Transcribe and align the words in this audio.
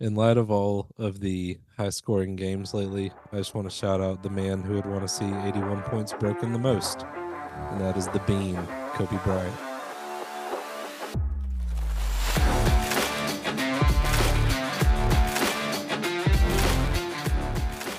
In 0.00 0.16
light 0.16 0.36
of 0.36 0.50
all 0.50 0.88
of 0.98 1.20
the 1.20 1.56
high 1.76 1.90
scoring 1.90 2.34
games 2.34 2.74
lately, 2.74 3.12
I 3.32 3.36
just 3.36 3.54
want 3.54 3.70
to 3.70 3.74
shout 3.74 4.00
out 4.00 4.24
the 4.24 4.28
man 4.28 4.60
who 4.60 4.74
would 4.74 4.86
want 4.86 5.02
to 5.02 5.08
see 5.08 5.24
81 5.24 5.82
points 5.82 6.12
broken 6.12 6.52
the 6.52 6.58
most, 6.58 7.04
and 7.70 7.80
that 7.80 7.96
is 7.96 8.08
the 8.08 8.18
Bean, 8.26 8.56
Kobe 8.94 9.16
Bryant. 9.22 9.54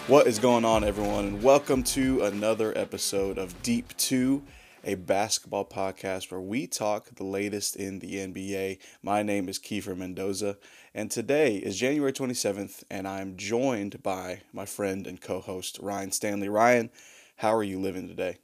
What 0.09 0.27
is 0.27 0.37
going 0.37 0.65
on, 0.65 0.83
everyone, 0.83 1.25
and 1.27 1.41
welcome 1.41 1.81
to 1.83 2.23
another 2.23 2.77
episode 2.77 3.37
of 3.37 3.63
Deep 3.63 3.95
2, 3.95 4.43
a 4.85 4.95
basketball 4.95 5.65
podcast 5.65 6.31
where 6.31 6.39
we 6.41 6.67
talk 6.67 7.09
the 7.15 7.23
latest 7.23 7.75
in 7.75 7.99
the 7.99 8.15
NBA. 8.19 8.79
My 9.01 9.23
name 9.23 9.49
is 9.49 9.59
Kieffer 9.59 9.97
Mendoza, 9.97 10.57
and 10.93 11.09
today 11.11 11.55
is 11.57 11.77
January 11.79 12.13
27th, 12.13 12.83
and 12.89 13.07
I'm 13.07 13.35
joined 13.35 14.01
by 14.03 14.43
my 14.53 14.65
friend 14.65 15.07
and 15.07 15.19
co 15.19 15.41
host, 15.41 15.79
Ryan 15.81 16.11
Stanley. 16.11 16.49
Ryan, 16.49 16.91
how 17.37 17.55
are 17.55 17.63
you 17.63 17.79
living 17.79 18.07
today? 18.07 18.37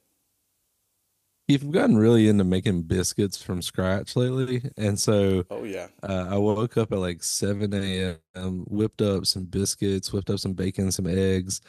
You've 1.47 1.69
gotten 1.71 1.97
really 1.97 2.29
into 2.29 2.43
making 2.45 2.83
biscuits 2.83 3.41
from 3.41 3.61
scratch 3.61 4.15
lately, 4.15 4.63
and 4.77 4.97
so 4.99 5.43
Oh, 5.49 5.63
yeah. 5.63 5.89
uh, 6.01 6.27
I 6.29 6.37
woke 6.37 6.77
up 6.77 6.93
at 6.93 6.99
like 6.99 7.23
7 7.23 7.73
a.m., 7.73 8.63
whipped 8.67 9.01
up 9.01 9.25
some 9.25 9.45
biscuits, 9.45 10.13
whipped 10.13 10.29
up 10.29 10.39
some 10.39 10.53
bacon, 10.53 10.91
some 10.91 11.07
eggs, 11.07 11.61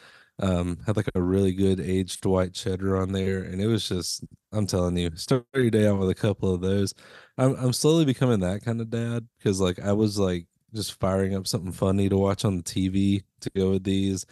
um, 0.42 0.78
had 0.87 0.96
like 0.98 1.09
a 1.14 1.23
really 1.23 1.55
good 1.55 1.80
aged 1.80 2.27
white 2.27 2.55
cheddar 2.55 2.98
on 2.98 3.12
there, 3.12 3.45
and 3.45 3.62
it 3.62 3.69
was 3.69 3.88
just, 3.88 4.24
I'm 4.52 4.66
telling 4.66 4.96
you, 4.98 5.16
start 5.16 5.46
your 5.55 5.70
day 5.70 5.88
out 5.88 6.00
with 6.00 6.10
a 6.10 6.16
couple 6.16 6.55
of 6.55 6.60
those. 6.62 6.95
I'm 7.38 7.55
I'm 7.56 7.73
slowly 7.74 8.05
becoming 8.06 8.41
that 8.41 8.64
kind 8.64 8.80
of 8.83 8.91
dad 8.91 9.28
because 9.38 9.60
like 9.60 9.80
I 9.80 9.92
was 9.95 10.19
like 10.19 10.47
just 10.74 11.00
firing 11.00 11.34
up 11.36 11.47
something 11.48 11.73
funny 11.73 12.09
to 12.10 12.19
watch 12.19 12.45
on 12.45 12.59
the 12.59 12.64
TV 12.64 13.24
to 13.42 13.50
go 13.56 13.73
with 13.73 13.84
these, 13.84 14.27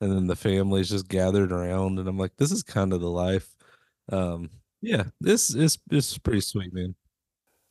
and 0.00 0.12
then 0.12 0.26
the 0.28 0.36
family's 0.36 0.90
just 0.90 1.08
gathered 1.08 1.52
around, 1.52 1.98
and 2.00 2.08
I'm 2.08 2.18
like, 2.18 2.36
this 2.38 2.52
is 2.52 2.62
kind 2.64 2.92
of 2.92 3.00
the 3.02 3.10
life. 3.10 3.54
Um, 4.12 4.50
yeah, 4.82 5.04
this 5.20 5.54
is 5.54 5.78
this 5.88 6.12
is 6.12 6.18
pretty 6.18 6.42
sweet, 6.42 6.72
man. 6.74 6.96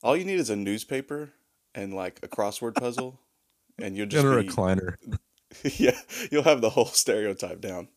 All 0.03 0.15
you 0.17 0.25
need 0.25 0.39
is 0.39 0.49
a 0.49 0.55
newspaper 0.55 1.33
and 1.75 1.93
like 1.93 2.19
a 2.23 2.27
crossword 2.27 2.77
puzzle, 2.77 3.19
and 3.79 3.95
you'll 3.95 4.07
And 4.13 4.25
just 4.25 4.31
a 4.31 4.35
be, 4.35 4.37
recliner. 4.43 4.95
yeah, 5.77 5.99
you'll 6.31 6.43
have 6.43 6.61
the 6.61 6.69
whole 6.69 6.85
stereotype 6.85 7.61
down. 7.61 7.87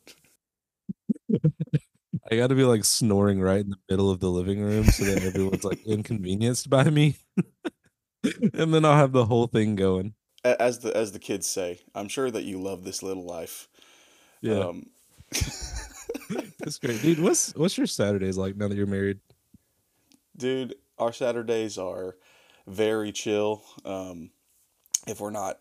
I 2.31 2.37
got 2.37 2.49
to 2.49 2.55
be 2.55 2.65
like 2.65 2.85
snoring 2.85 3.41
right 3.41 3.61
in 3.61 3.71
the 3.71 3.77
middle 3.89 4.11
of 4.11 4.21
the 4.21 4.31
living 4.31 4.61
room 4.61 4.85
so 4.85 5.05
that 5.05 5.23
everyone's 5.23 5.65
like 5.65 5.83
inconvenienced 5.87 6.71
by 6.71 6.85
me. 6.85 7.17
and 8.55 8.73
then 8.75 8.85
I'll 8.85 8.97
have 8.97 9.13
the 9.13 9.27
whole 9.27 9.47
thing 9.47 9.75
going. 9.75 10.15
As 10.45 10.79
the 10.79 10.97
as 10.97 11.13
the 11.13 11.19
kids 11.19 11.47
say, 11.47 11.81
I'm 11.95 12.09
sure 12.09 12.31
that 12.31 12.45
you 12.45 12.61
love 12.61 12.85
this 12.85 13.03
little 13.03 13.27
life. 13.27 13.69
Yeah, 14.41 14.69
Um, 14.69 14.87
that's 16.59 16.79
great, 16.79 17.03
dude. 17.03 17.21
What's 17.21 17.55
what's 17.55 17.77
your 17.77 17.87
Saturdays 17.87 18.39
like 18.39 18.57
now 18.57 18.69
that 18.69 18.77
you're 18.77 18.87
married? 18.87 19.19
Dude, 20.37 20.77
our 20.99 21.13
Saturdays 21.13 21.77
are 21.77 22.17
very 22.67 23.13
chill. 23.13 23.63
Um, 23.85 24.31
if 25.07 25.21
we're 25.21 25.31
not, 25.31 25.59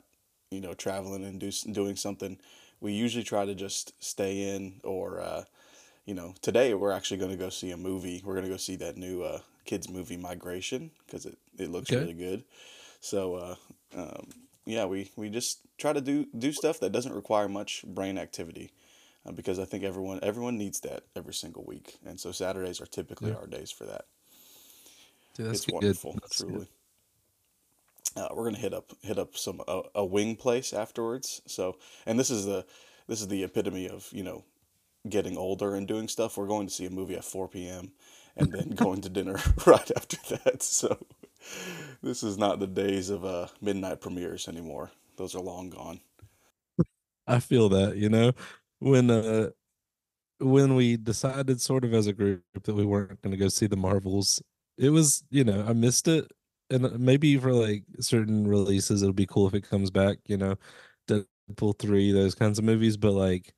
you 0.51 0.59
know, 0.59 0.73
traveling 0.73 1.23
and 1.23 1.39
do, 1.39 1.51
doing 1.71 1.95
something, 1.95 2.37
we 2.81 2.91
usually 2.93 3.23
try 3.23 3.45
to 3.45 3.53
just 3.53 3.93
stay 4.03 4.55
in 4.55 4.81
or, 4.83 5.21
uh, 5.21 5.43
you 6.05 6.13
know, 6.13 6.33
today 6.41 6.73
we're 6.73 6.91
actually 6.91 7.17
going 7.17 7.31
to 7.31 7.37
go 7.37 7.49
see 7.49 7.71
a 7.71 7.77
movie. 7.77 8.21
We're 8.25 8.33
going 8.35 8.45
to 8.45 8.51
go 8.51 8.57
see 8.57 8.75
that 8.77 8.97
new 8.97 9.23
uh, 9.23 9.41
kids 9.65 9.89
movie 9.89 10.17
Migration 10.17 10.91
because 11.05 11.25
it, 11.25 11.37
it 11.57 11.69
looks 11.69 11.93
Okay. 11.93 11.95
really 11.95 12.13
good. 12.13 12.43
So, 13.01 13.35
uh, 13.35 13.55
um, 13.95 14.29
yeah, 14.65 14.85
we, 14.85 15.11
we 15.15 15.29
just 15.29 15.61
try 15.77 15.93
to 15.93 16.01
do, 16.01 16.27
do 16.37 16.51
stuff 16.51 16.79
that 16.81 16.91
doesn't 16.91 17.13
require 17.13 17.49
much 17.49 17.83
brain 17.87 18.17
activity. 18.17 18.71
Uh, 19.25 19.33
because 19.33 19.59
I 19.59 19.65
think 19.65 19.83
everyone 19.83 20.19
everyone 20.23 20.57
needs 20.57 20.79
that 20.81 21.03
every 21.15 21.33
single 21.33 21.63
week, 21.65 21.97
and 22.05 22.19
so 22.19 22.31
Saturdays 22.31 22.81
are 22.81 22.85
typically 22.87 23.31
Yeah, 23.31 23.35
our 23.35 23.47
days 23.47 23.71
for 23.71 23.85
that. 23.85 24.05
dude, 25.33 25.47
that's 25.47 25.61
It's 25.61 25.67
good. 25.79 25.97
wonderful, 25.97 26.19
That's 26.21 26.43
good. 26.43 26.67
Uh, 28.15 28.27
we're 28.33 28.45
gonna 28.45 28.57
hit 28.57 28.73
up 28.73 28.91
hit 29.01 29.19
up 29.19 29.37
some 29.37 29.61
a, 29.67 29.81
a 29.95 30.05
wing 30.05 30.35
place 30.35 30.73
afterwards. 30.73 31.41
So, 31.47 31.77
and 32.05 32.19
this 32.19 32.29
is 32.29 32.45
the 32.45 32.65
this 33.07 33.21
is 33.21 33.27
the 33.27 33.43
epitome 33.43 33.87
of 33.89 34.07
you 34.11 34.23
know 34.23 34.43
getting 35.07 35.37
older 35.37 35.75
and 35.75 35.87
doing 35.87 36.07
stuff. 36.07 36.37
We're 36.37 36.47
going 36.47 36.67
to 36.67 36.73
see 36.73 36.85
a 36.85 36.89
movie 36.89 37.15
at 37.15 37.23
four 37.25 37.47
p.m. 37.47 37.91
and 38.35 38.51
then 38.51 38.69
going 38.75 39.01
to 39.01 39.09
dinner 39.09 39.39
right 39.65 39.91
after 39.95 40.17
that. 40.35 40.63
So, 40.63 40.97
this 42.01 42.23
is 42.23 42.37
not 42.37 42.59
the 42.59 42.67
days 42.67 43.09
of 43.09 43.25
uh, 43.25 43.47
midnight 43.61 44.01
premieres 44.01 44.47
anymore. 44.47 44.91
Those 45.17 45.35
are 45.35 45.41
long 45.41 45.69
gone. 45.69 45.99
I 47.27 47.39
feel 47.39 47.69
that, 47.69 47.97
you 47.97 48.09
know, 48.09 48.31
when 48.79 49.11
uh 49.11 49.51
when 50.39 50.75
we 50.75 50.97
decided 50.97 51.61
sort 51.61 51.83
of 51.83 51.93
as 51.93 52.07
a 52.07 52.13
group 52.13 52.43
that 52.63 52.73
we 52.73 52.85
weren't 52.85 53.21
going 53.21 53.31
to 53.31 53.37
go 53.37 53.49
see 53.49 53.67
the 53.67 53.75
Marvels, 53.77 54.41
it 54.77 54.89
was, 54.89 55.23
you 55.29 55.43
know, 55.43 55.65
I 55.67 55.73
missed 55.73 56.07
it. 56.07 56.31
And 56.69 56.85
uh, 56.85 56.89
maybe 56.97 57.37
for 57.37 57.51
like 57.51 57.83
certain 57.99 58.47
releases, 58.47 59.01
it'll 59.01 59.13
be 59.13 59.25
cool 59.25 59.47
if 59.47 59.53
it 59.53 59.69
comes 59.69 59.89
back, 59.91 60.17
you 60.25 60.37
know, 60.37 60.55
Deadpool 61.07 61.77
3, 61.79 62.11
those 62.11 62.35
kinds 62.35 62.59
of 62.59 62.65
movies. 62.65 62.97
But 62.97 63.13
like 63.13 63.53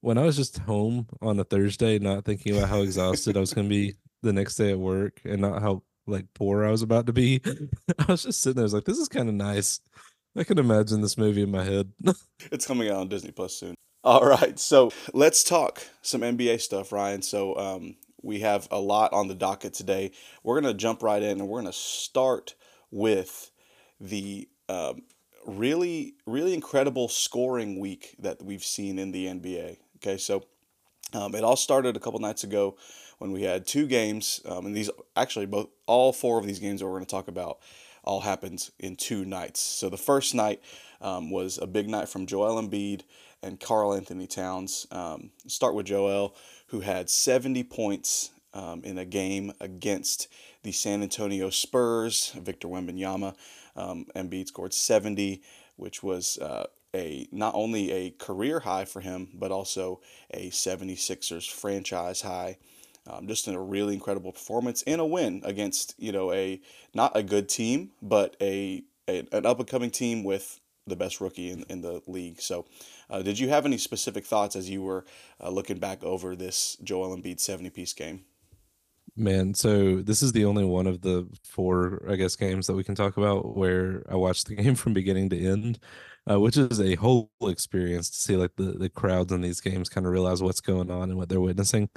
when 0.00 0.18
I 0.18 0.22
was 0.22 0.36
just 0.36 0.58
home 0.58 1.06
on 1.22 1.38
a 1.40 1.44
Thursday, 1.44 1.98
not 1.98 2.24
thinking 2.24 2.56
about 2.56 2.68
how 2.68 2.82
exhausted 2.82 3.36
I 3.36 3.40
was 3.40 3.54
going 3.54 3.68
to 3.68 3.74
be 3.74 3.94
the 4.22 4.32
next 4.32 4.56
day 4.56 4.72
at 4.72 4.78
work 4.78 5.20
and 5.24 5.40
not 5.40 5.62
how 5.62 5.82
like 6.06 6.26
poor 6.34 6.64
I 6.64 6.70
was 6.70 6.82
about 6.82 7.06
to 7.06 7.12
be, 7.12 7.40
I 7.98 8.04
was 8.08 8.22
just 8.22 8.40
sitting 8.40 8.56
there, 8.56 8.62
I 8.62 8.66
was 8.66 8.74
like, 8.74 8.84
this 8.84 8.98
is 8.98 9.08
kind 9.08 9.28
of 9.28 9.34
nice. 9.34 9.80
I 10.36 10.44
can 10.44 10.58
imagine 10.58 11.00
this 11.00 11.16
movie 11.16 11.42
in 11.42 11.50
my 11.50 11.64
head. 11.64 11.92
It's 12.52 12.66
coming 12.66 12.88
out 12.88 12.98
on 12.98 13.08
Disney 13.08 13.32
Plus 13.32 13.56
soon. 13.56 13.74
All 14.04 14.24
right, 14.24 14.56
so 14.58 14.92
let's 15.12 15.42
talk 15.42 15.82
some 16.02 16.20
NBA 16.20 16.60
stuff, 16.60 16.92
Ryan. 16.92 17.22
So 17.22 17.56
um, 17.56 17.96
we 18.26 18.40
have 18.40 18.68
a 18.70 18.80
lot 18.80 19.12
on 19.12 19.28
the 19.28 19.34
docket 19.34 19.72
today. 19.72 20.10
We're 20.42 20.60
gonna 20.60 20.74
jump 20.74 21.02
right 21.02 21.22
in, 21.22 21.40
and 21.40 21.48
we're 21.48 21.60
gonna 21.60 21.72
start 21.72 22.54
with 22.90 23.50
the 24.00 24.48
um, 24.68 25.02
really, 25.46 26.14
really 26.26 26.52
incredible 26.52 27.08
scoring 27.08 27.78
week 27.78 28.16
that 28.18 28.42
we've 28.42 28.64
seen 28.64 28.98
in 28.98 29.12
the 29.12 29.26
NBA. 29.26 29.78
Okay, 29.96 30.18
so 30.18 30.44
um, 31.12 31.34
it 31.34 31.44
all 31.44 31.56
started 31.56 31.96
a 31.96 32.00
couple 32.00 32.18
nights 32.18 32.44
ago 32.44 32.76
when 33.18 33.32
we 33.32 33.42
had 33.42 33.66
two 33.66 33.86
games, 33.86 34.40
um, 34.44 34.66
and 34.66 34.76
these 34.76 34.90
actually 35.14 35.46
both 35.46 35.68
all 35.86 36.12
four 36.12 36.38
of 36.38 36.46
these 36.46 36.58
games 36.58 36.80
that 36.80 36.86
we're 36.86 36.92
going 36.92 37.04
to 37.04 37.10
talk 37.10 37.28
about 37.28 37.58
all 38.04 38.20
happened 38.20 38.70
in 38.78 38.96
two 38.96 39.24
nights. 39.24 39.60
So 39.60 39.88
the 39.88 39.96
first 39.96 40.34
night 40.34 40.62
um, 41.00 41.30
was 41.30 41.58
a 41.58 41.66
big 41.66 41.88
night 41.88 42.08
from 42.08 42.26
Joel 42.26 42.62
Embiid 42.62 43.02
and 43.42 43.58
Karl-Anthony 43.58 44.26
Towns. 44.26 44.86
Um, 44.90 45.30
start 45.46 45.74
with 45.74 45.86
Joel, 45.86 46.34
who 46.68 46.80
had 46.80 47.08
70 47.08 47.64
points 47.64 48.30
um, 48.52 48.82
in 48.84 48.98
a 48.98 49.04
game 49.04 49.52
against 49.60 50.28
the 50.62 50.72
San 50.72 51.02
Antonio 51.02 51.50
Spurs. 51.50 52.32
Victor 52.36 52.68
Wembanyama, 52.68 53.34
um, 53.76 54.06
Embiid 54.16 54.48
scored 54.48 54.72
70, 54.72 55.42
which 55.76 56.02
was 56.02 56.38
uh, 56.38 56.66
a 56.94 57.28
not 57.30 57.54
only 57.54 57.92
a 57.92 58.10
career 58.12 58.60
high 58.60 58.84
for 58.84 59.00
him, 59.00 59.28
but 59.34 59.52
also 59.52 60.00
a 60.30 60.50
76ers 60.50 61.50
franchise 61.50 62.22
high. 62.22 62.58
Um, 63.08 63.28
just 63.28 63.46
in 63.46 63.54
a 63.54 63.62
really 63.62 63.94
incredible 63.94 64.32
performance 64.32 64.82
and 64.84 65.00
a 65.00 65.06
win 65.06 65.40
against 65.44 65.94
you 65.96 66.10
know 66.10 66.32
a 66.32 66.60
not 66.92 67.12
a 67.14 67.22
good 67.22 67.48
team, 67.48 67.92
but 68.02 68.36
a, 68.40 68.82
a 69.06 69.24
an 69.30 69.46
up 69.46 69.60
and 69.60 69.68
coming 69.68 69.90
team 69.90 70.24
with 70.24 70.58
the 70.86 70.96
best 70.96 71.20
rookie 71.20 71.50
in, 71.50 71.64
in 71.68 71.80
the 71.80 72.02
league. 72.06 72.40
So, 72.40 72.66
uh, 73.10 73.22
did 73.22 73.38
you 73.38 73.48
have 73.48 73.66
any 73.66 73.78
specific 73.78 74.24
thoughts 74.24 74.56
as 74.56 74.70
you 74.70 74.82
were 74.82 75.04
uh, 75.42 75.50
looking 75.50 75.78
back 75.78 76.02
over 76.04 76.36
this 76.36 76.76
Joel 76.82 77.16
Embiid 77.16 77.40
70 77.40 77.70
piece 77.70 77.92
game? 77.92 78.24
Man, 79.18 79.54
so 79.54 80.02
this 80.02 80.22
is 80.22 80.32
the 80.32 80.44
only 80.44 80.64
one 80.64 80.86
of 80.86 81.00
the 81.00 81.26
four, 81.42 82.04
I 82.08 82.16
guess, 82.16 82.36
games 82.36 82.66
that 82.66 82.74
we 82.74 82.84
can 82.84 82.94
talk 82.94 83.16
about 83.16 83.56
where 83.56 84.02
I 84.10 84.16
watched 84.16 84.46
the 84.46 84.54
game 84.62 84.74
from 84.74 84.92
beginning 84.92 85.30
to 85.30 85.42
end, 85.42 85.78
uh, 86.30 86.38
which 86.38 86.58
is 86.58 86.80
a 86.80 86.96
whole 86.96 87.30
experience 87.42 88.10
to 88.10 88.16
see 88.16 88.36
like 88.36 88.56
the 88.56 88.72
the 88.72 88.90
crowds 88.90 89.32
in 89.32 89.40
these 89.40 89.60
games 89.60 89.88
kind 89.88 90.06
of 90.06 90.12
realize 90.12 90.42
what's 90.42 90.60
going 90.60 90.90
on 90.90 91.04
and 91.08 91.16
what 91.16 91.30
they're 91.30 91.40
witnessing. 91.40 91.88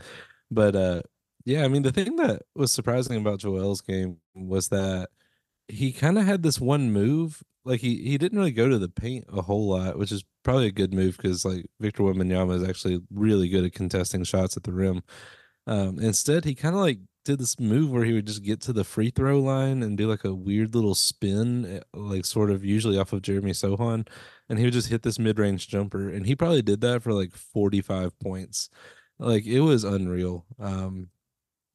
But 0.49 0.75
uh, 0.77 1.01
yeah, 1.45 1.65
I 1.65 1.67
mean, 1.67 1.81
the 1.83 1.91
thing 1.91 2.15
that 2.17 2.43
was 2.55 2.71
surprising 2.71 3.17
about 3.17 3.39
Joel's 3.39 3.81
game 3.81 4.17
was 4.33 4.69
that 4.69 5.09
he 5.67 5.91
kind 5.91 6.17
of 6.17 6.25
had 6.25 6.43
this 6.43 6.59
one 6.59 6.91
move. 6.91 7.43
Like 7.65 7.81
he 7.81 7.97
he 7.97 8.17
didn't 8.17 8.37
really 8.37 8.51
go 8.51 8.69
to 8.69 8.79
the 8.79 8.89
paint 8.89 9.25
a 9.31 9.41
whole 9.41 9.69
lot, 9.69 9.97
which 9.97 10.11
is 10.11 10.23
probably 10.43 10.67
a 10.67 10.71
good 10.71 10.93
move 10.93 11.17
because 11.17 11.45
like 11.45 11.65
Victor 11.79 12.03
Wembanyama 12.03 12.55
is 12.55 12.67
actually 12.67 13.01
really 13.13 13.49
good 13.49 13.65
at 13.65 13.73
contesting 13.73 14.23
shots 14.23 14.57
at 14.57 14.63
the 14.63 14.71
rim. 14.71 15.03
Um, 15.67 15.99
instead, 15.99 16.45
he 16.45 16.55
kind 16.55 16.75
of 16.75 16.81
like 16.81 16.99
did 17.25 17.39
this 17.39 17.59
move 17.59 17.91
where 17.91 18.05
he 18.05 18.13
would 18.13 18.25
just 18.25 18.43
get 18.43 18.61
to 18.61 18.73
the 18.73 18.83
free 18.83 19.11
throw 19.11 19.39
line 19.39 19.83
and 19.83 19.97
do 19.97 20.07
like 20.09 20.23
a 20.23 20.33
weird 20.33 20.73
little 20.73 20.95
spin, 20.95 21.65
eh, 21.65 21.79
like 21.93 22.25
sort 22.25 22.49
of 22.49 22.65
usually 22.65 22.97
off 22.97 23.13
of 23.13 23.21
Jeremy 23.21 23.51
Sochan, 23.51 24.07
and 24.49 24.57
he 24.57 24.65
would 24.65 24.73
just 24.73 24.89
hit 24.89 25.03
this 25.03 25.19
mid 25.19 25.37
range 25.37 25.67
jumper, 25.67 26.09
and 26.09 26.25
he 26.25 26.35
probably 26.35 26.61
did 26.61 26.81
that 26.81 27.03
for 27.03 27.13
like 27.13 27.35
45 27.35 28.17
points. 28.19 28.69
Like 29.19 29.45
it 29.45 29.59
was 29.61 29.83
unreal. 29.83 30.45
Um, 30.59 31.09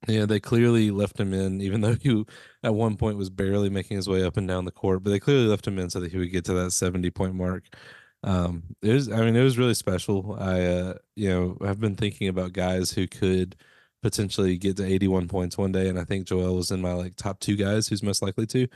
Yeah, 0.06 0.26
they 0.26 0.38
clearly 0.40 0.90
left 0.90 1.18
him 1.18 1.32
in, 1.32 1.60
even 1.62 1.80
though 1.80 1.94
he 1.94 2.24
at 2.62 2.74
one 2.74 2.96
point 2.96 3.16
was 3.16 3.30
barely 3.30 3.70
making 3.70 3.96
his 3.96 4.08
way 4.08 4.22
up 4.22 4.36
and 4.36 4.46
down 4.46 4.64
the 4.66 4.70
court, 4.72 5.02
but 5.02 5.10
they 5.10 5.20
clearly 5.20 5.46
left 5.46 5.66
him 5.66 5.78
in 5.78 5.88
so 5.88 6.00
that 6.00 6.12
he 6.12 6.18
would 6.18 6.32
get 6.32 6.44
to 6.46 6.52
that 6.54 6.72
70 6.72 7.10
point 7.10 7.34
mark. 7.34 7.64
Um, 8.22 8.64
it 8.82 8.92
was, 8.92 9.10
I 9.10 9.20
mean, 9.24 9.36
it 9.36 9.42
was 9.42 9.58
really 9.58 9.74
special. 9.74 10.34
I, 10.38 10.62
uh, 10.62 10.94
you 11.16 11.28
know, 11.30 11.56
I've 11.62 11.80
been 11.80 11.96
thinking 11.96 12.28
about 12.28 12.52
guys 12.52 12.90
who 12.90 13.06
could 13.06 13.56
potentially 14.02 14.58
get 14.58 14.76
to 14.78 14.84
81 14.84 15.28
points 15.28 15.56
one 15.56 15.72
day, 15.72 15.88
and 15.88 15.98
I 15.98 16.04
think 16.04 16.26
Joel 16.26 16.56
was 16.56 16.70
in 16.70 16.80
my 16.82 16.92
like 16.92 17.16
top 17.16 17.40
two 17.40 17.56
guys 17.56 17.88
who's 17.88 18.02
most 18.02 18.20
likely 18.22 18.46
to, 18.48 18.68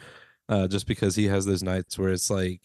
uh, 0.49 0.69
just 0.69 0.87
because 0.87 1.17
he 1.17 1.27
has 1.27 1.47
those 1.47 1.63
nights 1.63 1.99
where 1.99 2.11
it's 2.13 2.31
like, 2.31 2.63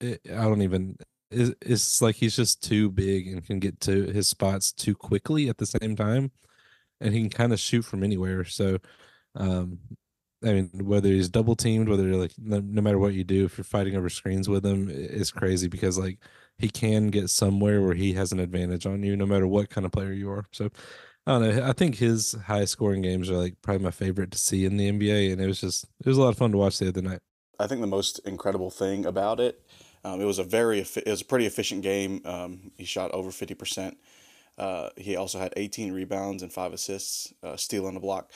it, 0.00 0.20
I 0.30 0.42
don't 0.44 0.62
even, 0.62 0.96
it's, 1.30 1.52
it's 1.62 2.02
like 2.02 2.16
he's 2.16 2.36
just 2.36 2.62
too 2.62 2.90
big 2.90 3.28
and 3.28 3.44
can 3.46 3.58
get 3.60 3.80
to 3.82 4.04
his 4.12 4.28
spots 4.28 4.72
too 4.72 4.94
quickly 4.94 5.48
at 5.48 5.58
the 5.58 5.66
same 5.66 5.96
time 5.96 6.32
and 7.00 7.14
he 7.14 7.20
can 7.20 7.30
kind 7.30 7.52
of 7.52 7.60
shoot 7.60 7.82
from 7.82 8.02
anywhere. 8.04 8.44
So, 8.44 8.78
um, 9.34 9.78
I 10.44 10.54
mean, 10.54 10.70
whether 10.84 11.08
he's 11.08 11.28
double 11.28 11.56
teamed, 11.56 11.88
whether 11.88 12.04
like 12.16 12.32
no, 12.38 12.60
no, 12.60 12.82
matter 12.82 12.98
what 12.98 13.14
you 13.14 13.24
do, 13.24 13.44
if 13.44 13.58
you're 13.58 13.64
fighting 13.64 13.96
over 13.96 14.08
screens 14.08 14.48
with 14.48 14.64
him, 14.64 14.88
it's 14.90 15.30
crazy 15.30 15.68
because 15.68 15.98
like 15.98 16.18
he 16.58 16.68
can 16.68 17.08
get 17.08 17.30
somewhere 17.30 17.82
where 17.82 17.94
he 17.94 18.12
has 18.14 18.32
an 18.32 18.40
advantage 18.40 18.86
on 18.86 19.02
you, 19.02 19.16
no 19.16 19.26
matter 19.26 19.46
what 19.46 19.70
kind 19.70 19.84
of 19.86 19.92
player 19.92 20.12
you 20.12 20.30
are. 20.30 20.46
So, 20.52 20.70
I 21.26 21.38
don't 21.38 21.56
know. 21.56 21.66
I 21.68 21.72
think 21.72 21.96
his 21.96 22.32
high 22.46 22.64
scoring 22.64 23.02
games 23.02 23.30
are 23.30 23.36
like 23.36 23.54
probably 23.62 23.84
my 23.84 23.90
favorite 23.90 24.30
to 24.32 24.38
see 24.38 24.64
in 24.64 24.76
the 24.76 24.90
NBA, 24.90 25.32
and 25.32 25.40
it 25.40 25.46
was 25.46 25.60
just 25.60 25.84
it 25.84 26.06
was 26.06 26.16
a 26.16 26.20
lot 26.20 26.30
of 26.30 26.38
fun 26.38 26.52
to 26.52 26.58
watch 26.58 26.78
the 26.78 26.88
other 26.88 27.02
night. 27.02 27.20
I 27.58 27.66
think 27.66 27.82
the 27.82 27.86
most 27.86 28.20
incredible 28.20 28.70
thing 28.70 29.04
about 29.04 29.38
it, 29.38 29.60
um, 30.02 30.20
it 30.20 30.24
was 30.24 30.38
a 30.38 30.44
very 30.44 30.80
it 30.80 31.06
was 31.06 31.20
a 31.20 31.24
pretty 31.26 31.46
efficient 31.46 31.82
game. 31.82 32.22
Um, 32.24 32.72
he 32.78 32.84
shot 32.84 33.10
over 33.12 33.30
fifty 33.30 33.54
percent. 33.54 33.98
Uh, 34.58 34.90
he 34.96 35.16
also 35.16 35.38
had 35.38 35.52
18 35.56 35.92
rebounds 35.92 36.42
and 36.42 36.52
five 36.52 36.72
assists, 36.72 37.32
uh, 37.42 37.56
stealing 37.56 37.96
a 37.96 38.00
block. 38.00 38.30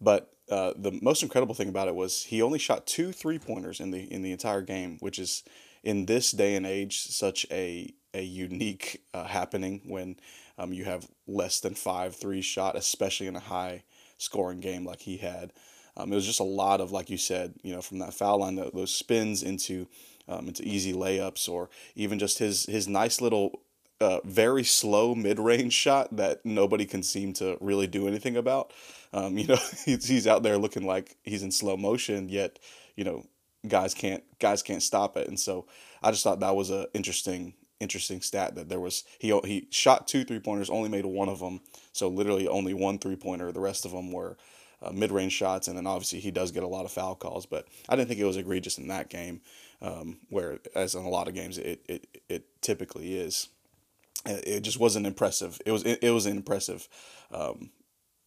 But 0.00 0.32
uh, 0.50 0.72
the 0.76 0.98
most 1.02 1.22
incredible 1.22 1.54
thing 1.54 1.68
about 1.68 1.88
it 1.88 1.94
was 1.94 2.24
he 2.24 2.42
only 2.42 2.58
shot 2.58 2.86
two 2.86 3.12
three 3.12 3.38
pointers 3.38 3.80
in 3.80 3.90
the 3.90 4.00
in 4.12 4.22
the 4.22 4.32
entire 4.32 4.62
game, 4.62 4.96
which 5.00 5.18
is 5.18 5.44
in 5.82 6.06
this 6.06 6.32
day 6.32 6.56
and 6.56 6.66
age 6.66 7.02
such 7.02 7.46
a 7.50 7.92
a 8.12 8.22
unique 8.22 9.02
uh, 9.14 9.24
happening 9.24 9.82
when 9.84 10.16
um, 10.58 10.72
you 10.72 10.84
have 10.84 11.08
less 11.26 11.60
than 11.60 11.74
five 11.74 12.16
three 12.16 12.42
shot, 12.42 12.76
especially 12.76 13.26
in 13.26 13.36
a 13.36 13.40
high 13.40 13.84
scoring 14.18 14.60
game 14.60 14.84
like 14.84 15.00
he 15.00 15.18
had. 15.18 15.52
Um, 15.96 16.12
it 16.12 16.16
was 16.16 16.26
just 16.26 16.40
a 16.40 16.44
lot 16.44 16.80
of, 16.80 16.92
like 16.92 17.10
you 17.10 17.18
said, 17.18 17.54
you 17.62 17.74
know, 17.74 17.82
from 17.82 17.98
that 17.98 18.14
foul 18.14 18.38
line, 18.40 18.56
those 18.56 18.94
spins 18.94 19.42
into 19.42 19.86
um, 20.28 20.48
into 20.48 20.66
easy 20.66 20.92
layups, 20.92 21.48
or 21.48 21.68
even 21.94 22.18
just 22.18 22.38
his 22.38 22.66
his 22.66 22.88
nice 22.88 23.20
little 23.20 23.60
uh, 24.00 24.20
very 24.24 24.64
slow 24.64 25.14
mid-range 25.14 25.72
shot 25.72 26.14
that 26.16 26.44
nobody 26.44 26.86
can 26.86 27.02
seem 27.02 27.32
to 27.34 27.58
really 27.60 27.86
do 27.86 28.08
anything 28.08 28.36
about. 28.36 28.72
Um, 29.12 29.36
you 29.38 29.46
know, 29.46 29.58
he's, 29.84 30.06
he's 30.06 30.26
out 30.26 30.42
there 30.42 30.58
looking 30.58 30.86
like 30.86 31.16
he's 31.22 31.42
in 31.42 31.50
slow 31.50 31.76
motion, 31.76 32.28
yet 32.28 32.58
you 32.96 33.04
know 33.04 33.24
guys 33.68 33.94
can't 33.94 34.22
guys 34.38 34.62
can't 34.62 34.82
stop 34.82 35.16
it. 35.16 35.28
And 35.28 35.38
so 35.38 35.66
I 36.02 36.10
just 36.10 36.24
thought 36.24 36.40
that 36.40 36.56
was 36.56 36.70
a 36.70 36.88
interesting 36.94 37.54
interesting 37.78 38.20
stat 38.20 38.54
that 38.54 38.68
there 38.68 38.80
was 38.80 39.04
he 39.18 39.38
he 39.44 39.66
shot 39.70 40.06
two 40.06 40.24
three 40.24 40.40
pointers, 40.40 40.70
only 40.70 40.88
made 40.88 41.06
one 41.06 41.28
of 41.28 41.40
them. 41.40 41.60
So 41.92 42.08
literally 42.08 42.48
only 42.48 42.74
one 42.74 42.98
three 42.98 43.16
pointer. 43.16 43.52
The 43.52 43.60
rest 43.60 43.84
of 43.84 43.92
them 43.92 44.12
were 44.12 44.36
uh, 44.82 44.92
mid 44.92 45.10
range 45.10 45.32
shots, 45.32 45.68
and 45.68 45.76
then 45.76 45.86
obviously 45.86 46.20
he 46.20 46.30
does 46.30 46.52
get 46.52 46.62
a 46.62 46.68
lot 46.68 46.84
of 46.84 46.92
foul 46.92 47.14
calls. 47.14 47.46
But 47.46 47.68
I 47.88 47.96
didn't 47.96 48.08
think 48.08 48.20
it 48.20 48.24
was 48.24 48.36
egregious 48.36 48.78
in 48.78 48.88
that 48.88 49.10
game, 49.10 49.40
um, 49.82 50.18
where 50.28 50.58
as 50.74 50.94
in 50.94 51.04
a 51.04 51.08
lot 51.08 51.28
of 51.28 51.34
games 51.34 51.58
it 51.58 51.82
it, 51.86 52.22
it 52.28 52.62
typically 52.62 53.18
is 53.18 53.48
it 54.26 54.60
just 54.60 54.78
wasn't 54.78 55.06
impressive. 55.06 55.60
It 55.64 55.72
was 55.72 55.82
it, 55.84 56.00
it 56.02 56.10
was 56.10 56.26
an 56.26 56.36
impressive 56.36 56.88
um, 57.32 57.70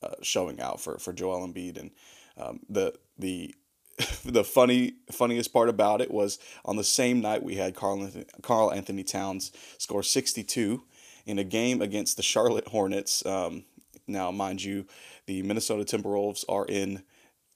uh, 0.01 0.15
showing 0.21 0.59
out 0.59 0.81
for 0.81 0.97
for 0.97 1.13
Joel 1.13 1.47
Embiid, 1.47 1.79
and 1.79 1.91
um, 2.37 2.61
the 2.69 2.93
the 3.17 3.55
the 4.25 4.43
funny 4.43 4.95
funniest 5.11 5.53
part 5.53 5.69
about 5.69 6.01
it 6.01 6.11
was 6.11 6.39
on 6.65 6.75
the 6.75 6.83
same 6.83 7.21
night 7.21 7.43
we 7.43 7.55
had 7.55 7.75
Karl-Anthony, 7.75 8.25
Carl 8.41 8.71
Anthony 8.71 9.03
Towns 9.03 9.51
score 9.77 10.03
sixty 10.03 10.43
two 10.43 10.83
in 11.25 11.39
a 11.39 11.43
game 11.43 11.81
against 11.81 12.17
the 12.17 12.23
Charlotte 12.23 12.67
Hornets. 12.67 13.25
Um, 13.25 13.65
now, 14.07 14.31
mind 14.31 14.63
you, 14.63 14.85
the 15.27 15.43
Minnesota 15.43 15.83
Timberwolves 15.83 16.43
are 16.49 16.65
in 16.65 17.03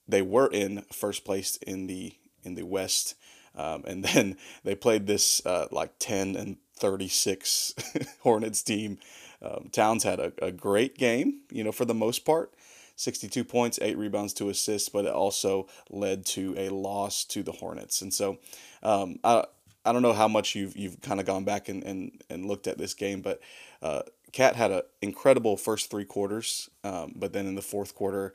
they 0.06 0.22
were 0.22 0.48
in 0.48 0.84
first 0.92 1.24
place 1.24 1.56
in 1.56 1.86
the 1.86 2.14
in 2.44 2.54
the 2.54 2.64
West. 2.64 3.14
Um, 3.54 3.84
and 3.86 4.04
then 4.14 4.36
they 4.64 4.74
played 4.74 5.06
this 5.06 5.44
uh, 5.44 5.66
like 5.70 5.98
10 5.98 6.36
and 6.36 6.56
36 6.78 7.74
Hornets 8.22 8.62
team. 8.62 8.98
Um, 9.42 9.68
Towns 9.70 10.04
had 10.04 10.18
a, 10.18 10.32
a 10.40 10.50
great 10.50 10.96
game, 10.96 11.40
you 11.50 11.62
know, 11.62 11.72
for 11.72 11.84
the 11.84 11.94
most 11.94 12.24
part. 12.24 12.52
62 12.96 13.44
points, 13.44 13.78
eight 13.80 13.96
rebounds, 13.96 14.32
two 14.32 14.48
assists, 14.48 14.88
but 14.88 15.04
it 15.04 15.12
also 15.12 15.68
led 15.88 16.26
to 16.26 16.54
a 16.58 16.68
loss 16.68 17.24
to 17.24 17.44
the 17.44 17.52
Hornets. 17.52 18.02
And 18.02 18.12
so 18.12 18.38
um, 18.82 19.20
I, 19.22 19.44
I 19.84 19.92
don't 19.92 20.02
know 20.02 20.12
how 20.12 20.26
much 20.26 20.56
you've, 20.56 20.76
you've 20.76 21.00
kind 21.00 21.20
of 21.20 21.26
gone 21.26 21.44
back 21.44 21.68
and, 21.68 21.84
and, 21.84 22.20
and 22.28 22.46
looked 22.46 22.66
at 22.66 22.76
this 22.76 22.94
game, 22.94 23.20
but 23.20 23.40
uh, 23.82 24.02
KAT 24.32 24.56
had 24.56 24.72
an 24.72 24.82
incredible 25.00 25.56
first 25.56 25.90
three 25.90 26.04
quarters, 26.04 26.68
um, 26.82 27.12
but 27.14 27.32
then 27.32 27.46
in 27.46 27.54
the 27.54 27.62
fourth 27.62 27.94
quarter, 27.94 28.34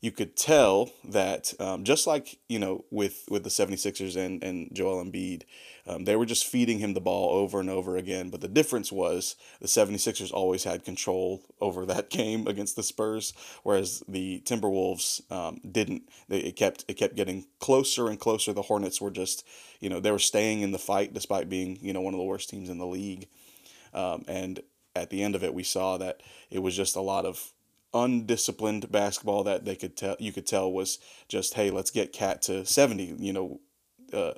you 0.00 0.10
could 0.10 0.36
tell 0.36 0.90
that 1.04 1.54
um, 1.60 1.84
just 1.84 2.06
like 2.06 2.38
you 2.48 2.58
know 2.58 2.84
with 2.90 3.24
with 3.28 3.44
the 3.44 3.50
76ers 3.50 4.16
and 4.16 4.42
and 4.42 4.70
Joel 4.72 5.04
Embiid 5.04 5.42
um, 5.88 6.04
they 6.04 6.16
were 6.16 6.26
just 6.26 6.46
feeding 6.46 6.80
him 6.80 6.94
the 6.94 7.00
ball 7.00 7.30
over 7.30 7.60
and 7.60 7.70
over 7.70 7.96
again. 7.96 8.28
But 8.28 8.40
the 8.40 8.48
difference 8.48 8.90
was 8.90 9.36
the 9.60 9.68
76ers 9.68 10.32
always 10.32 10.64
had 10.64 10.84
control 10.84 11.42
over 11.60 11.86
that 11.86 12.10
game 12.10 12.46
against 12.46 12.76
the 12.76 12.82
Spurs 12.82 13.32
whereas 13.62 14.02
the 14.08 14.42
Timberwolves 14.44 15.30
um, 15.30 15.60
didn't. 15.70 16.02
They, 16.28 16.38
it 16.38 16.56
kept 16.56 16.84
it 16.88 16.94
kept 16.94 17.16
getting 17.16 17.46
closer 17.60 18.08
and 18.08 18.18
closer. 18.18 18.52
The 18.52 18.62
Hornets 18.62 19.00
were 19.00 19.10
just 19.10 19.46
you 19.80 19.88
know 19.88 20.00
they 20.00 20.10
were 20.10 20.18
staying 20.18 20.60
in 20.60 20.72
the 20.72 20.78
fight 20.78 21.14
despite 21.14 21.48
being 21.48 21.78
you 21.80 21.92
know 21.92 22.00
one 22.00 22.14
of 22.14 22.18
the 22.18 22.24
worst 22.24 22.50
teams 22.50 22.68
in 22.68 22.78
the 22.78 22.86
league. 22.86 23.28
Um, 23.94 24.24
and 24.28 24.60
at 24.94 25.10
the 25.10 25.22
end 25.22 25.34
of 25.34 25.44
it 25.44 25.54
we 25.54 25.62
saw 25.62 25.96
that 25.98 26.22
it 26.50 26.58
was 26.58 26.76
just 26.76 26.96
a 26.96 27.00
lot 27.00 27.24
of 27.24 27.52
undisciplined 27.94 28.90
basketball 28.90 29.44
that 29.44 29.64
they 29.64 29.76
could 29.76 29.96
tell 29.96 30.16
you 30.18 30.32
could 30.32 30.46
tell 30.46 30.70
was 30.70 30.98
just 31.28 31.54
hey 31.54 31.70
let's 31.70 31.90
get 31.90 32.12
cat 32.12 32.42
to 32.42 32.64
70 32.64 33.16
you 33.18 33.32
know 33.32 33.60
uh, 34.12 34.34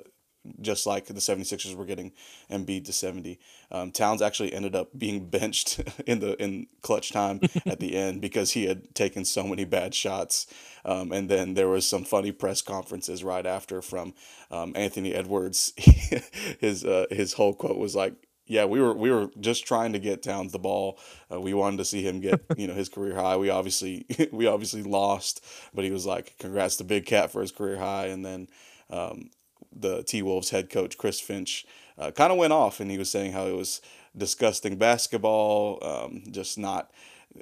just 0.61 0.85
like 0.85 1.05
the 1.05 1.13
76ers 1.15 1.75
were 1.75 1.85
getting 1.85 2.11
Embiid 2.49 2.85
to 2.85 2.93
70 2.93 3.39
um, 3.71 3.91
Towns 3.91 4.21
actually 4.21 4.53
ended 4.53 4.75
up 4.75 4.97
being 4.97 5.25
benched 5.29 5.81
in 6.05 6.19
the 6.19 6.41
in 6.41 6.67
clutch 6.81 7.11
time 7.11 7.39
at 7.65 7.79
the 7.79 7.95
end 7.95 8.21
because 8.21 8.51
he 8.51 8.65
had 8.65 8.93
taken 8.95 9.25
so 9.25 9.43
many 9.43 9.65
bad 9.65 9.93
shots. 9.93 10.47
Um, 10.85 11.11
and 11.11 11.29
then 11.29 11.53
there 11.53 11.67
was 11.67 11.85
some 11.85 12.03
funny 12.03 12.31
press 12.31 12.61
conferences 12.61 13.23
right 13.23 13.45
after 13.45 13.81
from 13.81 14.13
um, 14.49 14.73
Anthony 14.75 15.13
Edwards. 15.13 15.73
His 16.59 16.83
uh, 16.83 17.05
his 17.11 17.33
whole 17.33 17.53
quote 17.53 17.77
was 17.77 17.95
like 17.95 18.13
yeah, 18.49 18.65
we 18.65 18.81
were 18.81 18.93
we 18.93 19.11
were 19.11 19.29
just 19.39 19.65
trying 19.67 19.93
to 19.93 19.99
get 19.99 20.23
Towns 20.23 20.51
the 20.51 20.59
ball. 20.59 20.97
Uh, 21.31 21.39
we 21.39 21.53
wanted 21.53 21.77
to 21.77 21.85
see 21.85 22.01
him 22.01 22.19
get 22.19 22.41
you 22.57 22.67
know 22.67 22.73
his 22.73 22.89
career 22.89 23.13
high. 23.13 23.37
We 23.37 23.51
obviously 23.51 24.05
we 24.31 24.47
obviously 24.47 24.81
lost, 24.81 25.45
but 25.73 25.85
he 25.85 25.91
was 25.91 26.05
like, 26.05 26.35
"Congrats 26.39 26.75
to 26.77 26.83
Big 26.83 27.05
Cat 27.05 27.31
for 27.31 27.41
his 27.41 27.51
career 27.51 27.77
high." 27.77 28.07
And 28.07 28.25
then 28.25 28.47
um, 28.89 29.29
the 29.71 30.03
T 30.03 30.23
Wolves 30.23 30.49
head 30.49 30.71
coach 30.71 30.97
Chris 30.97 31.21
Finch 31.21 31.65
uh, 31.99 32.09
kind 32.09 32.31
of 32.31 32.39
went 32.39 32.51
off, 32.51 32.79
and 32.79 32.89
he 32.89 32.97
was 32.97 33.11
saying 33.11 33.33
how 33.33 33.45
it 33.45 33.55
was 33.55 33.81
disgusting 34.17 34.77
basketball, 34.77 35.77
um, 35.83 36.23
just 36.31 36.57
not. 36.57 36.91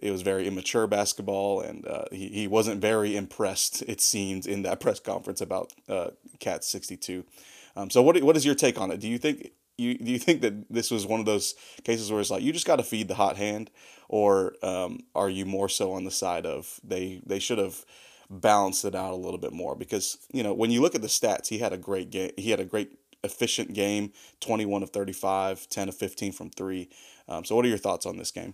It 0.02 0.12
was 0.12 0.22
very 0.22 0.46
immature 0.46 0.88
basketball, 0.88 1.62
and 1.62 1.88
uh, 1.88 2.04
he, 2.12 2.28
he 2.28 2.48
wasn't 2.48 2.82
very 2.82 3.16
impressed. 3.16 3.82
It 3.88 4.02
seems, 4.02 4.46
in 4.46 4.64
that 4.64 4.82
press 4.82 5.00
conference 5.00 5.40
about 5.40 5.72
uh, 5.88 6.10
sixty 6.60 6.98
two. 6.98 7.24
Um, 7.78 7.90
so 7.90 8.02
what 8.02 8.22
what 8.24 8.36
is 8.36 8.46
your 8.46 8.56
take 8.56 8.82
on 8.82 8.92
it? 8.92 9.00
Do 9.00 9.08
you 9.08 9.18
think 9.18 9.52
you 9.78 9.98
do 9.98 10.12
you 10.12 10.20
think 10.20 10.42
that 10.42 10.72
this 10.72 10.92
was 10.92 11.06
one 11.06 11.20
of 11.20 11.26
those 11.26 11.56
cases 11.84 12.12
where 12.12 12.20
it's 12.20 12.32
like 12.32 12.44
you 12.44 12.52
just 12.52 12.66
got 12.66 12.78
to 12.78 12.84
feed 12.84 13.08
the 13.08 13.16
hot 13.16 13.38
hand, 13.38 13.70
or 14.10 14.56
um, 14.64 15.00
are 15.16 15.30
you 15.30 15.46
more 15.46 15.70
so 15.70 15.94
on 15.94 16.04
the 16.04 16.12
side 16.12 16.46
of 16.46 16.80
they 16.84 17.22
they 17.26 17.40
should 17.40 17.58
have 17.58 17.86
balanced 18.30 18.86
it 18.86 18.96
out 18.96 19.14
a 19.14 19.16
little 19.16 19.40
bit 19.40 19.54
more? 19.54 19.76
Because 19.76 20.18
you 20.34 20.44
know 20.44 20.54
when 20.54 20.72
you 20.72 20.82
look 20.82 20.96
at 20.96 21.02
the 21.02 21.08
stats, 21.08 21.48
he 21.48 21.60
had 21.60 21.74
a 21.74 21.78
great 21.78 22.10
game. 22.10 22.32
He 22.38 22.52
had 22.52 22.60
a 22.60 22.66
great 22.66 22.98
efficient 23.24 23.74
game 23.74 24.12
21 24.42 24.84
of 24.84 24.92
35 24.92 25.68
10 25.70 25.90
of 25.90 25.96
15 25.96 26.32
from 26.32 26.50
three 26.52 26.88
um, 27.28 27.44
so 27.44 27.56
what 27.56 27.66
are 27.66 27.68
your 27.68 27.78
thoughts 27.78 28.06
on 28.06 28.16
this 28.16 28.32
game 28.32 28.54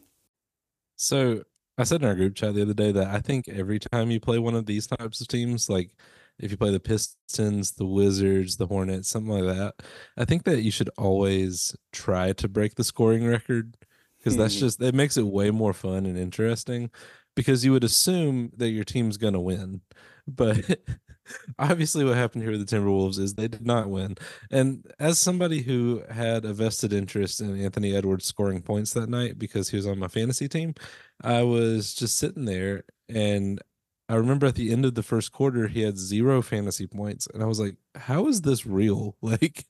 so 0.96 1.44
i 1.77 1.84
said 1.84 2.01
in 2.01 2.08
our 2.08 2.15
group 2.15 2.34
chat 2.34 2.56
the 2.56 2.62
other 2.62 2.74
day 2.74 2.92
that 2.92 3.08
i 3.08 3.20
think 3.20 3.50
every 3.50 3.77
time 3.77 4.10
you 4.10 4.22
play 4.22 4.39
one 4.39 4.56
of 4.56 4.65
these 4.65 4.88
types 4.88 5.20
of 5.20 5.27
teams 5.27 5.70
like 5.70 5.92
if 6.40 6.52
you 6.52 6.58
play 6.58 6.72
the 6.72 6.80
Pistons, 6.80 7.72
the 7.72 7.86
Wizards, 7.86 8.58
the 8.58 8.68
Hornets, 8.68 9.10
something 9.10 9.32
like 9.32 9.56
that, 9.56 9.75
I 10.18 10.25
think 10.25 10.44
that 10.44 10.62
you 10.62 10.72
should 10.72 10.90
always 10.98 11.75
try 11.92 12.34
to 12.34 12.48
break 12.48 12.75
the 12.75 12.84
scoring 12.84 13.25
record 13.25 13.78
because 14.18 14.38
that's 14.38 14.56
hmm. 14.56 14.62
just 14.62 14.82
it 14.82 14.96
makes 14.96 15.18
it 15.18 15.25
way 15.25 15.52
more 15.52 15.74
fun 15.74 16.06
and 16.06 16.18
interesting 16.18 16.90
because 17.36 17.66
you 17.66 17.72
would 17.72 17.84
assume 17.84 18.52
that 18.58 18.70
your 18.70 18.84
team's 18.84 19.18
going 19.18 19.34
to 19.34 19.40
win. 19.40 19.82
But 20.28 20.80
obviously 21.60 22.06
what 22.06 22.16
happened 22.16 22.44
here 22.44 22.52
with 22.52 22.66
the 22.66 22.75
Timberwolves 22.75 23.20
is 23.20 23.34
they 23.34 23.48
did 23.48 23.66
not 23.66 23.90
win. 23.90 24.16
And 24.52 24.86
as 25.00 25.20
somebody 25.20 25.62
who 25.62 26.04
had 26.10 26.46
a 26.46 26.54
vested 26.54 26.94
interest 26.94 27.42
in 27.42 27.60
Anthony 27.60 27.96
Edwards 27.96 28.25
scoring 28.25 28.62
points 28.62 28.94
that 28.94 29.10
night 29.10 29.38
because 29.38 29.70
he 29.70 29.78
was 29.78 29.88
on 29.88 30.00
my 30.00 30.08
fantasy 30.08 30.48
team, 30.48 30.75
I 31.22 31.44
was 31.44 31.94
just 31.94 32.18
sitting 32.18 32.46
there 32.46 32.84
and 33.10 33.62
I 34.10 34.16
remember 34.16 34.48
at 34.48 34.56
the 34.56 34.72
end 34.72 34.86
of 34.86 34.96
the 34.96 35.04
first 35.04 35.32
quarter, 35.32 35.68
he 35.68 35.82
had 35.82 35.98
zero 35.98 36.42
fantasy 36.42 36.88
points, 36.88 37.28
and 37.34 37.42
I 37.44 37.46
was 37.46 37.60
like, 37.60 37.76
"How 37.96 38.28
is 38.28 38.42
this 38.42 38.66
real? 38.66 39.16
Like, 39.22 39.66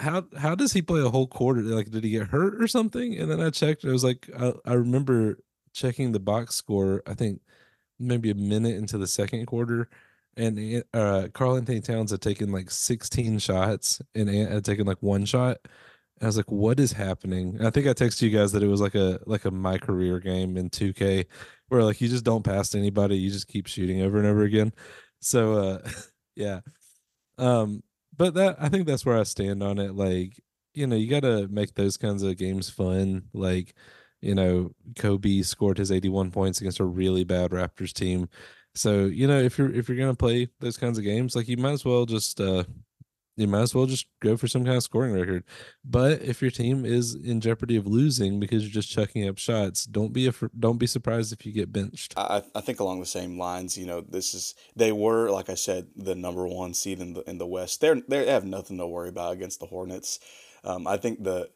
how 0.00 0.24
how 0.36 0.54
does 0.54 0.72
he 0.72 0.82
play 0.82 1.00
a 1.00 1.10
whole 1.10 1.26
quarter? 1.26 1.62
Like, 1.62 1.90
did 1.90 2.04
he 2.04 2.10
get 2.10 2.28
hurt 2.28 2.62
or 2.62 2.68
something?" 2.68 3.16
And 3.18 3.30
then 3.30 3.40
I 3.40 3.50
checked. 3.50 3.84
I 3.84 3.88
was 3.92 4.04
like 4.04 4.28
I, 4.38 4.52
I 4.64 4.74
remember 4.74 5.38
checking 5.72 6.12
the 6.12 6.20
box 6.20 6.54
score. 6.54 7.02
I 7.06 7.14
think 7.14 7.40
maybe 7.98 8.30
a 8.30 8.34
minute 8.34 8.76
into 8.76 8.98
the 8.98 9.06
second 9.06 9.46
quarter, 9.46 9.88
and 10.36 10.84
uh, 10.94 11.28
Karl-Anthony 11.34 11.80
Towns 11.80 12.10
had 12.12 12.22
taken 12.22 12.52
like 12.52 12.70
16 12.70 13.38
shots 13.40 14.00
and 14.14 14.30
Ant 14.30 14.50
had 14.52 14.64
taken 14.64 14.86
like 14.86 15.02
one 15.02 15.24
shot. 15.24 15.58
I 16.22 16.26
was 16.26 16.36
like, 16.36 16.50
"What 16.50 16.78
is 16.80 16.92
happening?" 16.92 17.56
And 17.56 17.66
I 17.66 17.70
think 17.70 17.86
I 17.86 17.94
texted 17.94 18.22
you 18.22 18.30
guys 18.30 18.52
that 18.52 18.62
it 18.62 18.68
was 18.68 18.80
like 18.80 18.94
a 18.94 19.20
like 19.26 19.44
a 19.44 19.50
my 19.50 19.78
career 19.78 20.20
game 20.20 20.56
in 20.56 20.70
2K 20.70 21.26
where 21.68 21.84
like 21.84 22.00
you 22.00 22.08
just 22.08 22.24
don't 22.24 22.42
pass 22.44 22.70
to 22.70 22.78
anybody, 22.78 23.16
you 23.16 23.30
just 23.30 23.48
keep 23.48 23.66
shooting 23.66 24.02
over 24.02 24.18
and 24.18 24.26
over 24.26 24.42
again. 24.42 24.72
So 25.20 25.54
uh 25.54 25.88
yeah. 26.36 26.60
Um 27.38 27.82
but 28.16 28.34
that 28.34 28.56
I 28.60 28.68
think 28.68 28.86
that's 28.86 29.06
where 29.06 29.18
I 29.18 29.22
stand 29.24 29.62
on 29.62 29.78
it. 29.78 29.94
Like, 29.94 30.40
you 30.74 30.86
know, 30.86 30.96
you 30.96 31.08
gotta 31.08 31.48
make 31.48 31.74
those 31.74 31.96
kinds 31.96 32.22
of 32.22 32.36
games 32.36 32.68
fun. 32.70 33.24
Like, 33.32 33.74
you 34.20 34.34
know, 34.34 34.72
Kobe 34.98 35.42
scored 35.42 35.78
his 35.78 35.92
81 35.92 36.30
points 36.32 36.60
against 36.60 36.80
a 36.80 36.84
really 36.84 37.24
bad 37.24 37.50
Raptors 37.52 37.92
team. 37.92 38.28
So, 38.74 39.06
you 39.06 39.26
know, 39.26 39.38
if 39.40 39.58
you're 39.58 39.72
if 39.72 39.88
you're 39.88 39.98
gonna 39.98 40.14
play 40.14 40.48
those 40.60 40.76
kinds 40.76 40.98
of 40.98 41.04
games, 41.04 41.34
like 41.36 41.48
you 41.48 41.56
might 41.56 41.72
as 41.72 41.84
well 41.84 42.06
just 42.06 42.40
uh 42.40 42.64
you 43.40 43.48
might 43.48 43.62
as 43.62 43.74
well 43.74 43.86
just 43.86 44.06
go 44.20 44.36
for 44.36 44.46
some 44.46 44.64
kind 44.64 44.76
of 44.76 44.82
scoring 44.82 45.14
record. 45.14 45.44
But 45.84 46.22
if 46.22 46.42
your 46.42 46.50
team 46.50 46.84
is 46.84 47.14
in 47.14 47.40
jeopardy 47.40 47.76
of 47.76 47.86
losing 47.86 48.38
because 48.38 48.62
you're 48.62 48.70
just 48.70 48.90
chucking 48.90 49.26
up 49.26 49.38
shots, 49.38 49.84
don't 49.84 50.12
be 50.12 50.28
a, 50.28 50.34
don't 50.58 50.78
be 50.78 50.86
surprised 50.86 51.32
if 51.32 51.46
you 51.46 51.52
get 51.52 51.72
benched. 51.72 52.14
I, 52.16 52.42
I 52.54 52.60
think 52.60 52.80
along 52.80 53.00
the 53.00 53.06
same 53.06 53.38
lines, 53.38 53.78
you 53.78 53.86
know, 53.86 54.02
this 54.02 54.34
is 54.34 54.54
they 54.76 54.92
were 54.92 55.30
like 55.30 55.48
I 55.48 55.54
said 55.54 55.86
the 55.96 56.14
number 56.14 56.46
one 56.46 56.74
seed 56.74 57.00
in 57.00 57.14
the 57.14 57.22
in 57.22 57.38
the 57.38 57.46
West. 57.46 57.80
They're 57.80 58.00
they 58.06 58.26
have 58.26 58.44
nothing 58.44 58.78
to 58.78 58.86
worry 58.86 59.08
about 59.08 59.32
against 59.32 59.60
the 59.60 59.66
Hornets. 59.66 60.20
Um, 60.62 60.86
I 60.86 60.98
think 60.98 61.24
the 61.24 61.48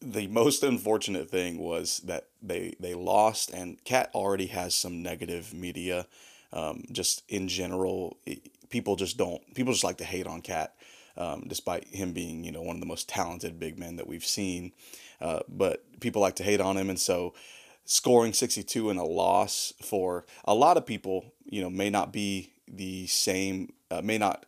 the 0.00 0.26
most 0.28 0.62
unfortunate 0.62 1.30
thing 1.30 1.58
was 1.58 2.00
that 2.00 2.28
they 2.42 2.74
they 2.78 2.94
lost, 2.94 3.50
and 3.50 3.82
Cat 3.84 4.10
already 4.14 4.46
has 4.46 4.74
some 4.74 5.02
negative 5.02 5.54
media. 5.54 6.06
Um, 6.50 6.84
just 6.92 7.24
in 7.28 7.48
general, 7.48 8.16
people 8.70 8.96
just 8.96 9.16
don't 9.16 9.42
people 9.54 9.72
just 9.72 9.84
like 9.84 9.98
to 9.98 10.04
hate 10.04 10.26
on 10.26 10.42
Cat 10.42 10.74
um, 11.18 11.44
despite 11.46 11.86
him 11.88 12.12
being, 12.12 12.44
you 12.44 12.52
know, 12.52 12.62
one 12.62 12.76
of 12.76 12.80
the 12.80 12.86
most 12.86 13.08
talented 13.08 13.58
big 13.58 13.78
men 13.78 13.96
that 13.96 14.06
we've 14.06 14.24
seen. 14.24 14.72
Uh, 15.20 15.40
but 15.48 15.84
people 16.00 16.22
like 16.22 16.36
to 16.36 16.44
hate 16.44 16.60
on 16.60 16.76
him, 16.76 16.88
and 16.88 16.98
so 16.98 17.34
scoring 17.84 18.32
62 18.32 18.90
in 18.90 18.96
a 18.96 19.04
loss 19.04 19.72
for 19.82 20.24
a 20.44 20.54
lot 20.54 20.76
of 20.76 20.86
people, 20.86 21.32
you 21.44 21.60
know, 21.60 21.68
may 21.68 21.90
not 21.90 22.12
be 22.12 22.52
the 22.68 23.06
same, 23.08 23.72
uh, 23.90 24.00
may 24.02 24.18
not 24.18 24.46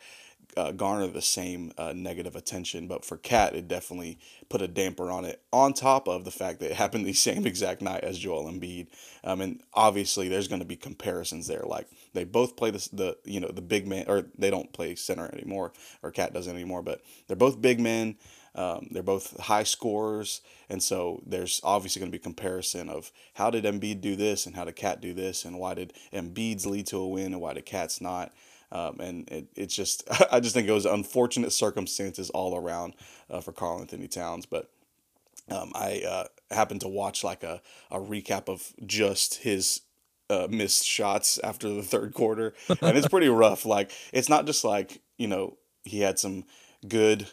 uh, 0.56 0.72
garner 0.72 1.06
the 1.06 1.22
same 1.22 1.72
uh, 1.78 1.92
negative 1.94 2.36
attention. 2.36 2.86
But 2.86 3.04
for 3.04 3.16
Cat, 3.16 3.54
it 3.54 3.68
definitely 3.68 4.18
put 4.48 4.62
a 4.62 4.68
damper 4.68 5.10
on 5.10 5.24
it. 5.24 5.42
On 5.52 5.72
top 5.72 6.08
of 6.08 6.24
the 6.24 6.30
fact 6.30 6.60
that 6.60 6.70
it 6.70 6.76
happened 6.76 7.06
the 7.06 7.12
same 7.12 7.46
exact 7.46 7.82
night 7.82 8.04
as 8.04 8.18
Joel 8.18 8.50
Embiid, 8.50 8.88
um, 9.24 9.40
and 9.40 9.62
obviously 9.74 10.28
there's 10.28 10.48
going 10.48 10.60
to 10.60 10.66
be 10.66 10.76
comparisons 10.76 11.46
there. 11.46 11.62
Like 11.64 11.86
they 12.12 12.24
both 12.24 12.56
play 12.56 12.70
this, 12.70 12.88
the 12.88 13.16
you 13.24 13.40
know 13.40 13.48
the 13.48 13.62
big 13.62 13.86
man, 13.86 14.04
or 14.08 14.24
they 14.38 14.50
don't 14.50 14.72
play 14.72 14.94
center 14.94 15.30
anymore, 15.32 15.72
or 16.02 16.10
Cat 16.10 16.32
doesn't 16.32 16.54
anymore. 16.54 16.82
But 16.82 17.02
they're 17.26 17.36
both 17.36 17.60
big 17.60 17.80
men. 17.80 18.16
Um, 18.52 18.88
they're 18.90 19.04
both 19.04 19.38
high 19.38 19.62
scorers, 19.62 20.40
and 20.68 20.82
so 20.82 21.22
there's 21.24 21.60
obviously 21.62 22.00
going 22.00 22.10
to 22.10 22.18
be 22.18 22.22
comparison 22.22 22.88
of 22.88 23.12
how 23.34 23.48
did 23.48 23.62
Embiid 23.62 24.00
do 24.00 24.16
this 24.16 24.44
and 24.44 24.56
how 24.56 24.64
did 24.64 24.74
Cat 24.74 25.00
do 25.00 25.14
this, 25.14 25.44
and 25.44 25.60
why 25.60 25.74
did 25.74 25.92
Embiid's 26.12 26.66
lead 26.66 26.88
to 26.88 26.96
a 26.96 27.06
win 27.06 27.32
and 27.32 27.40
why 27.40 27.52
did 27.52 27.64
Cat's 27.64 28.00
not. 28.00 28.32
Um, 28.72 29.00
and 29.00 29.28
it, 29.28 29.48
it's 29.56 29.74
just, 29.74 30.08
I 30.32 30.40
just 30.40 30.54
think 30.54 30.68
it 30.68 30.72
was 30.72 30.86
unfortunate 30.86 31.52
circumstances 31.52 32.30
all 32.30 32.56
around 32.56 32.94
uh, 33.28 33.40
for 33.40 33.52
Karl-Anthony 33.52 34.08
Towns. 34.08 34.46
But 34.46 34.70
um, 35.50 35.72
I 35.74 36.02
uh, 36.08 36.24
happened 36.54 36.82
to 36.82 36.88
watch 36.88 37.24
like 37.24 37.42
a, 37.42 37.60
a 37.90 37.98
recap 37.98 38.48
of 38.48 38.72
just 38.86 39.36
his 39.36 39.80
uh, 40.28 40.46
missed 40.48 40.84
shots 40.84 41.38
after 41.42 41.68
the 41.68 41.82
third 41.82 42.14
quarter. 42.14 42.54
And 42.80 42.96
it's 42.96 43.08
pretty 43.08 43.28
rough. 43.30 43.64
Like, 43.66 43.90
it's 44.12 44.28
not 44.28 44.46
just 44.46 44.64
like, 44.64 45.00
you 45.18 45.26
know, 45.26 45.56
he 45.82 46.00
had 46.00 46.18
some 46.18 46.44
good 46.86 47.28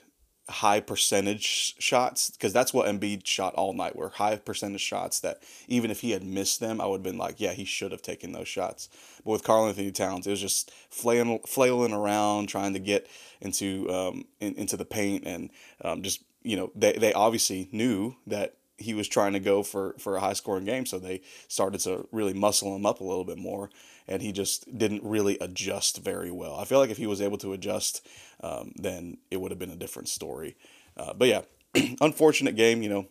high 0.49 0.79
percentage 0.79 1.75
shots 1.77 2.29
because 2.29 2.53
that's 2.53 2.73
what 2.73 2.87
Embiid 2.87 3.25
shot 3.25 3.53
all 3.55 3.73
night 3.73 3.95
were 3.95 4.09
high 4.09 4.37
percentage 4.37 4.81
shots 4.81 5.19
that 5.19 5.43
even 5.67 5.91
if 5.91 6.01
he 6.01 6.11
had 6.11 6.23
missed 6.23 6.59
them, 6.59 6.79
I 6.79 6.85
would 6.85 6.99
have 6.99 7.03
been 7.03 7.17
like, 7.17 7.39
yeah, 7.39 7.51
he 7.51 7.65
should 7.65 7.91
have 7.91 8.01
taken 8.01 8.31
those 8.31 8.47
shots. 8.47 8.87
But 9.25 9.31
with 9.31 9.43
Karl-Anthony 9.43 9.91
Towns, 9.91 10.25
it 10.25 10.31
was 10.31 10.41
just 10.41 10.71
flailing, 10.89 11.39
flailing 11.45 11.93
around 11.93 12.47
trying 12.47 12.73
to 12.73 12.79
get 12.79 13.07
into 13.41 13.89
um, 13.91 14.25
in, 14.39 14.55
into 14.55 14.77
the 14.77 14.85
paint 14.85 15.25
and 15.25 15.49
um, 15.83 16.01
just 16.01 16.23
you 16.43 16.55
know 16.55 16.71
they, 16.75 16.93
they 16.93 17.13
obviously 17.13 17.67
knew 17.71 18.15
that 18.25 18.55
he 18.77 18.93
was 18.93 19.07
trying 19.07 19.33
to 19.33 19.39
go 19.39 19.63
for 19.63 19.95
for 19.97 20.15
a 20.15 20.19
high 20.19 20.33
scoring 20.33 20.65
game, 20.65 20.85
so 20.85 20.97
they 20.97 21.21
started 21.47 21.81
to 21.81 22.07
really 22.11 22.33
muscle 22.33 22.75
him 22.75 22.85
up 22.85 23.01
a 23.01 23.03
little 23.03 23.25
bit 23.25 23.37
more, 23.37 23.69
and 24.07 24.21
he 24.21 24.31
just 24.31 24.77
didn't 24.77 25.03
really 25.03 25.37
adjust 25.39 25.97
very 25.97 26.31
well. 26.31 26.55
I 26.55 26.65
feel 26.65 26.79
like 26.79 26.89
if 26.89 26.97
he 26.97 27.07
was 27.07 27.21
able 27.21 27.37
to 27.39 27.53
adjust, 27.53 28.07
um, 28.41 28.71
then 28.75 29.17
it 29.31 29.41
would 29.41 29.51
have 29.51 29.59
been 29.59 29.69
a 29.69 29.75
different 29.75 30.09
story. 30.09 30.55
Uh, 30.95 31.13
but 31.13 31.27
yeah, 31.27 31.41
unfortunate 32.01 32.55
game. 32.55 32.81
You 32.81 32.89
know, 32.89 33.07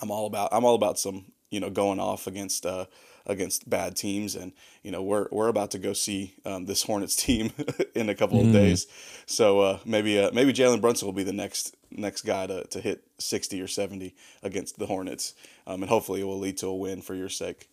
I'm 0.00 0.10
all 0.10 0.26
about 0.26 0.50
I'm 0.52 0.64
all 0.64 0.74
about 0.74 0.98
some 0.98 1.26
you 1.50 1.60
know 1.60 1.70
going 1.70 2.00
off 2.00 2.26
against 2.26 2.66
uh, 2.66 2.86
against 3.26 3.68
bad 3.68 3.96
teams, 3.96 4.34
and 4.34 4.52
you 4.82 4.90
know 4.90 5.02
we're 5.02 5.28
we're 5.30 5.48
about 5.48 5.70
to 5.72 5.78
go 5.78 5.92
see 5.92 6.34
um, 6.44 6.66
this 6.66 6.82
Hornets 6.82 7.16
team 7.24 7.52
in 7.94 8.08
a 8.08 8.14
couple 8.14 8.40
mm. 8.40 8.48
of 8.48 8.52
days, 8.52 8.86
so 9.26 9.60
uh, 9.60 9.78
maybe 9.84 10.18
uh, 10.18 10.30
maybe 10.32 10.52
Jalen 10.52 10.80
Brunson 10.80 11.06
will 11.06 11.12
be 11.12 11.22
the 11.22 11.32
next 11.32 11.76
next 11.90 12.22
guy 12.22 12.46
to, 12.46 12.64
to 12.64 12.80
hit 12.80 13.04
60 13.18 13.60
or 13.60 13.68
70 13.68 14.14
against 14.42 14.78
the 14.78 14.86
Hornets. 14.86 15.34
Um, 15.66 15.82
and 15.82 15.88
hopefully 15.88 16.20
it 16.20 16.24
will 16.24 16.38
lead 16.38 16.58
to 16.58 16.66
a 16.66 16.74
win 16.74 17.00
for 17.00 17.14
your 17.14 17.28
sake. 17.28 17.68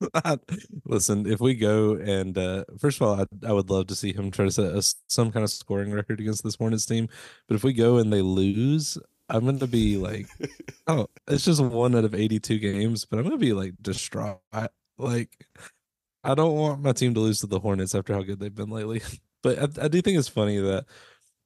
Listen, 0.84 1.26
if 1.26 1.40
we 1.40 1.54
go 1.54 1.94
and 1.94 2.36
uh, 2.38 2.64
first 2.78 3.00
of 3.00 3.06
all, 3.06 3.20
I, 3.20 3.48
I 3.48 3.52
would 3.52 3.70
love 3.70 3.86
to 3.88 3.94
see 3.96 4.12
him 4.12 4.30
try 4.30 4.44
to 4.44 4.50
set 4.50 4.74
a, 4.74 4.82
some 5.08 5.32
kind 5.32 5.44
of 5.44 5.50
scoring 5.50 5.90
record 5.92 6.20
against 6.20 6.44
this 6.44 6.56
Hornets 6.56 6.86
team. 6.86 7.08
But 7.48 7.56
if 7.56 7.64
we 7.64 7.72
go 7.72 7.98
and 7.98 8.12
they 8.12 8.22
lose, 8.22 8.98
I'm 9.28 9.44
going 9.44 9.58
to 9.58 9.66
be 9.66 9.96
like, 9.96 10.28
oh, 10.86 11.08
it's 11.26 11.44
just 11.44 11.62
one 11.62 11.94
out 11.94 12.04
of 12.04 12.14
82 12.14 12.58
games, 12.58 13.04
but 13.04 13.18
I'm 13.18 13.24
going 13.24 13.38
to 13.38 13.44
be 13.44 13.52
like 13.52 13.74
distraught. 13.82 14.40
Like, 14.98 15.46
I 16.24 16.34
don't 16.34 16.56
want 16.56 16.82
my 16.82 16.92
team 16.92 17.14
to 17.14 17.20
lose 17.20 17.40
to 17.40 17.46
the 17.46 17.60
Hornets 17.60 17.94
after 17.94 18.14
how 18.14 18.22
good 18.22 18.40
they've 18.40 18.54
been 18.54 18.70
lately. 18.70 19.02
But 19.40 19.78
I, 19.78 19.84
I 19.84 19.88
do 19.88 20.02
think 20.02 20.18
it's 20.18 20.26
funny 20.26 20.58
that 20.58 20.84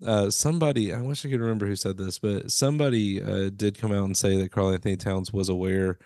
uh, 0.06 0.30
somebody, 0.30 0.94
I 0.94 1.02
wish 1.02 1.26
I 1.26 1.28
could 1.30 1.40
remember 1.40 1.66
who 1.66 1.76
said 1.76 1.98
this, 1.98 2.18
but 2.18 2.50
somebody 2.50 3.22
uh, 3.22 3.50
did 3.54 3.78
come 3.78 3.92
out 3.92 4.04
and 4.04 4.16
say 4.16 4.38
that 4.38 4.50
Karl-Anthony 4.50 4.96
Towns 4.96 5.30
was 5.30 5.50
aware 5.50 5.98